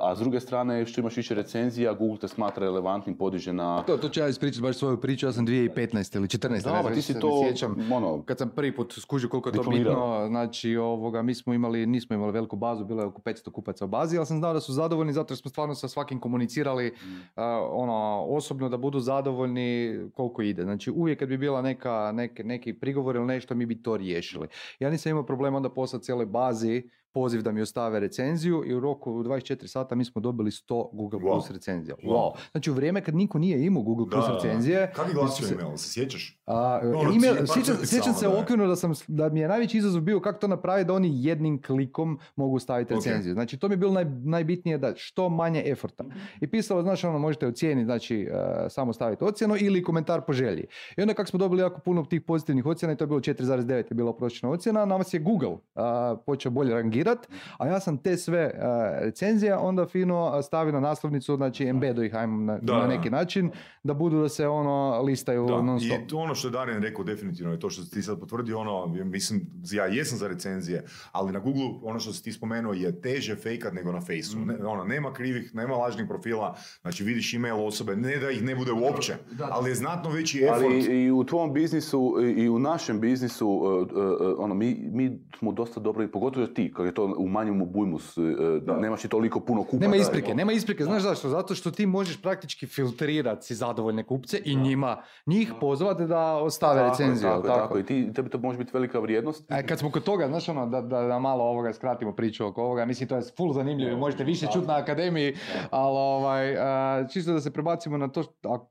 a 0.01 0.15
s 0.17 0.19
druge 0.19 0.41
strane, 0.41 0.87
što 0.87 1.01
imaš 1.01 1.17
više 1.17 1.35
recenzija, 1.35 1.93
Google 1.93 2.19
te 2.19 2.29
smatra 2.29 2.65
relevantnim, 2.65 3.17
podiže 3.17 3.53
na... 3.53 3.83
To, 3.83 3.97
to 3.97 4.09
ću 4.09 4.21
ja 4.21 4.29
ispričati 4.29 4.63
baš 4.63 4.77
svoju 4.77 5.01
priču, 5.01 5.27
ja 5.27 5.33
sam 5.33 5.47
2015. 5.47 6.17
ili 6.17 6.29
14. 6.29 6.43
Da, 6.43 6.49
ne 6.49 6.61
znam, 6.61 6.83
pa 6.83 6.91
ti 6.91 7.03
si 7.03 7.13
se 7.13 7.21
to, 7.21 7.45
sjećam. 7.49 7.93
ono, 7.93 8.23
Kad 8.23 8.39
sam 8.39 8.49
prvi 8.49 8.77
put 8.77 8.95
skužio 9.01 9.29
koliko 9.29 9.49
je 9.49 9.53
to 9.53 9.63
bitno, 9.63 10.25
znači 10.29 10.77
ovoga, 10.77 11.23
mi 11.23 11.35
smo 11.35 11.55
imali, 11.55 11.87
nismo 11.87 12.17
imali 12.17 12.33
veliku 12.33 12.57
bazu, 12.57 12.85
bilo 12.85 13.03
je 13.03 13.07
oko 13.07 13.21
500 13.21 13.51
kupaca 13.53 13.85
u 13.85 13.89
bazi, 13.89 14.17
ali 14.17 14.27
sam 14.27 14.39
znao 14.39 14.53
da 14.53 14.61
su 14.61 14.73
zadovoljni 14.83 15.13
zato 15.13 15.33
jer 15.33 15.39
smo 15.39 15.51
stvarno 15.51 15.75
sa 15.75 15.89
svakim 15.89 16.21
komunicirali 16.21 16.93
Mm. 17.05 17.21
a, 17.37 17.69
ono, 17.71 18.25
osobno 18.29 18.69
da 18.69 18.77
budu 18.77 19.01
zadovoljni 19.01 19.99
koliko 20.15 20.43
ide. 20.43 20.63
Znači 20.63 20.91
uvijek 20.91 21.19
kad 21.19 21.29
bi 21.29 21.39
bila 21.39 21.63
neka, 21.63 22.13
neke, 22.15 22.45
neki 22.45 22.75
prigovor 22.75 23.17
ili 23.17 23.27
nešto, 23.27 23.55
mi 23.55 23.67
bi 23.67 23.83
to 23.83 23.97
riješili. 23.97 24.49
Ja 24.79 24.91
nisam 24.91 25.11
imao 25.11 25.27
problema 25.27 25.57
onda 25.57 25.71
poslati 25.71 26.05
cijeloj 26.05 26.27
bazi 26.27 26.83
poziv 27.13 27.43
da 27.43 27.53
mi 27.53 27.61
ostave 27.61 28.01
recenziju 28.01 28.63
i 28.67 28.75
u 28.75 28.81
roku 28.81 29.17
od 29.17 29.27
24 29.27 29.67
sata 29.67 29.95
mi 29.95 30.05
smo 30.05 30.21
dobili 30.21 30.51
100 30.51 30.63
Google 30.93 31.21
Wow. 31.21 31.23
Plus 31.23 31.51
recenzija. 31.51 31.97
Wow. 31.97 32.09
Wow. 32.09 32.33
Znači 32.51 32.71
u 32.71 32.75
vrijeme 32.75 33.01
kad 33.01 33.15
niko 33.15 33.39
nije 33.39 33.67
imao 33.67 33.83
Google 33.83 34.07
Plus 34.11 34.25
Da, 34.27 34.35
recenzije, 34.35 34.93
Kako 34.95 35.09
je 35.09 35.15
glasio 35.15 35.47
se- 35.47 35.55
email, 35.55 35.77
se 35.77 35.89
sjećaš? 35.91 36.39
a, 36.47 36.81
Ono, 36.85 37.01
email, 37.01 37.19
ti 37.35 37.39
par 37.39 37.47
sjećam, 37.49 37.77
sjećam 37.85 38.15
se 38.15 38.29
okvirno 38.29 38.67
da, 38.67 38.77
sam, 38.77 38.93
da 39.09 39.29
mi 39.29 39.41
je 39.41 39.49
najveći 39.49 39.79
izazov 39.79 40.01
bio 40.03 40.21
kako 40.21 40.39
to 40.39 40.49
napraviti 40.49 40.87
da 40.87 40.95
oni 40.95 41.11
jednim 41.15 41.63
klikom 41.63 42.19
mogu 42.37 42.59
staviti 42.59 42.95
recenziju. 42.95 43.33
Znači 43.35 43.57
to 43.57 43.69
mi 43.69 43.73
je 43.73 43.79
bilo 43.79 43.93
naj, 43.93 44.05
najbitnije 44.05 44.79
da 44.79 44.93
što 44.97 45.29
manje 45.29 45.63
eforta. 45.67 46.05
I 46.41 46.47
pisalo, 46.47 46.83
znači 46.83 47.07
ono, 47.07 47.19
možete 47.19 47.47
ocijeniti, 47.47 47.85
znači 47.85 48.21
e, 48.23 48.31
samo 48.69 48.93
staviti 48.93 49.25
ocjenu 49.25 49.55
ili 49.59 49.83
komentar 49.83 50.21
po 50.21 50.33
želji. 50.33 50.65
I 50.97 51.03
onda 51.03 51.15
kako 51.15 51.27
smo 51.27 51.39
dobili 51.39 51.63
jako 51.63 51.81
puno 51.81 52.05
tih 52.05 52.21
pozitivnih 52.23 52.67
ocjena 52.67 52.93
i 52.93 52.97
to 52.97 53.05
je 53.05 53.09
bilo 53.09 53.21
4,9 53.21 53.71
je 53.71 53.85
bila 53.91 54.17
prosječna 54.17 54.51
ocjena, 54.51 54.85
nama 54.85 55.05
je 55.13 55.21
Google 55.21 55.57
a, 55.75 56.17
počeo 56.27 56.51
bolje 56.53 56.75
rangirati 56.75 57.02
filtrirat, 57.05 57.29
a 57.59 57.67
ja 57.67 57.81
sam 57.81 57.99
te 57.99 58.17
sve 58.17 58.41
e, 58.41 58.53
recenzija 59.01 59.59
onda 59.61 59.87
fino 59.87 60.43
stavio 60.43 60.73
na 60.73 60.81
naslovnicu, 60.81 61.37
znači 61.37 61.65
embedo 61.65 62.03
ih 62.03 62.15
ajmo 62.15 62.37
na, 62.43 62.59
Da, 62.59 62.73
na 62.73 62.81
da. 62.81 62.87
neki 62.87 63.11
način, 63.11 63.51
da 63.83 63.95
budu 63.95 64.21
da 64.21 64.29
se 64.29 64.49
ono 64.49 65.03
listaju 65.03 65.47
Da, 65.47 65.63
non 65.63 65.81
stop. 65.81 65.99
i 65.99 66.07
to 66.07 66.17
ono 66.19 66.35
što 66.35 66.49
je 66.49 66.53
Darjan 66.53 66.83
rekao 66.83 67.05
definitivno 67.05 67.53
je 67.53 67.61
to 67.61 67.71
što 67.71 67.83
ti 67.85 68.03
sad 68.03 68.21
potvrdio, 68.21 68.59
ono, 68.59 68.87
mislim, 68.89 69.41
ja 69.71 69.85
jesam 69.87 70.19
za 70.19 70.29
recenzije, 70.29 70.83
ali 71.13 71.33
na 71.33 71.39
Google 71.41 71.63
ono 71.83 71.99
što 71.99 72.13
si 72.13 72.23
ti 72.23 72.33
spomenuo 72.33 72.73
je 72.75 73.01
teže 73.01 73.37
fejkat 73.37 73.73
nego 73.73 73.93
na 73.93 74.01
Faceu. 74.01 74.13
Mm. 74.37 74.47
Ne, 74.47 74.67
ono, 74.67 74.85
nema 74.85 75.13
krivih, 75.13 75.55
nema 75.55 75.75
lažnih 75.75 76.07
profila, 76.09 76.55
znači 76.83 77.05
vidiš 77.05 77.35
email 77.35 77.57
osobe, 77.59 77.97
ne 77.97 78.17
da 78.17 78.31
ih 78.31 78.43
ne 78.43 78.55
bude 78.55 78.73
uopće, 78.75 79.15
ali 79.43 79.71
je 79.71 79.75
znatno 79.75 80.11
veći 80.11 80.39
effort. 80.41 80.63
Ali 80.63 80.79
i 80.97 81.11
u 81.11 81.25
tvom 81.25 81.53
biznisu 81.53 82.15
i- 82.37 82.49
u 82.49 82.59
našem 82.59 83.01
biznisu, 83.01 83.49
uh, 83.49 83.63
uh, 83.83 83.89
uh, 83.89 84.35
ono, 84.39 84.55
mi, 84.55 84.91
mi 84.93 85.19
smo 85.39 85.53
dosta 85.53 85.81
dobro, 85.81 86.05
i 86.05 86.09
pogotovo 86.09 86.47
ti, 86.47 86.73
kad 86.73 86.87
je 86.93 86.95
to 86.95 87.15
u 87.19 87.29
manjem 87.29 87.63
obujmu, 87.63 87.97
uh, 87.97 88.81
nemaš 88.81 89.05
i 89.05 89.09
toliko 89.09 89.41
puno 89.41 89.63
kupaca. 89.63 89.81
Nema 89.81 89.97
isprike, 89.97 90.35
nema 90.35 90.53
isprike, 90.53 90.85
znaš 90.85 91.03
zašto? 91.03 91.29
Zato 91.29 91.55
što 91.55 91.71
ti 91.71 91.87
možeš 91.87 92.23
praktički 92.23 92.67
filtrirati 92.67 93.47
si 93.47 93.55
zadovoljne 93.55 94.05
kupce 94.05 94.41
i 94.45 94.57
njima, 94.57 95.03
njih 95.27 95.53
pozvati 95.61 96.07
da 96.07 96.35
ostave 96.35 96.81
Tako, 96.81 96.91
recenziju. 96.91 97.31
tako, 97.31 97.47
jel 97.47 97.57
tako. 97.57 97.79
I 97.79 97.87
ti, 97.87 98.13
tebi 98.15 98.31
to 98.31 98.39
može 98.39 98.59
biti 98.59 98.71
velika 98.75 98.99
vrijednost. 98.99 99.51
E, 99.51 99.67
kad 99.67 99.79
smo 99.79 99.91
kod 99.91 100.05
toga, 100.05 100.29
znaš 100.29 100.49
ono, 100.49 100.67
da, 100.67 100.81
da, 100.81 101.03
da 101.03 101.19
malo 101.19 101.45
ovoga 101.45 101.73
skratimo 101.73 102.13
priču 102.13 102.47
oko 102.47 102.63
ovoga, 102.63 102.85
mislim 102.85 103.09
to 103.09 103.17
je 103.17 103.23
full 103.37 103.53
zanimljivo 103.53 103.99
možete 103.99 104.25
više 104.25 104.47
čuti 104.53 104.67
na 104.67 104.77
akademiji, 104.77 105.37
ali 105.71 105.97
ovaj, 105.99 106.57
a, 106.59 107.09
čisto 107.13 107.33
da 107.33 107.41
se 107.41 107.53
prebacimo 107.53 107.97
na 107.97 108.09
to, 108.09 108.25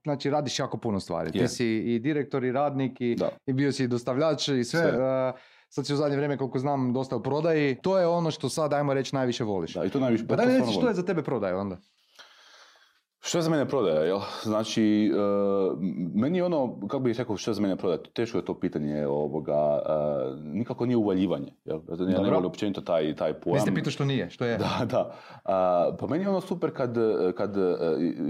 znači 0.04 0.30
radiš 0.30 0.58
jako 0.58 0.76
puno 0.76 1.00
stvari. 1.00 1.32
Ti 1.32 1.48
si 1.48 1.66
i 1.66 1.98
direktor 1.98 2.44
i 2.44 2.52
radnik 2.52 3.00
i, 3.00 3.16
i 3.46 3.52
bio 3.52 3.72
si 3.72 3.84
i 3.84 3.88
dostavljač 3.88 4.48
i 4.48 4.64
sve. 4.64 4.80
Sve. 4.80 5.32
Sad 5.74 5.86
si 5.86 5.94
u 5.94 5.96
zadnje 5.96 6.16
vrijeme, 6.16 6.36
koliko 6.36 6.58
znam, 6.58 6.92
dosta 6.92 7.16
u 7.16 7.22
prodaji. 7.22 7.74
To 7.82 7.98
je 7.98 8.06
ono 8.06 8.30
što 8.30 8.48
sad, 8.48 8.72
ajmo 8.72 8.94
reći, 8.94 9.14
najviše 9.14 9.44
voliš. 9.44 9.74
Da, 9.74 9.84
i 9.84 9.90
to 9.90 10.00
najviše. 10.00 10.26
Pa 10.26 10.36
mi 10.36 10.42
stvarno 10.42 10.66
reci 10.66 10.72
što 10.78 10.88
je 10.88 10.94
za 10.94 11.02
tebe 11.02 11.22
prodaja 11.22 11.58
onda? 11.58 11.76
Što 13.24 13.38
je 13.38 13.42
za 13.42 13.50
mene 13.50 13.68
prodaja, 13.68 14.00
jel? 14.00 14.18
Znači, 14.42 15.12
uh, 15.14 15.78
meni 16.14 16.38
je 16.38 16.44
ono, 16.44 16.78
kako 16.80 16.98
bih 16.98 17.18
rekao, 17.18 17.36
što 17.36 17.50
je 17.50 17.54
za 17.54 17.62
mene 17.62 17.76
prodaja, 17.76 17.98
teško 18.12 18.38
je 18.38 18.44
to 18.44 18.54
pitanje 18.60 19.06
ovoga, 19.06 19.82
uh, 19.82 20.44
nikako 20.44 20.86
nije 20.86 20.96
uvaljivanje, 20.96 21.52
jel? 21.64 21.80
Ja 21.98 22.20
ne 22.20 22.30
volim 22.30 22.44
općenito 22.44 22.80
taj, 22.80 23.16
taj 23.16 23.34
pojam. 23.34 23.54
Vi 23.54 23.60
ste 23.60 23.74
pitao 23.74 23.90
što 23.90 24.04
nije, 24.04 24.30
što 24.30 24.44
je? 24.44 24.58
Da, 24.58 24.86
da. 24.90 25.14
Pa 26.00 26.06
meni 26.06 26.24
je 26.24 26.28
ono 26.28 26.40
super 26.40 26.70
kad, 26.70 26.96
kad 27.36 27.56
e, 27.56 27.62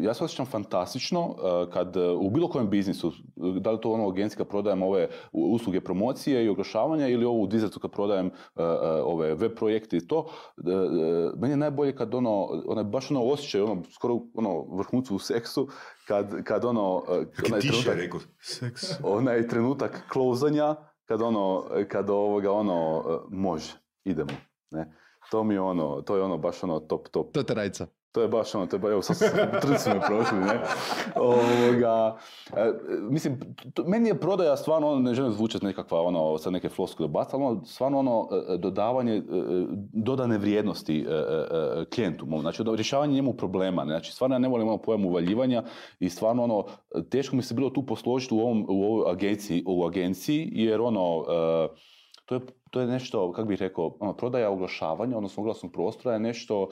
ja 0.03 0.15
se 0.15 0.25
osjećam 0.25 0.47
fantastično 0.47 1.35
e, 1.37 1.71
kad 1.71 1.97
e, 1.97 2.11
u 2.11 2.31
bilo 2.31 2.49
kojem 2.49 2.71
biznisu, 2.71 3.13
da 3.37 3.71
li 3.71 3.81
to 3.81 3.93
ono 3.93 4.09
agencijska 4.09 4.45
prodajem 4.45 4.83
ove 4.83 5.09
usluge 5.33 5.81
promocije 5.81 6.45
i 6.45 6.49
oglašavanja 6.49 7.09
ili 7.09 7.25
ovo 7.25 7.41
u 7.41 7.47
dizertu 7.47 7.81
kad 7.81 7.91
prodajem 7.91 8.27
e, 8.27 8.31
e, 8.63 8.67
ove 9.05 9.35
web 9.35 9.53
projekte 9.57 9.97
i 9.97 10.07
to, 10.07 10.27
e, 10.67 10.71
e, 10.71 10.75
meni 11.37 11.53
je 11.53 11.57
najbolje 11.57 11.97
kad 11.97 12.15
ono, 12.15 12.49
onaj 12.67 12.85
baš 12.85 13.11
ono 13.11 13.23
osjećaj, 13.23 13.61
ono 13.61 13.83
skoro 13.91 14.21
ono 14.35 14.82
vrhuncu 14.83 15.17
u 15.17 15.19
seksu, 15.19 15.69
kad, 16.09 16.45
kad 16.45 16.65
ono, 16.65 17.05
e, 17.09 17.15
je 17.15 17.27
onaj 17.47 17.61
tiše 17.61 17.83
trenutak, 17.83 17.97
rekao, 17.97 18.21
seks. 18.41 18.83
onaj 19.03 19.49
trenutak 19.49 20.03
klozanja, 20.13 20.75
kad 21.05 21.23
ono, 21.23 21.65
kad 21.89 22.11
ovoga 22.11 22.53
ono, 22.53 23.05
e, 23.09 23.35
može, 23.37 23.73
idemo, 24.05 24.33
ne. 24.71 25.02
To 25.33 25.45
mi 25.45 25.55
je 25.55 25.61
ono, 25.61 26.03
to 26.03 26.17
je 26.17 26.23
ono 26.23 26.39
baš 26.39 26.63
ono 26.65 26.81
top, 26.81 27.09
top. 27.09 27.33
To 27.33 27.41
je 27.41 27.45
terajca. 27.45 27.87
To 28.13 28.23
je 28.23 28.29
baš 28.29 28.55
ono, 28.55 28.67
to 28.67 28.77
je 28.77 28.81
ba, 28.81 28.91
evo 28.91 29.03
sad 29.03 29.17
me 29.95 30.01
prošli, 30.07 30.39
ne. 30.39 30.61
Ovoga, 31.17 32.17
e, 32.57 32.73
mislim, 33.11 33.41
to- 33.75 33.85
meni 33.87 34.09
je 34.09 34.21
prodaja 34.21 34.57
stvarno, 34.57 34.89
ono, 34.89 35.01
ne 35.01 35.15
želim 35.15 35.33
zvučati 35.33 35.65
nekakva, 35.67 36.01
ono, 36.01 36.39
sad 36.39 36.53
neke 36.53 36.69
floskule 36.69 37.09
bacati, 37.09 37.37
ali 37.37 37.45
ono, 37.45 37.65
stvarno 37.65 37.99
ono, 37.99 38.29
e, 38.33 38.55
e, 38.55 38.59
dodavanje, 38.59 39.17
e, 39.17 39.23
dodane 39.93 40.39
vrijednosti 40.39 41.07
e, 41.09 41.85
klijentu, 41.95 42.27
znači 42.41 42.63
rješavanje 42.77 43.15
njemu 43.15 43.33
problema, 43.33 43.85
ne. 43.85 43.93
znači 43.93 44.13
stvarno 44.13 44.35
ja 44.35 44.39
ne 44.39 44.49
volim 44.49 44.69
ono 44.69 44.79
pojam 44.79 45.05
uvaljivanja 45.05 45.63
i 46.01 46.09
stvarno 46.09 46.45
ono, 46.45 46.65
teško 47.11 47.37
mi 47.37 47.43
se 47.43 47.55
bilo 47.55 47.71
tu 47.71 47.87
posložiti 47.87 48.35
u, 48.35 48.41
ovom, 48.41 48.67
u 48.69 48.83
ovoj 48.85 49.13
agenciji, 49.13 49.65
u 49.67 49.87
agenciji, 49.87 50.49
jer 50.53 50.81
ono, 50.81 51.25
to 52.33 52.37
je, 52.37 52.41
to 52.71 52.81
je 52.81 52.87
nešto, 52.87 53.33
kako 53.33 53.49
bih 53.49 53.61
rekao, 53.61 53.97
ono, 54.01 54.13
prodaja 54.15 54.51
oglašavanja, 54.51 55.17
odnosno 55.17 55.43
oglasnog 55.43 55.73
prostora 55.73 56.15
je 56.15 56.21
nešto 56.21 56.69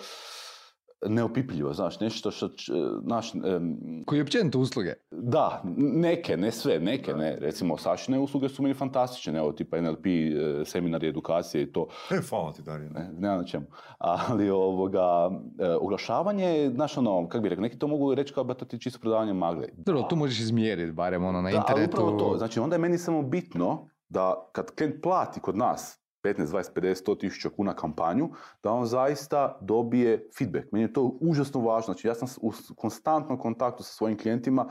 neopipljivo, 1.03 1.73
znaš, 1.73 2.01
nešto 2.01 2.31
što, 2.31 2.49
č- 2.49 2.73
znaš, 3.03 3.35
em, 3.35 3.77
Koji 4.07 4.19
je 4.19 4.23
općenito 4.23 4.59
usluge. 4.59 4.93
da, 5.11 5.63
neke, 5.77 6.37
ne 6.37 6.51
sve, 6.53 6.79
neke, 6.81 7.15
ne, 7.15 7.37
recimo 7.37 7.77
Sašine 7.77 8.19
usluge 8.19 8.49
su 8.49 8.63
meni 8.63 8.75
fantastične, 8.75 9.39
evo, 9.39 9.53
tipa 9.53 9.77
NLP, 9.79 10.07
e, 10.07 10.65
seminari, 10.65 11.09
edukacije 11.09 11.63
i 11.63 11.73
to, 11.73 11.87
E, 12.11 12.21
hvala 12.21 12.53
ti, 12.53 12.63
Darjan. 12.63 12.93
ne, 12.93 13.11
nema 13.13 13.37
na 13.37 13.45
čemu. 13.45 13.67
Ali 13.99 14.51
ovoga, 14.51 15.31
e, 15.59 15.71
oglašavanje, 15.71 16.45
je, 16.47 16.71
znaš, 16.71 16.97
ono, 16.97 17.29
kako 17.29 17.43
bih 17.43 17.49
rekao, 17.51 17.63
neki 17.63 17.79
to 17.79 17.87
mogu 17.89 18.15
reći 18.15 18.35
kao 18.35 18.45
da 18.45 18.55
to 18.55 18.65
ti 18.65 18.79
čisto 18.79 18.99
prodavanje 18.99 19.33
magle. 19.35 19.69
Dobro, 19.75 20.03
tu 20.03 20.17
možeš 20.17 20.41
izmjeriti, 20.41 20.93
barem 20.93 21.25
ono 21.25 21.43
na 21.43 21.51
Da, 21.51 21.57
internetu. 21.59 21.91
upravo 21.93 22.11
to. 22.13 22.39
Znači, 22.39 22.61
onda 22.61 22.75
je 22.75 22.81
meni 22.81 22.99
samo 22.99 23.23
bitno 23.23 23.90
da 24.11 24.51
kad 24.53 24.75
klijent 24.75 25.03
plati 25.03 25.41
kod 25.41 25.57
nas 25.57 26.01
15, 26.23 26.47
20, 26.47 26.73
50, 26.75 27.05
100 27.05 27.21
tisuća 27.21 27.51
kuna 27.57 27.75
kampanju, 27.75 28.31
da 28.63 28.73
on 28.73 28.87
zaista 28.87 29.59
dobije 29.61 30.29
feedback. 30.39 30.73
Meni 30.73 30.85
je 30.85 30.93
to 30.93 31.19
užasno 31.21 31.61
važno. 31.61 31.95
Znači, 31.95 32.09
ja 32.09 32.15
sam 32.15 32.29
u 32.41 32.53
konstantnom 32.77 33.39
kontaktu 33.39 33.83
sa 33.83 33.93
svojim 33.93 34.19
klijentima, 34.19 34.67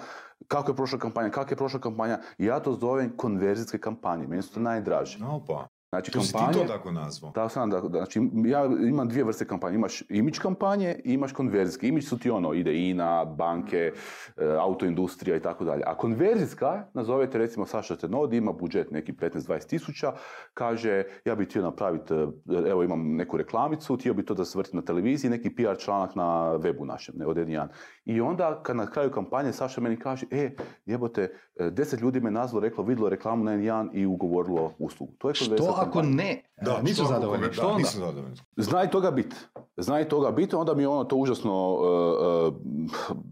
kako 0.48 0.72
je 0.72 0.76
prošla 0.76 1.00
kampanja, 1.00 1.30
kako 1.30 1.54
je 1.54 1.58
prošla 1.58 1.80
kampanja, 1.80 2.20
ja 2.38 2.60
to 2.60 2.74
zovem 2.74 3.18
konverzijske 3.18 3.78
kampanje. 3.78 4.28
Meni 4.28 4.42
su 4.42 4.54
to 4.54 4.60
najdraže. 4.60 5.20
No 5.20 5.44
pa, 5.48 5.68
Znači, 5.90 6.12
to 6.12 6.22
si 6.22 6.28
ti 6.28 6.38
kampanje... 6.38 6.68
to 6.68 6.74
tako 6.74 6.92
nazvao. 6.92 7.32
Da, 7.32 7.50
sam, 7.50 7.70
da, 7.70 7.80
znači, 7.80 8.22
ja 8.46 8.66
imam 8.66 9.08
dvije 9.08 9.24
vrste 9.24 9.46
kampanje. 9.46 9.76
Imaš 9.76 10.04
imidž 10.10 10.40
kampanje 10.40 11.00
i 11.04 11.14
imaš 11.14 11.34
konverzijske. 11.34 11.88
Imidž 11.88 12.08
su 12.08 12.20
ti 12.20 12.30
ono, 12.30 12.54
ide 12.54 12.90
INA, 12.90 13.26
banke, 13.26 13.78
e, 13.78 14.46
autoindustrija 14.60 15.38
i 15.38 15.40
tako 15.40 15.66
dalje. 15.66 15.84
A 15.86 15.98
konverzijska, 15.98 16.86
nazovete 16.94 17.38
recimo 17.38 17.66
Saša 17.66 17.96
Tenodi, 17.96 18.38
ima 18.38 18.52
budžet 18.52 18.92
neki 18.92 19.14
15-20 19.14 19.68
tisuća, 19.68 20.14
kaže 20.54 21.04
ja 21.26 21.36
bih 21.36 21.48
htio 21.48 21.62
napraviti, 21.62 22.14
e, 22.14 22.28
evo 22.70 22.84
imam 22.84 23.16
neku 23.16 23.38
reklamicu, 23.38 23.96
htio 23.96 24.14
bi 24.14 24.26
to 24.26 24.34
da 24.34 24.46
se 24.46 24.58
vrti 24.58 24.76
na 24.76 24.82
televiziji, 24.82 25.32
neki 25.32 25.56
PR 25.56 25.78
članak 25.80 26.16
na 26.16 26.54
webu 26.58 26.86
našem, 26.86 27.16
ne 27.18 27.26
od 27.26 27.38
N1. 27.38 27.68
I 28.06 28.22
onda 28.22 28.64
kad 28.64 28.76
na 28.76 28.86
kraju 28.86 29.12
kampanje 29.12 29.54
Saša 29.54 29.82
meni 29.82 29.98
kaže, 29.98 30.26
e, 30.32 30.56
jebote, 30.86 31.32
e, 31.60 31.70
deset 31.70 32.02
ljudi 32.02 32.20
me 32.20 32.32
nazvalo, 32.32 32.62
reklo, 32.62 32.84
vidjelo 32.84 33.10
reklamu 33.10 33.44
na 33.44 33.52
N1 33.52 33.90
i 33.94 34.06
ugovorilo 34.06 34.74
uslugu. 34.80 35.14
To 35.18 35.28
je 35.30 35.36
Što 35.36 35.79
konverzijska 35.80 35.88
ako 35.88 36.02
kampanja. 36.02 36.24
ne? 36.24 36.49
Da, 36.62 36.82
nisu 36.82 36.96
što 36.96 37.04
ako- 37.04 37.14
zadovoljni. 37.14 37.48
da, 37.48 37.54
Što 37.54 37.62
onda? 37.64 37.78
nisu 37.78 38.00
zadovoljni. 38.00 38.36
Zna 38.58 38.84
i 38.84 38.90
toga 38.90 39.12
biti. 39.12 39.36
Zna 39.78 40.02
i 40.02 40.06
toga 40.06 40.32
biti, 40.32 40.56
onda 40.56 40.74
mi 40.74 40.86
ono 40.86 41.04
to 41.04 41.16
užasno 41.16 41.70
uh, 41.70 42.54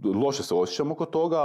uh, 0.05 0.15
loše 0.15 0.43
se 0.43 0.53
osjećam 0.53 0.91
oko 0.91 1.05
toga 1.05 1.37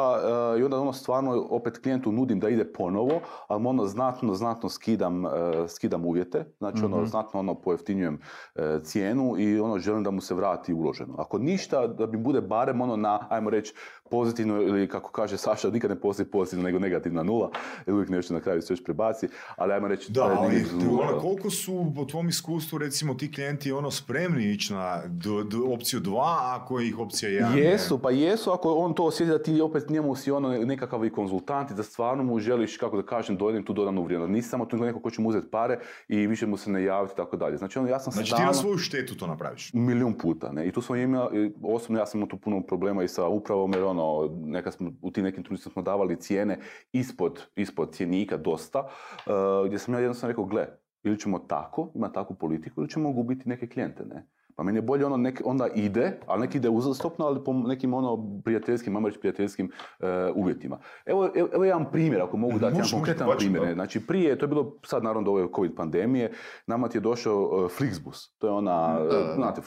uh, 0.54 0.60
i 0.60 0.64
onda 0.64 0.78
ono 0.78 0.92
stvarno 0.92 1.46
opet 1.50 1.78
klijentu 1.78 2.12
nudim 2.12 2.40
da 2.40 2.48
ide 2.48 2.64
ponovo, 2.66 3.12
ali 3.48 3.66
ono 3.66 3.86
znatno, 3.86 4.34
znatno 4.34 4.68
skidam, 4.68 5.24
uh, 5.24 5.30
skidam 5.68 6.04
uvjete, 6.04 6.44
znači 6.58 6.84
ono 6.84 6.96
Mhm. 6.96 7.06
znatno 7.06 7.40
ono 7.40 7.54
pojeftinjujem 7.54 8.14
uh, 8.54 8.62
cijenu 8.82 9.34
i 9.38 9.60
ono 9.60 9.78
želim 9.78 10.04
da 10.04 10.10
mu 10.10 10.20
se 10.20 10.34
vrati 10.34 10.74
uloženo. 10.74 11.14
Ako 11.18 11.38
ništa, 11.38 11.86
da 11.86 12.06
mi 12.06 12.16
bude 12.16 12.40
barem 12.40 12.80
ono 12.80 12.96
na, 12.96 13.26
ajmo 13.30 13.50
reći, 13.50 13.74
pozitivno 14.10 14.62
ili 14.62 14.88
kako 14.88 15.10
kaže 15.10 15.36
Saša, 15.36 15.70
nikad 15.70 15.90
ne 15.90 16.00
postoji 16.00 16.26
pozitivno 16.26 16.62
nego 16.62 16.78
negativna 16.78 17.22
nula, 17.22 17.50
uvijek 17.86 18.08
nešto 18.08 18.34
na 18.34 18.40
kraju 18.40 18.62
se 18.62 18.72
još 18.72 18.84
prebaci, 18.84 19.28
ali 19.56 19.72
ajmo 19.72 19.88
reći... 19.88 20.12
Da, 20.12 20.36
ali 20.38 20.64
ono, 20.92 21.20
koliko 21.20 21.50
su 21.50 21.71
po 21.96 22.04
tvom 22.04 22.28
iskustvu 22.28 22.78
recimo 22.78 23.14
ti 23.14 23.32
klijenti 23.32 23.72
ono 23.72 23.90
spremni 23.90 24.50
ići 24.50 24.72
na 24.72 25.02
d- 25.06 25.44
d- 25.50 25.74
opciju 25.74 26.00
2, 26.00 26.20
ako 26.44 26.80
ih 26.80 26.98
opcija 26.98 27.30
1 27.30 27.56
Jesu, 27.58 27.98
pa 27.98 28.10
jesu 28.10 28.50
ako 28.50 28.74
on 28.74 28.94
to 28.94 29.04
osjeti 29.04 29.30
da 29.30 29.42
ti 29.42 29.60
opet 29.60 29.90
njemu 29.90 30.16
si 30.16 30.30
ono 30.30 30.48
nekakav 30.48 31.04
i 31.04 31.10
konzultant 31.10 31.70
i 31.70 31.74
da 31.74 31.82
stvarno 31.82 32.24
mu 32.24 32.38
želiš, 32.38 32.76
kako 32.76 32.96
da 32.96 33.02
kažem, 33.02 33.36
dodajem 33.36 33.64
tu 33.64 33.72
dodanu 33.72 34.04
vrijednost. 34.04 34.32
Nisi 34.32 34.48
samo 34.48 34.66
tu 34.66 34.76
neko 34.76 35.00
ko 35.00 35.10
će 35.10 35.22
mu 35.22 35.28
uzeti 35.28 35.50
pare 35.50 35.78
i 36.08 36.26
više 36.26 36.46
mu 36.46 36.56
se 36.56 36.70
ne 36.70 36.84
javiti 36.84 37.12
i 37.12 37.16
tako 37.16 37.36
dalje. 37.36 37.56
Znači 37.56 37.78
ono, 37.78 37.88
ja 37.88 37.98
sam 38.00 38.12
Znači 38.12 38.34
ti 38.34 38.42
na 38.42 38.54
svoju 38.54 38.78
štetu 38.78 39.14
to 39.14 39.26
napraviš. 39.26 39.70
Milijun 39.72 40.18
puta, 40.18 40.52
ne. 40.52 40.68
I 40.68 40.72
tu 40.72 40.80
smo 40.82 40.96
imali, 40.96 41.52
osobno 41.62 41.98
ja 41.98 42.06
sam 42.06 42.18
imao 42.18 42.28
tu 42.28 42.36
puno 42.36 42.62
problema 42.62 43.02
i 43.02 43.08
sa 43.08 43.26
upravom, 43.26 43.72
jer 43.72 43.84
ono, 43.84 44.30
neka 44.44 44.70
smo, 44.72 44.92
u 45.02 45.10
tim 45.10 45.24
nekim 45.24 45.44
trenucima 45.44 45.72
smo 45.72 45.82
davali 45.82 46.16
cijene 46.16 46.58
ispod, 46.92 47.42
ispod 47.56 47.94
cjenika 47.94 48.36
dosta, 48.36 48.80
uh, 48.80 49.66
gdje 49.66 49.78
sam 49.78 49.94
ja 49.94 50.00
jednostavno 50.00 50.30
rekao, 50.30 50.44
gle, 50.44 50.66
ili 51.02 51.18
ćemo 51.18 51.38
tako, 51.38 51.90
ima 51.94 52.12
takvu 52.12 52.36
politiku, 52.36 52.80
ili 52.80 52.90
ćemo 52.90 53.12
gubiti 53.12 53.48
neke 53.48 53.68
klijente, 53.68 54.04
ne. 54.04 54.26
Pa 54.56 54.62
meni 54.62 54.78
je 54.78 54.82
bolje 54.82 55.06
ono, 55.06 55.16
nek, 55.16 55.42
onda 55.44 55.66
ide, 55.74 56.18
ali 56.26 56.40
nek 56.40 56.54
ide 56.54 56.68
uzastopno, 56.68 57.24
ali 57.26 57.44
po 57.44 57.52
nekim 57.52 57.94
ono 57.94 58.40
prijateljskim, 58.44 58.96
ajmo 58.96 59.08
reći 59.08 59.20
prijateljskim 59.20 59.66
uh, 59.66 60.06
uvjetima. 60.34 60.78
Evo, 61.06 61.30
evo, 61.34 61.48
evo 61.52 61.64
jedan 61.64 61.90
primjer, 61.92 62.22
ako 62.22 62.36
mogu 62.36 62.58
dati 62.58 62.76
jedan 62.76 62.90
konkretan 62.90 63.28
primjer. 63.38 63.62
ne. 63.62 63.74
Znači 63.74 64.06
prije, 64.06 64.38
to 64.38 64.44
je 64.44 64.48
bilo 64.48 64.78
sad 64.84 65.04
naravno 65.04 65.22
do 65.22 65.30
ove 65.30 65.48
covid 65.56 65.74
pandemije, 65.76 66.32
nama 66.66 66.88
ti 66.88 66.98
je 66.98 67.00
došao 67.00 67.42
uh, 67.42 67.70
Flixbus, 67.70 68.38
to 68.38 68.46
je 68.46 68.52
ona, 68.52 68.98
Da, 68.98 69.18
da. 69.18 69.34
znate 69.34 69.60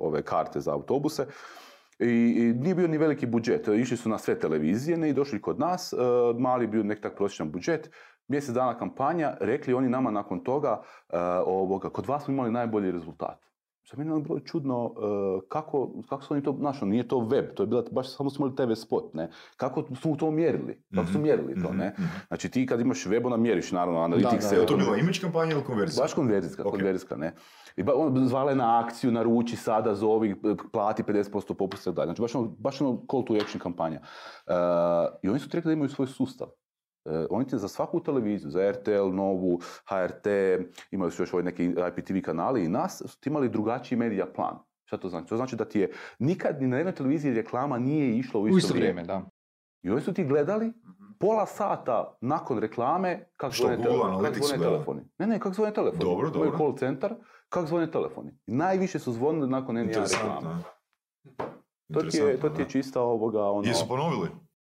ove 0.00 0.22
karte 0.22 0.60
za 0.60 0.72
autobuse. 0.72 1.26
I, 1.98 2.34
i 2.36 2.52
nije 2.52 2.74
bio 2.74 2.88
ni 2.88 2.98
veliki 2.98 3.26
budžet, 3.26 3.68
išli 3.68 3.96
su 3.96 4.08
na 4.08 4.18
sve 4.18 4.38
televizije 4.38 4.96
ne, 4.96 5.10
i 5.10 5.12
došli 5.12 5.40
kod 5.40 5.58
nas, 5.58 5.92
e, 5.92 5.96
mali 6.38 6.66
bio 6.66 6.82
nek 6.82 7.00
tak 7.00 7.16
prosječan 7.16 7.50
budžet, 7.50 7.90
mjesec 8.28 8.54
dana 8.54 8.78
kampanja, 8.78 9.36
rekli 9.40 9.74
oni 9.74 9.88
nama 9.88 10.10
nakon 10.10 10.40
toga, 10.40 10.80
e, 11.10 11.18
ovoga, 11.46 11.90
kod 11.90 12.06
vas 12.06 12.24
smo 12.24 12.34
imali 12.34 12.50
najbolji 12.52 12.90
rezultat. 12.92 13.48
Što 13.82 13.94
je 13.94 13.98
meni 13.98 14.10
ono 14.10 14.20
bilo 14.20 14.40
čudno, 14.40 14.94
e, 14.96 15.00
kako, 15.48 15.90
kako 16.08 16.22
su 16.22 16.34
oni 16.34 16.42
to, 16.42 16.56
znaš, 16.58 16.82
ono, 16.82 16.90
nije 16.90 17.08
to 17.08 17.18
web, 17.20 17.44
to 17.54 17.62
je 17.62 17.66
bila, 17.66 17.84
baš 17.90 18.16
samo 18.16 18.30
smo 18.30 18.46
imali 18.46 18.56
TV 18.56 18.72
spot, 18.74 19.14
ne? 19.14 19.30
Kako 19.56 19.84
smo 19.94 20.16
to 20.16 20.30
mjerili? 20.30 20.82
Kako 20.94 21.06
su 21.06 21.12
Mhm, 21.12 21.22
mjerili 21.22 21.54
to, 21.54 21.68
mhm, 21.68 21.78
ne? 21.78 21.94
mhm. 21.98 22.08
Znači 22.28 22.48
ti 22.48 22.66
kad 22.66 22.80
imaš 22.80 23.06
web, 23.06 23.26
onda 23.26 23.36
mjeriš, 23.36 23.72
naravno, 23.72 24.00
analytics. 24.00 24.50
da, 24.50 24.54
Je 24.54 24.60
li 24.60 24.66
to 24.66 24.76
bila 24.76 24.96
image 24.96 25.18
kampanja 25.20 25.52
ili 25.52 25.64
konverzija? 25.64 26.02
Baš 26.02 26.14
konverzijska, 26.14 26.62
Ok. 26.62 26.70
konverzijska, 26.70 27.16
ne. 27.16 27.34
I 27.76 27.82
ba, 27.82 27.92
on 27.96 28.26
zvala 28.26 28.50
je 28.50 28.56
na 28.56 28.80
akciju, 28.80 29.12
naruči 29.12 29.56
sada, 29.56 29.94
zovi, 29.94 30.42
plati 30.72 31.02
50% 31.02 31.54
popusta 31.54 31.92
dalje. 31.92 32.06
Znači 32.06 32.22
baš 32.22 32.34
ono, 32.34 32.48
baš 32.48 32.80
ono 32.80 33.02
call 33.10 33.24
to 33.24 33.34
action 33.34 33.60
kampanja. 33.60 34.00
E, 34.46 34.52
I 35.22 35.28
oni 35.28 35.38
su 35.38 35.48
ti 35.48 35.56
rekli 35.56 35.68
da 35.68 35.72
imaju 35.72 35.88
svoj 35.88 36.06
sustav. 36.06 36.48
E, 37.08 37.26
oni 37.30 37.46
ti 37.46 37.58
za 37.58 37.68
svaku 37.68 38.00
televiziju, 38.00 38.50
za 38.50 38.72
RTL, 38.72 39.12
Novu, 39.12 39.60
HRT, 39.88 40.26
imaju 40.90 41.10
su 41.10 41.22
još 41.22 41.32
ovaj 41.32 41.44
neki 41.44 41.64
IPTV 41.64 42.20
kanali 42.24 42.64
i 42.64 42.68
nas, 42.68 43.02
su 43.06 43.20
ti 43.20 43.28
imali 43.28 43.48
drugačiji 43.48 43.98
medija 43.98 44.26
plan. 44.26 44.58
Šta 44.84 44.96
to 44.96 45.08
znači? 45.08 45.28
To 45.28 45.36
znači 45.36 45.56
da 45.56 45.64
ti 45.64 45.80
je 45.80 45.92
nikad 46.18 46.60
ni 46.62 46.66
na 46.66 46.76
jednoj 46.76 46.94
televiziji 46.94 47.34
reklama 47.34 47.78
nije 47.78 48.18
išla 48.18 48.40
u 48.40 48.48
isto, 48.48 48.54
U 48.54 48.58
isto 48.58 48.74
vrijeme, 48.74 49.02
da. 49.02 49.22
I 49.82 49.90
oni 49.90 50.00
su 50.00 50.14
ti 50.14 50.24
gledali 50.24 50.72
pola 51.18 51.46
sata 51.46 52.16
nakon 52.20 52.58
reklame 52.58 53.24
kako 53.36 53.54
zvone, 53.54 53.76
Google 53.76 53.92
kako 53.92 54.08
Analytics 54.08 54.46
zvone 54.46 54.62
telefoni. 54.62 55.00
Ne, 55.18 55.26
ne, 55.26 55.38
kako 55.40 55.54
zvone 55.54 55.74
telefoni. 55.74 56.04
Dobro, 56.04 56.28
Imaju 56.28 56.50
dobro. 56.50 56.58
call 56.58 56.76
centar, 56.78 57.14
kako 57.48 57.66
zvone 57.66 57.90
telefoni. 57.90 58.32
I 58.46 58.52
najviše 58.52 58.98
su 58.98 59.12
zvonili 59.12 59.48
nakon 59.48 59.76
N1 59.76 59.86
Interesantno. 59.86 60.34
reklama. 60.34 60.62
a? 61.38 61.44
To 61.94 62.02
ti 62.02 62.16
je, 62.16 62.40
to 62.40 62.48
ti 62.48 62.62
je 62.62 62.68
čista 62.68 63.00
ovoga, 63.00 63.42
ono, 63.42 63.68
Jesu 63.68 63.88
ponovili? 63.88 64.28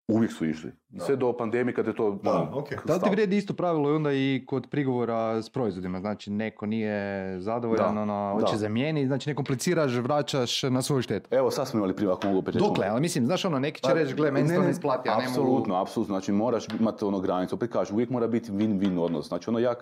uvijek 0.09 0.33
su 0.33 0.47
išli. 0.47 0.73
Sve 0.99 1.17
do 1.17 1.33
pandemije 1.37 1.75
kad 1.75 1.87
je 1.87 1.95
to, 1.95 2.19
Da, 2.23 2.33
ono, 2.35 2.59
ok. 2.59 2.87
Da 2.87 2.95
li 2.95 3.01
ti 3.01 3.11
vrijedi 3.11 3.37
isto 3.37 3.55
pravilo 3.55 3.91
i 3.91 3.95
onda 3.95 4.13
i 4.13 4.45
kod 4.47 4.67
prigovora 4.71 5.43
s 5.43 5.49
proizvodima? 5.51 6.01
Znači, 6.01 6.31
neko 6.31 6.67
nije 6.67 7.41
zadovoljan, 7.41 7.95
Da, 7.95 8.01
ono, 8.03 8.33
hoće 8.41 8.53
da. 8.53 8.59
zamijeniti, 8.59 9.07
znači 9.07 9.29
ne 9.29 9.35
kompliciraš, 9.35 9.93
vraćaš 9.93 10.63
na 10.63 10.83
svoju 10.83 11.03
štetu. 11.03 11.29
Evo, 11.35 11.51
sad 11.51 11.69
smo 11.69 11.79
imali 11.79 11.97
prije, 11.97 12.13
ako 12.13 12.27
mogu 12.27 12.39
opet. 12.39 12.55
Dokle, 12.55 12.87
ali 12.87 13.01
mislim, 13.01 13.27
znaš 13.27 13.45
ono, 13.45 13.59
neki 13.59 13.81
će 13.81 13.89
Pa, 13.89 13.93
reći, 13.95 14.15
gle, 14.15 14.31
meni 14.31 14.49
to 14.49 14.55
ne 14.55 14.65
ne, 14.65 14.71
isplati, 14.71 15.09
ja 15.09 15.17
ne 15.17 15.25
mogu... 15.25 15.31
Apsolutno, 15.31 15.75
apsolutno. 15.75 16.13
Znači 16.13 16.33
moraš 16.33 16.67
imati 16.81 17.05
ono 17.05 17.21
granicu. 17.21 17.55
Opet 17.55 17.73
kažem, 17.73 17.95
uvijek 17.95 18.11
mora 18.11 18.27
biti 18.27 18.53
win-win 18.53 19.01
odnos. 19.01 19.29
Znači 19.29 19.51
ono 19.51 19.59
ja, 19.59 19.75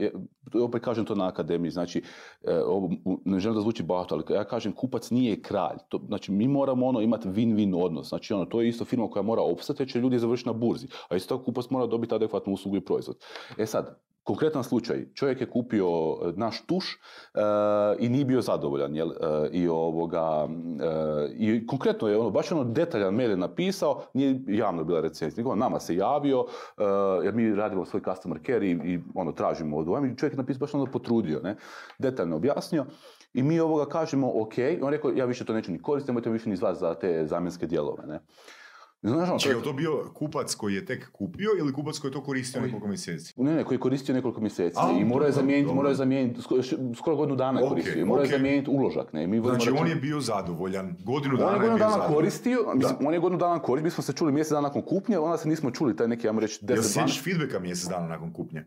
e, 0.00 0.10
opet 0.62 0.82
kažem 0.84 1.04
to 1.04 1.14
na 1.14 1.28
akademiji, 1.28 1.70
znači 1.70 2.02
e, 2.44 2.60
ovo, 2.66 2.90
ne 3.24 3.40
želim 3.40 3.54
da 3.54 3.60
zvuči 3.60 3.82
bahato, 3.82 4.14
ali 4.14 4.36
ja 4.36 4.44
kažem 4.44 4.72
kupac 4.72 5.10
nije 5.10 5.42
kralj. 5.42 5.76
To, 5.88 6.00
znači 6.06 6.32
mi 6.32 6.48
moramo 6.48 6.86
ono 6.86 7.00
imati 7.00 7.28
win-win 7.28 7.84
odnos. 7.84 8.08
Znači 8.08 8.34
ono, 8.34 8.44
to 8.44 8.60
je 8.62 8.68
isto 8.68 8.84
firma 8.84 9.10
koja 9.10 9.22
mora 9.22 9.42
opstati 9.42 9.82
jer 9.82 9.88
će 9.88 9.98
ljudi 9.98 10.18
završiti 10.18 10.47
na 10.48 10.52
burzi. 10.52 10.88
A 11.08 11.16
isto 11.16 11.36
tako 11.36 11.44
kupac 11.44 11.70
mora 11.70 11.86
dobiti 11.86 12.14
adekvatnu 12.14 12.52
uslugu 12.52 12.76
i 12.76 12.84
proizvod. 12.84 13.16
E 13.58 13.66
sad, 13.66 13.98
konkretan 14.28 14.64
slučaj, 14.64 15.06
čovjek 15.14 15.40
je 15.40 15.50
kupio 15.50 15.86
e, 15.88 16.32
naš 16.36 16.60
tuš 16.66 16.84
e, 16.94 16.98
i 17.98 18.08
nije 18.08 18.24
bio 18.24 18.42
zadovoljan, 18.42 18.96
jel? 18.96 19.10
E, 19.10 19.48
I 19.52 19.68
ovoga, 19.68 20.48
i 21.34 21.66
konkretno 21.66 22.08
je 22.08 22.18
ono, 22.18 22.30
baš 22.30 22.52
ono 22.52 22.64
detaljan 22.64 23.14
mail 23.14 23.30
je 23.30 23.36
napisao, 23.36 24.02
nije 24.14 24.40
javno 24.48 24.84
bila 24.84 25.00
recenzija, 25.00 25.40
nego 25.40 25.56
nama 25.56 25.80
se 25.80 25.96
javio, 25.96 26.44
jer 27.24 27.34
mi 27.34 27.54
radimo 27.54 27.84
svoj 27.84 28.02
customer 28.02 28.38
care 28.46 28.66
i, 28.66 29.00
ono, 29.14 29.32
tražimo 29.32 29.76
od 29.76 29.86
i 29.86 30.16
čovjek 30.16 30.32
je 30.32 30.36
napisao, 30.36 30.60
baš 30.60 30.74
ono 30.74 30.86
potrudio, 30.92 31.40
ne? 31.42 31.56
detaljno 31.98 32.36
objasnio. 32.36 32.86
I 33.34 33.42
mi 33.42 33.60
ovoga 33.60 33.86
kažemo, 33.86 34.32
ok, 34.42 34.54
on 34.82 34.90
rekao, 34.90 35.10
ja 35.10 35.24
više 35.24 35.44
to 35.44 35.52
neću 35.52 35.72
ni 35.72 35.82
koristiti, 35.82 36.10
nemojte 36.10 36.30
više 36.30 36.48
ni 36.48 36.56
zvati 36.56 36.78
za 36.78 36.94
te 36.94 37.26
zamjenske 37.26 37.66
dijelove, 37.66 38.06
ne. 38.06 38.20
Znaš, 39.02 39.16
ono, 39.18 39.26
Znači, 39.26 39.48
je- 39.48 39.54
je 39.54 39.62
to 39.62 39.72
bio 39.72 40.10
kupac 40.14 40.54
koji 40.54 40.74
je 40.74 40.84
tek 40.84 41.10
kupio 41.12 41.50
ili 41.58 41.72
kupac 41.72 41.98
koji 41.98 42.08
je 42.08 42.12
to 42.12 42.22
koristio 42.22 42.62
nekoliko 42.62 42.88
mjeseci? 42.88 43.34
Ne, 43.36 43.54
ne, 43.54 43.64
koji 43.64 43.76
je 43.76 43.80
koristio 43.80 44.14
nekoliko 44.14 44.40
mjeseci 44.40 44.76
A, 44.78 44.90
i 44.92 45.04
morao 45.04 45.26
je 45.26 45.32
zamijeniti, 45.32 45.74
morao 45.74 45.90
je 45.90 45.94
zamijeniti, 45.94 46.42
skoro, 46.94 47.16
godinu 47.16 47.36
dana 47.36 47.60
je 47.60 47.64
Ok, 47.64 47.70
koristio, 47.70 48.06
morao 48.06 48.22
je 48.22 48.26
ok. 48.26 48.32
zamijeniti 48.32 48.70
uložak, 48.70 49.12
ne, 49.12 49.26
mi 49.26 49.40
Znači, 49.40 49.50
moramo 49.60 49.80
on 49.80 49.86
reći- 49.86 49.96
je 49.96 50.00
bio 50.02 50.20
zadovoljan. 50.20 50.96
Godinu 51.04 51.34
on 51.34 51.40
dana 51.40 51.50
je 51.50 51.54
je 51.54 51.58
godinu 51.60 51.76
bio 51.76 51.86
dana 51.88 52.06
koristio, 52.06 52.58
mislim, 52.74 52.96
on 53.00 53.14
je 53.14 53.20
godinu 53.20 53.38
dana 53.38 53.58
koristio, 53.58 53.84
mi 53.84 53.90
smo 53.90 54.02
se 54.02 54.12
čuli 54.12 54.32
mjesec 54.32 54.50
dana 54.50 54.60
nakon 54.62 54.82
kupnje, 54.82 55.18
onda 55.18 55.36
se 55.36 55.48
nismo 55.48 55.70
čuli, 55.70 55.96
taj 55.96 56.08
neki, 56.08 56.28
ajmo 56.28 56.40
reći, 56.40 56.58
Jel 56.62 56.76
10 56.76 56.82
sjećaš 56.84 57.24
feedbacka 57.24 57.58
mjesec 57.58 57.88
dana 57.88 58.06
nakon 58.08 58.32
kupnje? 58.32 58.64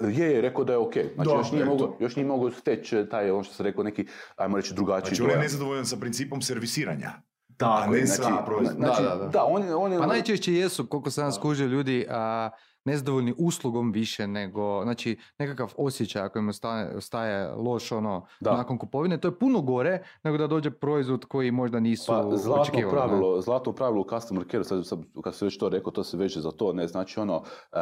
Je, 0.00 0.26
je, 0.26 0.40
rekao 0.40 0.64
da 0.64 0.72
je 0.72 0.78
ok. 0.78 0.94
Znači, 1.14 1.30
još 1.30 1.52
nije, 1.52 1.62
eto. 1.62 1.70
mogao, 1.72 1.96
još 2.00 2.16
nije 2.16 2.26
mogao 2.26 2.50
steći 2.50 3.06
taj, 3.10 3.30
ono 3.30 3.42
što 3.42 3.54
sam 3.54 3.66
rekao, 3.66 3.84
neki, 3.84 4.06
ajmo 4.36 4.56
reći, 4.56 4.74
drugačiji 4.74 5.08
Znači, 5.08 5.22
on 5.22 5.30
je 5.30 5.42
nezadovoljan 5.42 5.86
sa 5.86 5.96
principom 5.96 6.42
servisiranja. 6.42 7.12
Tako 7.56 7.82
a 7.82 7.86
ne 7.86 7.98
je, 7.98 8.06
sa 8.06 8.22
znači, 8.22 8.44
proizvodom. 8.46 8.82
znači, 8.82 9.02
Da, 9.02 9.08
da, 9.08 9.16
da. 9.16 9.26
da, 9.26 9.44
on 9.44 9.62
je, 9.62 9.74
on 9.74 9.92
je, 9.92 9.98
Pa 9.98 10.06
najčešće 10.06 10.54
jesu, 10.54 10.86
koliko 10.86 11.10
sam 11.10 11.32
skužio 11.32 11.66
ljudi, 11.66 12.06
a, 12.10 12.50
nezadovoljni 12.86 13.34
uslugom 13.38 13.92
više 13.92 14.26
nego, 14.26 14.82
znači 14.82 15.18
nekakav 15.38 15.72
osjećaj 15.76 16.22
ako 16.22 16.38
im 16.38 16.48
ostane, 16.48 16.96
ostaje 16.96 17.48
loš 17.48 17.92
ono 17.92 18.26
Da. 18.40 18.56
nakon 18.56 18.78
kupovine, 18.78 19.20
to 19.20 19.28
je 19.28 19.38
puno 19.38 19.60
gore 19.60 20.02
nego 20.24 20.38
da 20.38 20.46
dođe 20.46 20.70
proizvod 20.70 21.24
koji 21.24 21.50
možda 21.50 21.80
nisu 21.80 22.06
Pa 22.06 22.36
zlatno 22.36 22.62
očekivali. 22.62 22.84
ne? 22.86 23.00
pravilo, 23.02 23.40
zlatno 23.40 23.72
pravilo 23.72 24.00
u 24.00 24.08
customer 24.10 24.44
care, 24.50 24.64
sad, 24.64 24.86
sad, 24.86 24.98
kad 25.24 25.34
se 25.34 25.44
već 25.44 25.58
to 25.58 25.68
rekao, 25.68 25.92
to 25.92 26.04
se 26.04 26.16
veže 26.16 26.40
za 26.40 26.50
to, 26.50 26.72
ne, 26.72 26.88
znači 26.88 27.20
ono, 27.20 27.42
e, 27.72 27.78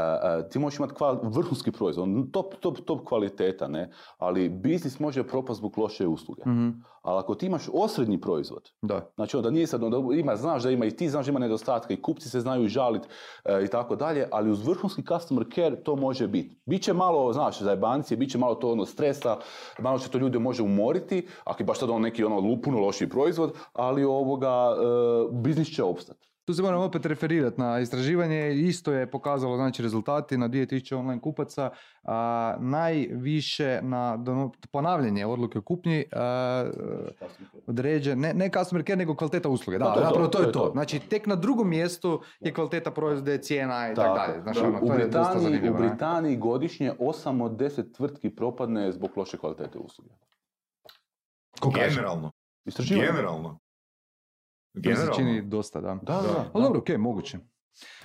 ti 0.50 0.58
možeš 0.58 0.78
imati 0.78 0.94
kval, 0.94 1.20
vrhunski 1.22 1.72
proizvod, 1.72 2.08
ono, 2.08 2.22
top, 2.22 2.54
top, 2.54 2.78
top 2.80 3.04
kvaliteta, 3.04 3.68
ne, 3.68 3.90
ali 4.18 4.48
biznis 4.48 5.00
može 5.00 5.26
propast 5.26 5.58
zbog 5.58 5.78
loše 5.78 6.06
usluge. 6.06 6.42
Mhm, 6.46 6.68
Ali 7.02 7.18
ako 7.18 7.34
ti 7.34 7.46
imaš 7.46 7.62
osrednji 7.72 8.20
proizvod, 8.20 8.70
Da. 8.82 9.10
Znači 9.14 9.36
onda 9.36 9.50
nije 9.50 9.66
sad, 9.66 9.82
onda 9.82 10.14
ima, 10.14 10.36
znaš 10.36 10.62
da 10.62 10.70
ima 10.70 10.84
i 10.84 10.90
ti 10.90 11.08
znaš 11.08 11.26
da 11.26 11.30
ima 11.30 11.38
nedostatka 11.38 11.94
i 11.94 12.02
kupci 12.02 12.28
se 12.28 12.40
znaju 12.40 12.68
žaliti 12.68 13.08
i 13.64 13.68
tako 13.68 13.96
dalje, 13.96 14.28
ali 14.32 14.50
uz 14.50 14.66
vrhunski 14.66 15.02
customer 15.06 15.46
care 15.54 15.82
to 15.82 15.96
može 15.96 16.28
biti. 16.28 16.60
Biće 16.66 16.92
malo, 16.92 17.32
znaš, 17.32 17.60
zajebancije, 17.60 18.16
bit 18.16 18.30
će 18.30 18.38
malo 18.38 18.54
to 18.54 18.72
ono 18.72 18.86
stresa, 18.86 19.36
malo 19.78 19.98
će 19.98 20.08
to 20.08 20.18
ljude 20.18 20.38
može 20.38 20.62
umoriti, 20.62 21.28
ako 21.44 21.62
je 21.62 21.66
baš 21.66 21.78
sad 21.78 21.90
on 21.90 22.02
neki 22.02 22.24
ono 22.24 22.60
puno 22.62 22.80
lošiji 22.80 23.08
proizvod, 23.08 23.52
ali 23.72 24.04
ovoga, 24.04 24.76
e, 24.76 25.32
biznis 25.32 25.68
će 25.68 25.82
opstati. 25.82 26.31
Tu 26.44 26.54
se 26.54 26.62
moram 26.62 26.80
opet 26.82 27.06
referirati 27.06 27.60
na 27.60 27.80
istraživanje, 27.80 28.52
isto 28.54 28.92
je 28.92 29.10
pokazalo 29.10 29.56
znači 29.56 29.82
rezultati 29.82 30.36
na 30.36 30.48
2000 30.48 30.96
online 30.96 31.20
kupaca, 31.20 31.70
a, 32.02 32.56
najviše 32.60 33.80
na 33.82 34.16
dono- 34.16 34.52
ponavljanje 34.72 35.26
odluke 35.26 35.58
o 35.58 35.62
kupnji 35.62 36.04
a, 36.12 36.70
određen, 37.66 38.20
ne, 38.20 38.34
ne 38.34 38.50
customer 38.50 38.84
care, 38.86 38.96
nego 38.96 39.14
kvaliteta 39.16 39.48
usluge. 39.48 39.78
Da, 39.78 39.94
to 39.94 40.00
je 40.00 40.06
to, 40.08 40.14
to, 40.14 40.26
to 40.28 40.38
je 40.38 40.46
je 40.46 40.52
to. 40.52 40.58
to. 40.60 40.70
Znači, 40.72 40.98
tek 41.00 41.26
na 41.26 41.36
drugom 41.36 41.68
mjestu 41.68 42.22
je 42.40 42.54
kvaliteta 42.54 42.90
proizvoda, 42.90 43.38
cijena 43.38 43.92
i 43.92 43.94
tako 43.94 44.14
dalje. 44.18 44.42
Znači, 44.42 44.60
ono, 44.60 44.78
u, 44.82 44.86
to 44.86 44.94
je 44.94 45.06
dosta 45.06 45.20
Britaniji, 45.20 45.38
u 45.38 45.42
zanimljivo. 45.42 45.78
ne? 45.78 45.88
Britaniji 45.88 46.36
godišnje 46.36 46.92
8 46.98 47.42
od 47.42 47.52
10 47.52 47.94
tvrtki 47.96 48.30
propadne 48.30 48.92
zbog 48.92 49.10
loše 49.16 49.38
kvalitete 49.38 49.78
usluge. 49.78 50.10
Ko 51.60 51.70
kaže? 51.70 52.00
Generalno. 53.00 53.58
Generalno. 54.74 55.06
To 55.06 55.20
mi 55.20 55.26
se 55.26 55.30
čini 55.30 55.42
dosta, 55.42 55.80
da. 55.80 55.94
Da, 55.94 56.14
da, 56.14 56.22
da. 56.22 56.44
Ali 56.52 56.64
dobro, 56.64 56.80
ok, 56.80 56.88
moguće. 56.90 57.38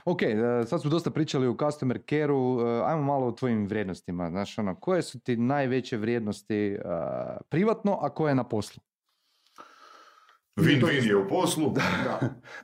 Ok, 0.06 0.22
e, 0.22 0.36
sad 0.66 0.82
smo 0.82 0.90
dosta 0.90 1.12
pričali 1.12 1.48
o 1.48 1.56
customer 1.62 2.00
care-u, 2.10 2.62
e, 2.62 2.82
ajmo 2.86 3.04
malo 3.04 3.28
o 3.28 3.32
tvojim 3.32 3.68
vrijednostima. 3.68 4.30
Znaš, 4.30 4.58
ono, 4.58 4.76
koje 4.76 5.02
su 5.02 5.20
ti 5.20 5.38
najveće 5.38 5.98
vrijednosti 5.98 6.56
e, 6.66 6.80
privatno, 7.50 8.00
a 8.02 8.10
koje 8.10 8.36
na 8.36 8.44
poslu? 8.44 8.84
Win-win 10.58 11.08
je 11.08 11.16
u 11.16 11.28
poslu. 11.30 11.74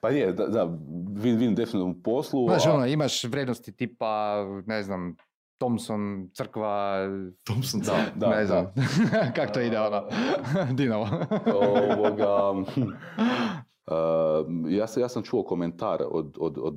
Pa 0.02 0.10
je, 0.10 0.34
da, 0.34 0.48
da 0.48 0.66
win-win 1.14 1.50
definitivno 1.50 1.86
u 1.90 2.04
poslu. 2.04 2.48
Znaš, 2.48 2.66
a- 2.66 2.74
ono, 2.74 2.86
imaš 2.86 3.24
vrijednosti 3.24 3.72
tipa, 3.72 4.36
ne 4.66 4.84
znam, 4.84 5.16
Thompson, 5.58 6.30
crkva, 6.34 6.98
Thompson 7.44 7.80
Da, 7.80 8.06
da, 8.16 8.30
ne 8.30 8.36
da. 8.36 8.46
znam, 8.46 8.66
kako 9.36 9.54
to 9.54 9.62
ide, 9.62 9.80
ono, 9.80 10.04
Dinamo. 10.72 11.08
ovoga, 11.56 12.52
Uh, 12.52 12.68
ja, 14.70 14.88
sam, 14.88 15.02
ja 15.02 15.10
sam 15.10 15.24
čuo 15.24 15.44
komentar 15.44 16.04
od, 16.12 16.38
od, 16.40 16.58
od 16.58 16.76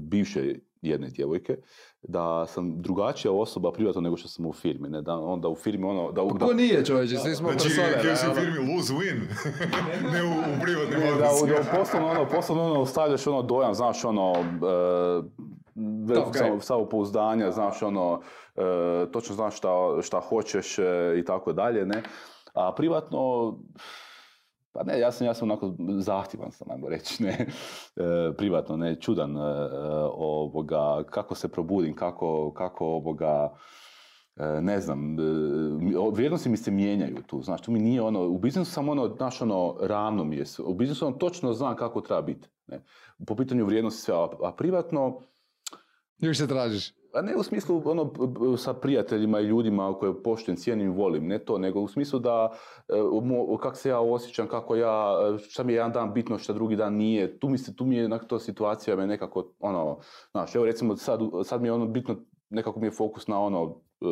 bivše 0.00 0.54
jedne 0.82 1.08
djevojke 1.08 1.56
da 2.02 2.46
sam 2.46 2.82
drugačija 2.82 3.32
osoba 3.32 3.72
privatno 3.72 4.00
nego 4.00 4.16
što 4.16 4.28
sam 4.28 4.46
u 4.46 4.52
firmi. 4.52 4.88
Ne? 4.88 5.02
Da, 5.02 5.14
onda 5.14 5.48
u 5.48 5.54
firmi 5.54 5.86
ono... 5.86 6.12
Da, 6.12 6.22
Pa 6.22 6.38
da, 6.38 6.46
ko 6.46 6.52
nije 6.52 6.84
čovječe, 6.84 7.16
svi 7.16 7.34
smo 7.34 7.48
Znači, 7.48 7.68
persone, 7.68 8.02
kaj 8.02 8.16
si 8.16 8.26
u 8.30 8.34
firmi 8.34 8.74
lose 8.74 8.92
win, 8.92 9.20
ne 10.12 10.22
u, 10.22 10.30
u 10.30 10.62
privatnim 10.62 11.00
da, 11.00 11.12
odnosima. 11.12 11.52
da 11.52 11.60
u 11.60 11.78
poslovno 11.78 12.08
ono, 12.08 12.28
poslovno 12.28 12.64
ono 12.64 12.80
ostavljaš 12.80 13.26
ono 13.26 13.42
dojam, 13.42 13.74
znaš 13.74 14.04
ono, 14.04 14.34
e, 16.08 16.60
samopouzdanja, 16.60 17.50
znaš 17.50 17.82
ono, 17.82 18.20
e, 18.56 18.62
točno 19.12 19.34
znaš 19.34 19.56
šta, 19.56 20.02
šta 20.02 20.20
hoćeš 20.20 20.78
e, 20.78 21.14
i 21.18 21.24
tako 21.24 21.52
dalje, 21.52 21.86
ne. 21.86 22.02
A 22.54 22.74
privatno, 22.76 23.52
pa 24.76 24.82
ne, 24.82 25.00
ja 25.00 25.12
sam, 25.12 25.26
ja 25.26 25.34
sam 25.34 25.50
onako 25.50 25.74
zahtjevan 25.98 26.52
sam, 26.52 26.70
ajmo 26.70 26.88
reći, 26.88 27.22
ne, 27.22 27.46
E, 27.96 28.32
privatno, 28.36 28.76
ne, 28.76 29.00
čudan, 29.00 29.36
e, 29.36 29.40
ovoga, 30.12 31.02
kako 31.10 31.34
se 31.34 31.48
probudim, 31.48 31.94
kako, 31.96 32.52
kako 32.52 32.86
ovoga, 32.86 33.52
e, 34.36 34.60
ne 34.60 34.80
znam, 34.80 35.20
e, 35.20 35.22
vrijednosti 36.12 36.48
mi 36.48 36.56
se 36.56 36.70
mijenjaju 36.70 37.16
tu, 37.26 37.42
znaš, 37.42 37.62
tu 37.62 37.70
mi 37.70 37.78
nije 37.78 38.02
ono, 38.02 38.22
u 38.22 38.38
biznisu 38.38 38.70
sam 38.70 38.88
ono, 38.88 39.08
znaš, 39.16 39.42
ono, 39.42 39.76
ravno 39.80 40.24
mi 40.24 40.36
je, 40.36 40.44
u 40.64 40.74
biznisu 40.74 41.06
on 41.06 41.18
točno 41.18 41.52
znam 41.52 41.76
kako 41.76 42.00
treba 42.00 42.22
biti, 42.22 42.48
ne, 42.66 42.84
po 43.26 43.36
pitanju 43.36 43.66
vrijednosti 43.66 44.02
sve, 44.02 44.14
a, 44.14 44.28
a 44.42 44.52
privatno, 44.52 45.20
Još 46.18 46.38
se 46.38 46.48
tražiš. 46.48 46.92
A 47.16 47.22
ne 47.22 47.36
u 47.36 47.42
smislu 47.42 47.82
ono 47.84 48.12
sa 48.56 48.74
prijateljima 48.74 49.40
i 49.40 49.44
ljudima 49.44 49.94
koje 49.98 50.22
poštujem, 50.22 50.56
cijenim 50.56 50.86
i 50.86 50.96
volim, 50.96 51.26
ne 51.26 51.38
to, 51.38 51.58
nego 51.58 51.80
u 51.80 51.88
smislu 51.88 52.18
da 52.18 52.52
e, 52.88 52.94
kako 53.60 53.76
se 53.76 53.88
ja 53.88 54.00
osjećam, 54.00 54.48
kako 54.48 54.76
ja, 54.76 55.16
šta 55.38 55.62
mi 55.62 55.72
je 55.72 55.76
jedan 55.76 55.92
dan 55.92 56.12
bitno, 56.14 56.38
šta 56.38 56.52
drugi 56.52 56.76
dan 56.76 56.94
nije. 56.94 57.38
Tu 57.38 57.48
mi 57.48 57.58
se, 57.58 57.76
tu 57.76 57.84
mi 57.84 57.96
je 57.96 58.08
to 58.28 58.38
situacija 58.38 58.96
me 58.96 59.06
nekako, 59.06 59.52
ono, 59.60 59.98
znaš, 60.30 60.54
evo 60.54 60.64
recimo 60.64 60.96
sad, 60.96 61.20
sad 61.44 61.62
mi 61.62 61.68
je 61.68 61.72
ono 61.72 61.86
bitno, 61.86 62.16
nekako 62.50 62.80
mi 62.80 62.86
je 62.86 62.90
fokus 62.90 63.26
na 63.26 63.40
ono 63.40 63.80
e, 64.00 64.06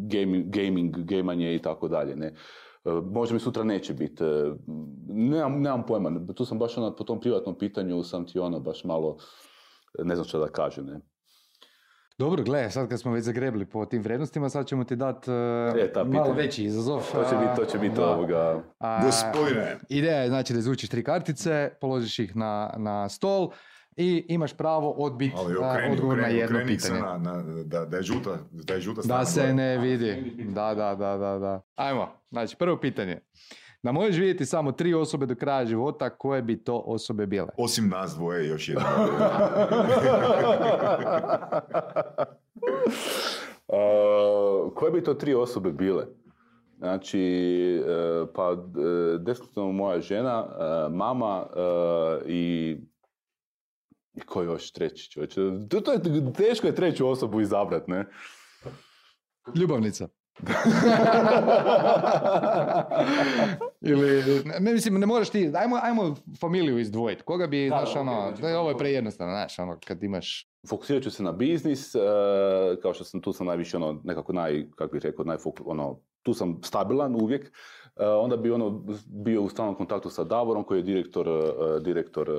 gaming, 0.00 0.44
gaming, 0.46 0.96
gamanje 0.96 1.54
i 1.54 1.62
tako 1.62 1.88
dalje, 1.88 2.16
ne. 2.16 2.26
E, 2.26 2.90
Možda 3.10 3.34
mi 3.34 3.40
sutra 3.40 3.64
neće 3.64 3.94
biti, 3.94 4.24
nemam, 5.08 5.60
nemam 5.60 5.86
pojma, 5.86 6.26
tu 6.34 6.44
sam 6.44 6.58
baš 6.58 6.78
ono, 6.78 6.96
po 6.96 7.04
tom 7.04 7.20
privatnom 7.20 7.58
pitanju 7.58 8.02
sam 8.02 8.26
ti 8.26 8.38
ono 8.38 8.60
baš 8.60 8.84
malo, 8.84 9.16
ne 10.04 10.14
znam 10.14 10.24
šta 10.24 10.38
da 10.38 10.48
kažem, 10.48 10.86
ne. 10.86 11.13
Dobro, 12.18 12.42
gle, 12.42 12.70
sad 12.70 12.88
kad 12.88 13.00
smo 13.00 13.12
već 13.12 13.24
zagrebli 13.24 13.66
po 13.66 13.86
tim 13.86 14.02
vrijednostima, 14.02 14.48
sad 14.48 14.66
ćemo 14.66 14.84
ti 14.84 14.96
dati 14.96 15.30
E, 15.30 15.92
ta 15.92 16.04
malo 16.04 16.24
pitanja. 16.24 16.32
veći 16.36 16.64
izazov. 16.64 17.02
To 17.12 17.24
će 17.24 17.36
biti, 17.36 17.50
to 17.56 17.64
će 17.64 17.78
biti 17.78 18.00
ovoga... 18.00 18.62
A, 18.78 19.00
Gospodine. 19.04 19.76
Ideja 19.88 20.16
je 20.16 20.28
znači 20.28 20.52
da 20.52 20.58
izvučiš 20.58 20.90
tri 20.90 21.04
kartice, 21.04 21.70
položiš 21.80 22.18
ih 22.18 22.36
na, 22.36 22.74
na 22.76 23.08
stol 23.08 23.50
i 23.96 24.26
imaš 24.28 24.56
pravo 24.56 24.90
odbiti 24.90 25.36
odgovor 25.92 26.18
na 26.18 26.26
jedno 26.26 26.60
pitanje. 26.66 27.00
na, 27.00 27.18
na, 27.18 27.42
da, 27.64 27.84
da 27.84 27.96
je 27.96 28.02
žuta, 28.02 28.38
da 28.50 28.74
je 28.74 28.80
žuta 28.80 29.00
Da 29.04 29.24
se 29.24 29.40
gore. 29.40 29.54
ne 29.54 29.78
vidi. 29.78 30.34
Da, 30.54 30.74
da, 30.74 30.94
da, 30.94 31.16
da, 31.16 31.38
da. 31.38 31.60
Ajmo, 31.74 32.08
znači 32.30 32.56
prvo 32.56 32.80
pitanje. 32.80 33.20
Da 33.84 33.92
možeš 33.92 34.16
vidjeti 34.16 34.46
samo 34.46 34.72
tri 34.72 34.94
osobe 34.94 35.26
do 35.26 35.34
kraja 35.34 35.66
života, 35.66 36.10
koje 36.10 36.42
bi 36.42 36.64
to 36.64 36.82
osobe 36.86 37.26
bile? 37.26 37.48
Osim 37.56 37.88
nas 37.88 38.14
dvoje, 38.14 38.48
još 38.48 38.68
jedna. 38.68 38.84
Uh, 43.68 44.74
koje 44.74 44.92
bi 44.92 45.02
to 45.02 45.14
tri 45.14 45.34
osobe 45.34 45.72
bile? 45.72 46.06
Znači, 46.78 47.20
e, 47.86 48.26
pa 48.34 48.52
e, 48.52 48.56
definitivno 49.18 49.72
moja 49.72 50.00
žena, 50.00 50.46
e, 50.46 50.88
mama 50.88 51.46
i 52.26 52.76
i 54.14 54.20
ko 54.20 54.42
još 54.42 54.72
treći 54.72 55.10
čovječ? 55.10 55.34
To, 55.70 55.80
to 55.80 55.92
je, 55.92 56.00
teško 56.36 56.66
je 56.66 56.74
treću 56.74 57.08
osobu 57.08 57.40
izabrat, 57.40 57.88
ne? 57.88 58.06
Ljubavnica. 59.54 60.08
Ili, 63.80 64.22
ne, 64.44 64.60
ne, 64.60 64.72
mislim, 64.72 65.00
ne 65.00 65.06
moraš 65.06 65.30
ti, 65.30 65.52
ajmo, 65.54 65.78
ajmo 65.82 66.14
familiju 66.40 66.78
izdvojiti. 66.78 67.22
Koga 67.22 67.46
bi, 67.46 67.70
Da, 67.70 67.76
znaš, 67.76 67.90
ok, 67.90 67.96
ono, 68.00 68.12
znači, 68.12 68.42
da 68.42 68.48
je 68.48 68.58
ovo 68.58 68.70
je 68.70 68.78
prejednostavno, 68.78 69.32
znaš, 69.32 69.58
ono, 69.58 69.78
kad 69.86 70.02
imaš... 70.02 70.48
Fokusirat 70.68 71.02
ću 71.02 71.10
se 71.10 71.22
na 71.22 71.32
biznis, 71.32 71.94
e, 71.94 71.98
kao 72.82 72.94
što 72.94 73.04
sam 73.04 73.20
tu 73.20 73.32
sam 73.32 73.46
najviše 73.46 73.76
ono, 73.76 74.00
nekako 74.04 74.32
naj, 74.32 74.66
kako 74.76 74.92
bih 74.92 75.02
rekao, 75.02 75.24
najfoku, 75.24 75.62
ono, 75.66 76.00
tu 76.22 76.34
sam 76.34 76.60
stabilan 76.62 77.14
uvijek. 77.14 77.52
E, 77.96 78.06
onda 78.06 78.36
bi 78.36 78.50
ono 78.50 78.84
bio 79.06 79.42
u 79.42 79.48
stalnom 79.48 79.74
kontaktu 79.74 80.10
sa 80.10 80.24
Davorom 80.24 80.64
koji 80.64 80.78
je 80.78 80.82
direktor, 80.82 81.28
e, 81.28 81.80
direktor 81.80 82.30
e, 82.30 82.32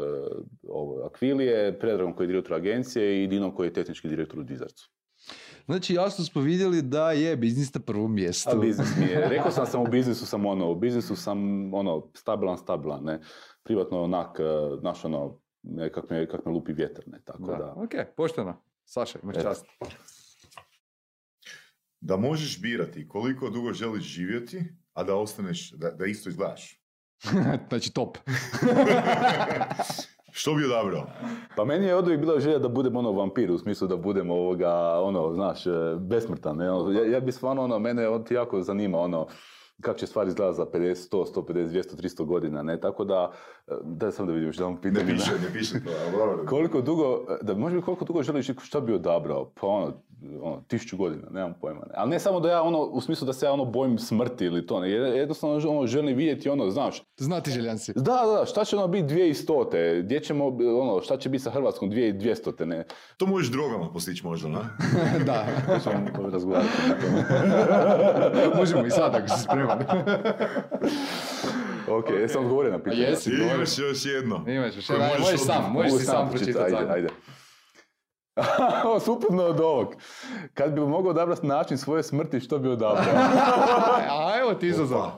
ovo, 0.68 1.06
Akvilije, 1.06 1.80
Predragom 1.80 2.16
koji 2.16 2.26
je 2.26 2.28
direktor 2.28 2.54
agencije 2.54 3.24
i 3.24 3.28
Dinom 3.28 3.56
koji 3.56 3.68
je 3.68 3.74
tehnički 3.74 4.08
direktor 4.08 4.40
u 4.40 4.44
Dizarcu. 4.44 4.95
Znači, 5.66 5.94
jasno 5.94 6.26
smo 6.26 6.42
vidjeli 6.42 6.82
da 6.82 7.12
je 7.12 7.38
biznis 7.38 7.74
na 7.74 7.82
prvom 7.82 8.14
mjestu. 8.14 8.50
A 8.52 8.56
biznis 8.56 8.98
mi 8.98 9.06
je, 9.06 9.30
rekao 9.30 9.52
sam 9.52 9.66
sam 9.66 9.82
u 9.82 9.88
biznisu 9.88 10.26
sam 10.26 10.46
ono, 10.46 10.72
u 10.72 10.76
biznisu 10.76 11.16
sam 11.16 11.74
ono, 11.74 12.12
stabilan, 12.14 12.58
stabilan, 12.58 13.04
ne. 13.04 13.20
Privatno 13.64 14.04
onak, 14.04 14.40
e, 14.40 14.44
znaš 14.80 15.06
ono, 15.06 15.40
ne, 15.64 15.92
kak 15.92 16.10
me, 16.10 16.28
kak 16.28 16.46
me 16.46 16.52
lupi 16.52 16.74
vjetar, 16.74 17.04
ne, 17.08 17.22
tako 17.26 17.46
da. 17.46 17.58
Da. 17.58 17.74
Ok, 17.78 17.92
pošteno. 18.18 18.62
Saša, 18.86 19.20
imaš 19.24 19.36
čast. 19.36 19.66
Da 22.02 22.18
možeš 22.18 22.62
birati 22.62 23.08
koliko 23.08 23.50
dugo 23.50 23.74
želiš 23.74 24.04
živjeti, 24.04 24.64
a 24.94 25.04
da 25.04 25.16
ostaneš, 25.16 25.72
da, 25.72 25.92
da 25.92 26.06
isto 26.06 26.30
izgledaš. 26.30 26.82
znači, 27.70 27.94
top. 27.94 28.18
Što 30.38 30.54
bi 30.54 30.66
odabrao? 30.66 31.08
Pa 31.56 31.66
meni 31.66 31.86
je 31.86 31.96
od 31.96 32.06
uvijek 32.06 32.22
bila 32.22 32.40
želja 32.40 32.60
da 32.60 32.70
budem 32.70 32.96
ono 32.96 33.12
vampir, 33.12 33.52
u 33.52 33.58
smislu 33.58 33.88
da 33.88 33.98
budem 33.98 34.30
ovoga, 34.30 35.00
ono, 35.02 35.34
znaš, 35.34 35.68
e, 35.68 35.72
besmrtan. 36.00 36.58
Ne? 36.58 36.66
Ja, 36.66 37.06
ja 37.12 37.20
bi 37.20 37.32
stvarno, 37.32 37.64
ono, 37.64 37.80
mene 37.80 38.10
on 38.10 38.24
jako 38.30 38.62
zanima, 38.62 39.00
ono, 39.00 39.28
kako 39.82 40.00
će 40.00 40.08
stvari 40.08 40.28
izgledati 40.28 40.58
za 40.58 40.66
50, 40.66 41.10
100, 41.12 41.26
150, 41.34 41.68
200, 41.68 41.96
300 42.02 42.26
godina, 42.26 42.64
ne? 42.64 42.80
Tako 42.80 43.06
da, 43.06 43.32
e, 43.68 43.72
daj 43.84 44.12
sam 44.12 44.28
da 44.28 44.34
vidim 44.34 44.54
što 44.54 44.64
vam 44.64 44.74
Ne 44.74 44.82
pitanje. 44.82 45.14
piše, 45.14 45.32
ne 45.32 45.54
piše 45.54 45.74
to. 45.84 46.46
Koliko 46.48 46.82
dugo, 46.82 47.26
da 47.42 47.54
možda 47.54 47.82
koliko 47.82 48.06
dugo 48.06 48.24
želiš, 48.24 48.48
šta 48.64 48.82
bi 48.82 48.94
odabrao? 48.94 49.52
Pa 49.62 49.68
ono, 49.68 49.94
ono, 50.42 50.62
tisuću 50.68 50.98
godina, 50.98 51.28
nemam 51.32 51.54
pojma. 51.62 51.80
Ne. 51.80 51.94
Ali 51.96 52.10
ne 52.10 52.20
samo 52.20 52.40
da 52.40 52.50
ja 52.50 52.62
ono, 52.62 52.80
u 52.82 53.02
smislu 53.02 53.26
da 53.26 53.34
se 53.34 53.46
ja 53.46 53.54
ono 53.54 53.66
bojim 53.66 53.98
smrti 53.98 54.46
ili 54.46 54.68
to, 54.68 54.80
ne. 54.80 54.92
Jednostavno 54.92 55.70
ono, 55.70 55.88
želim 55.88 56.18
vidjeti 56.18 56.50
ono, 56.50 56.70
znaš, 56.70 57.04
Znati 57.18 57.52
željan 57.52 57.78
si. 57.80 57.94
da, 57.96 58.02
da, 58.40 58.46
šta 58.46 58.66
će 58.66 58.78
ono 58.78 58.88
biti 58.88 59.14
2100. 59.14 60.02
Gdje 60.04 60.20
ćemo, 60.20 60.46
ono, 60.82 61.02
šta 61.02 61.18
će 61.18 61.30
biti 61.30 61.44
sa 61.44 61.52
Hrvatskom 61.52 61.92
2200. 61.92 62.66
Ne, 62.66 62.86
To 63.18 63.26
možeš 63.26 63.52
drogama 63.52 63.90
postići 63.94 64.26
možda, 64.26 64.50
na? 64.56 64.70
da. 65.26 65.46
to 65.68 65.80
ćemo 65.80 66.30
razgovarati. 66.34 66.70
Možemo 68.58 68.86
i 68.86 68.90
sad 68.90 69.16
ako 69.16 69.28
si 69.28 69.44
spreman. 69.44 69.80
ok, 72.00 72.10
jesam 72.10 72.42
odgovorio 72.44 72.72
na 72.72 72.80
pitanje. 72.84 73.02
jesi. 73.04 73.30
I 73.30 73.38
Dobro. 73.38 73.56
imaš 73.56 73.78
još 73.78 74.06
jedno. 74.06 74.44
Imaš, 74.48 74.76
još 74.76 74.90
jedan, 74.90 75.08
možeš 75.08 75.20
možeš 75.26 75.42
sam, 75.42 75.72
možeš 75.74 76.06
sam 76.06 76.30
pročitati. 76.30 76.76
Ajde, 76.76 76.92
ajde. 76.94 77.08
Suprotno 79.06 79.44
od 79.44 79.60
ovog. 79.60 79.96
Kad 80.54 80.74
bi 80.74 80.82
mogao 80.82 81.12
odabrati 81.12 81.48
način 81.48 81.78
svoje 81.78 82.04
smrti, 82.04 82.40
što 82.40 82.60
bi 82.60 82.70
odabrao? 82.70 83.16
A 84.18 84.34
evo 84.40 84.54
ti 84.54 84.68
izazov. 84.68 85.12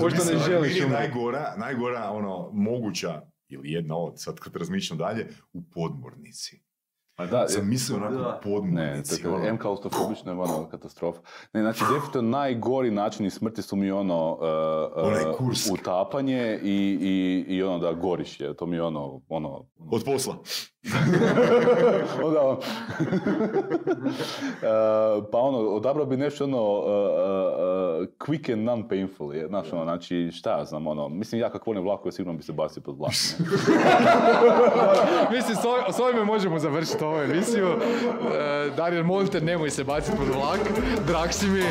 Pošto 0.00 0.32
ne 0.32 0.38
želiš 0.38 0.80
najgora, 0.90 1.54
najgora 1.56 2.10
ono, 2.10 2.50
moguća, 2.52 3.22
ili 3.48 3.72
jedna 3.72 3.96
od, 3.96 4.12
sad 4.16 4.38
kad 4.38 4.56
razmišljam 4.56 4.98
dalje, 4.98 5.28
u 5.52 5.62
podmornici. 5.74 6.60
Pa 7.20 7.26
da, 7.26 7.48
Sam 7.48 7.68
mislio 7.68 7.96
onako 7.96 8.14
Da. 8.14 8.32
Ne, 8.32 8.40
podmornici. 8.42 9.22
to 9.22 9.28
je 9.28 9.34
ono. 9.34 9.46
M 9.46 9.58
klaustrofobično 9.58 10.32
je 10.32 10.38
ono 10.38 10.68
katastrofa. 10.70 11.20
Ne, 11.52 11.60
znači 11.60 11.84
definitivno 11.94 12.28
najgori 12.28 12.90
načini 12.90 13.30
smrti 13.30 13.62
su 13.62 13.76
mi 13.76 13.90
ono 13.90 14.32
uh, 14.32 15.40
uh, 15.40 15.72
utapanje 15.72 16.60
i, 16.62 16.98
i, 17.00 17.44
i 17.54 17.62
ono 17.62 17.78
da 17.78 17.92
goriš 17.92 18.40
je. 18.40 18.56
To 18.56 18.66
mi 18.66 18.76
je 18.76 18.82
ono, 18.82 19.20
ono, 19.28 19.66
Od 19.90 20.04
posla. 20.04 20.36
onda, 22.24 22.42
uh, 22.48 22.56
pa 25.32 25.38
ono, 25.38 25.58
odabrao 25.58 26.06
bi 26.06 26.16
nešto 26.16 26.44
ono 26.44 26.62
uh, 26.62 26.84
uh, 26.84 26.90
uh, 28.02 28.08
quick 28.18 28.52
and 28.52 28.62
non-painful, 28.64 29.34
je, 29.34 29.46
znaš 29.48 29.72
ono, 29.72 29.84
znači 29.84 30.30
šta 30.32 30.58
ja 30.58 30.64
znam, 30.64 30.86
ono, 30.86 31.08
mislim 31.08 31.40
ja 31.40 31.50
kako 31.50 31.70
volim 31.70 31.84
vlakove 31.84 32.12
sigurno 32.12 32.36
bi 32.36 32.42
se 32.42 32.52
bacio 32.52 32.82
pod 32.82 32.98
vlak. 32.98 33.12
Mislim, 35.32 35.56
s 35.56 35.64
ovim- 35.64 35.92
s 35.92 36.00
ovime 36.00 36.24
možemo 36.24 36.58
završiti 36.58 37.04
ovu 37.04 37.18
emisiju. 37.18 37.66
E, 37.66 37.70
Darijan, 38.76 39.06
molim 39.06 39.28
te, 39.28 39.40
nemoj 39.40 39.70
se 39.70 39.84
baciti 39.84 40.16
pod 40.16 40.28
vlak. 40.28 40.60
Drag 41.06 41.32
si 41.32 41.46
mi. 41.46 41.62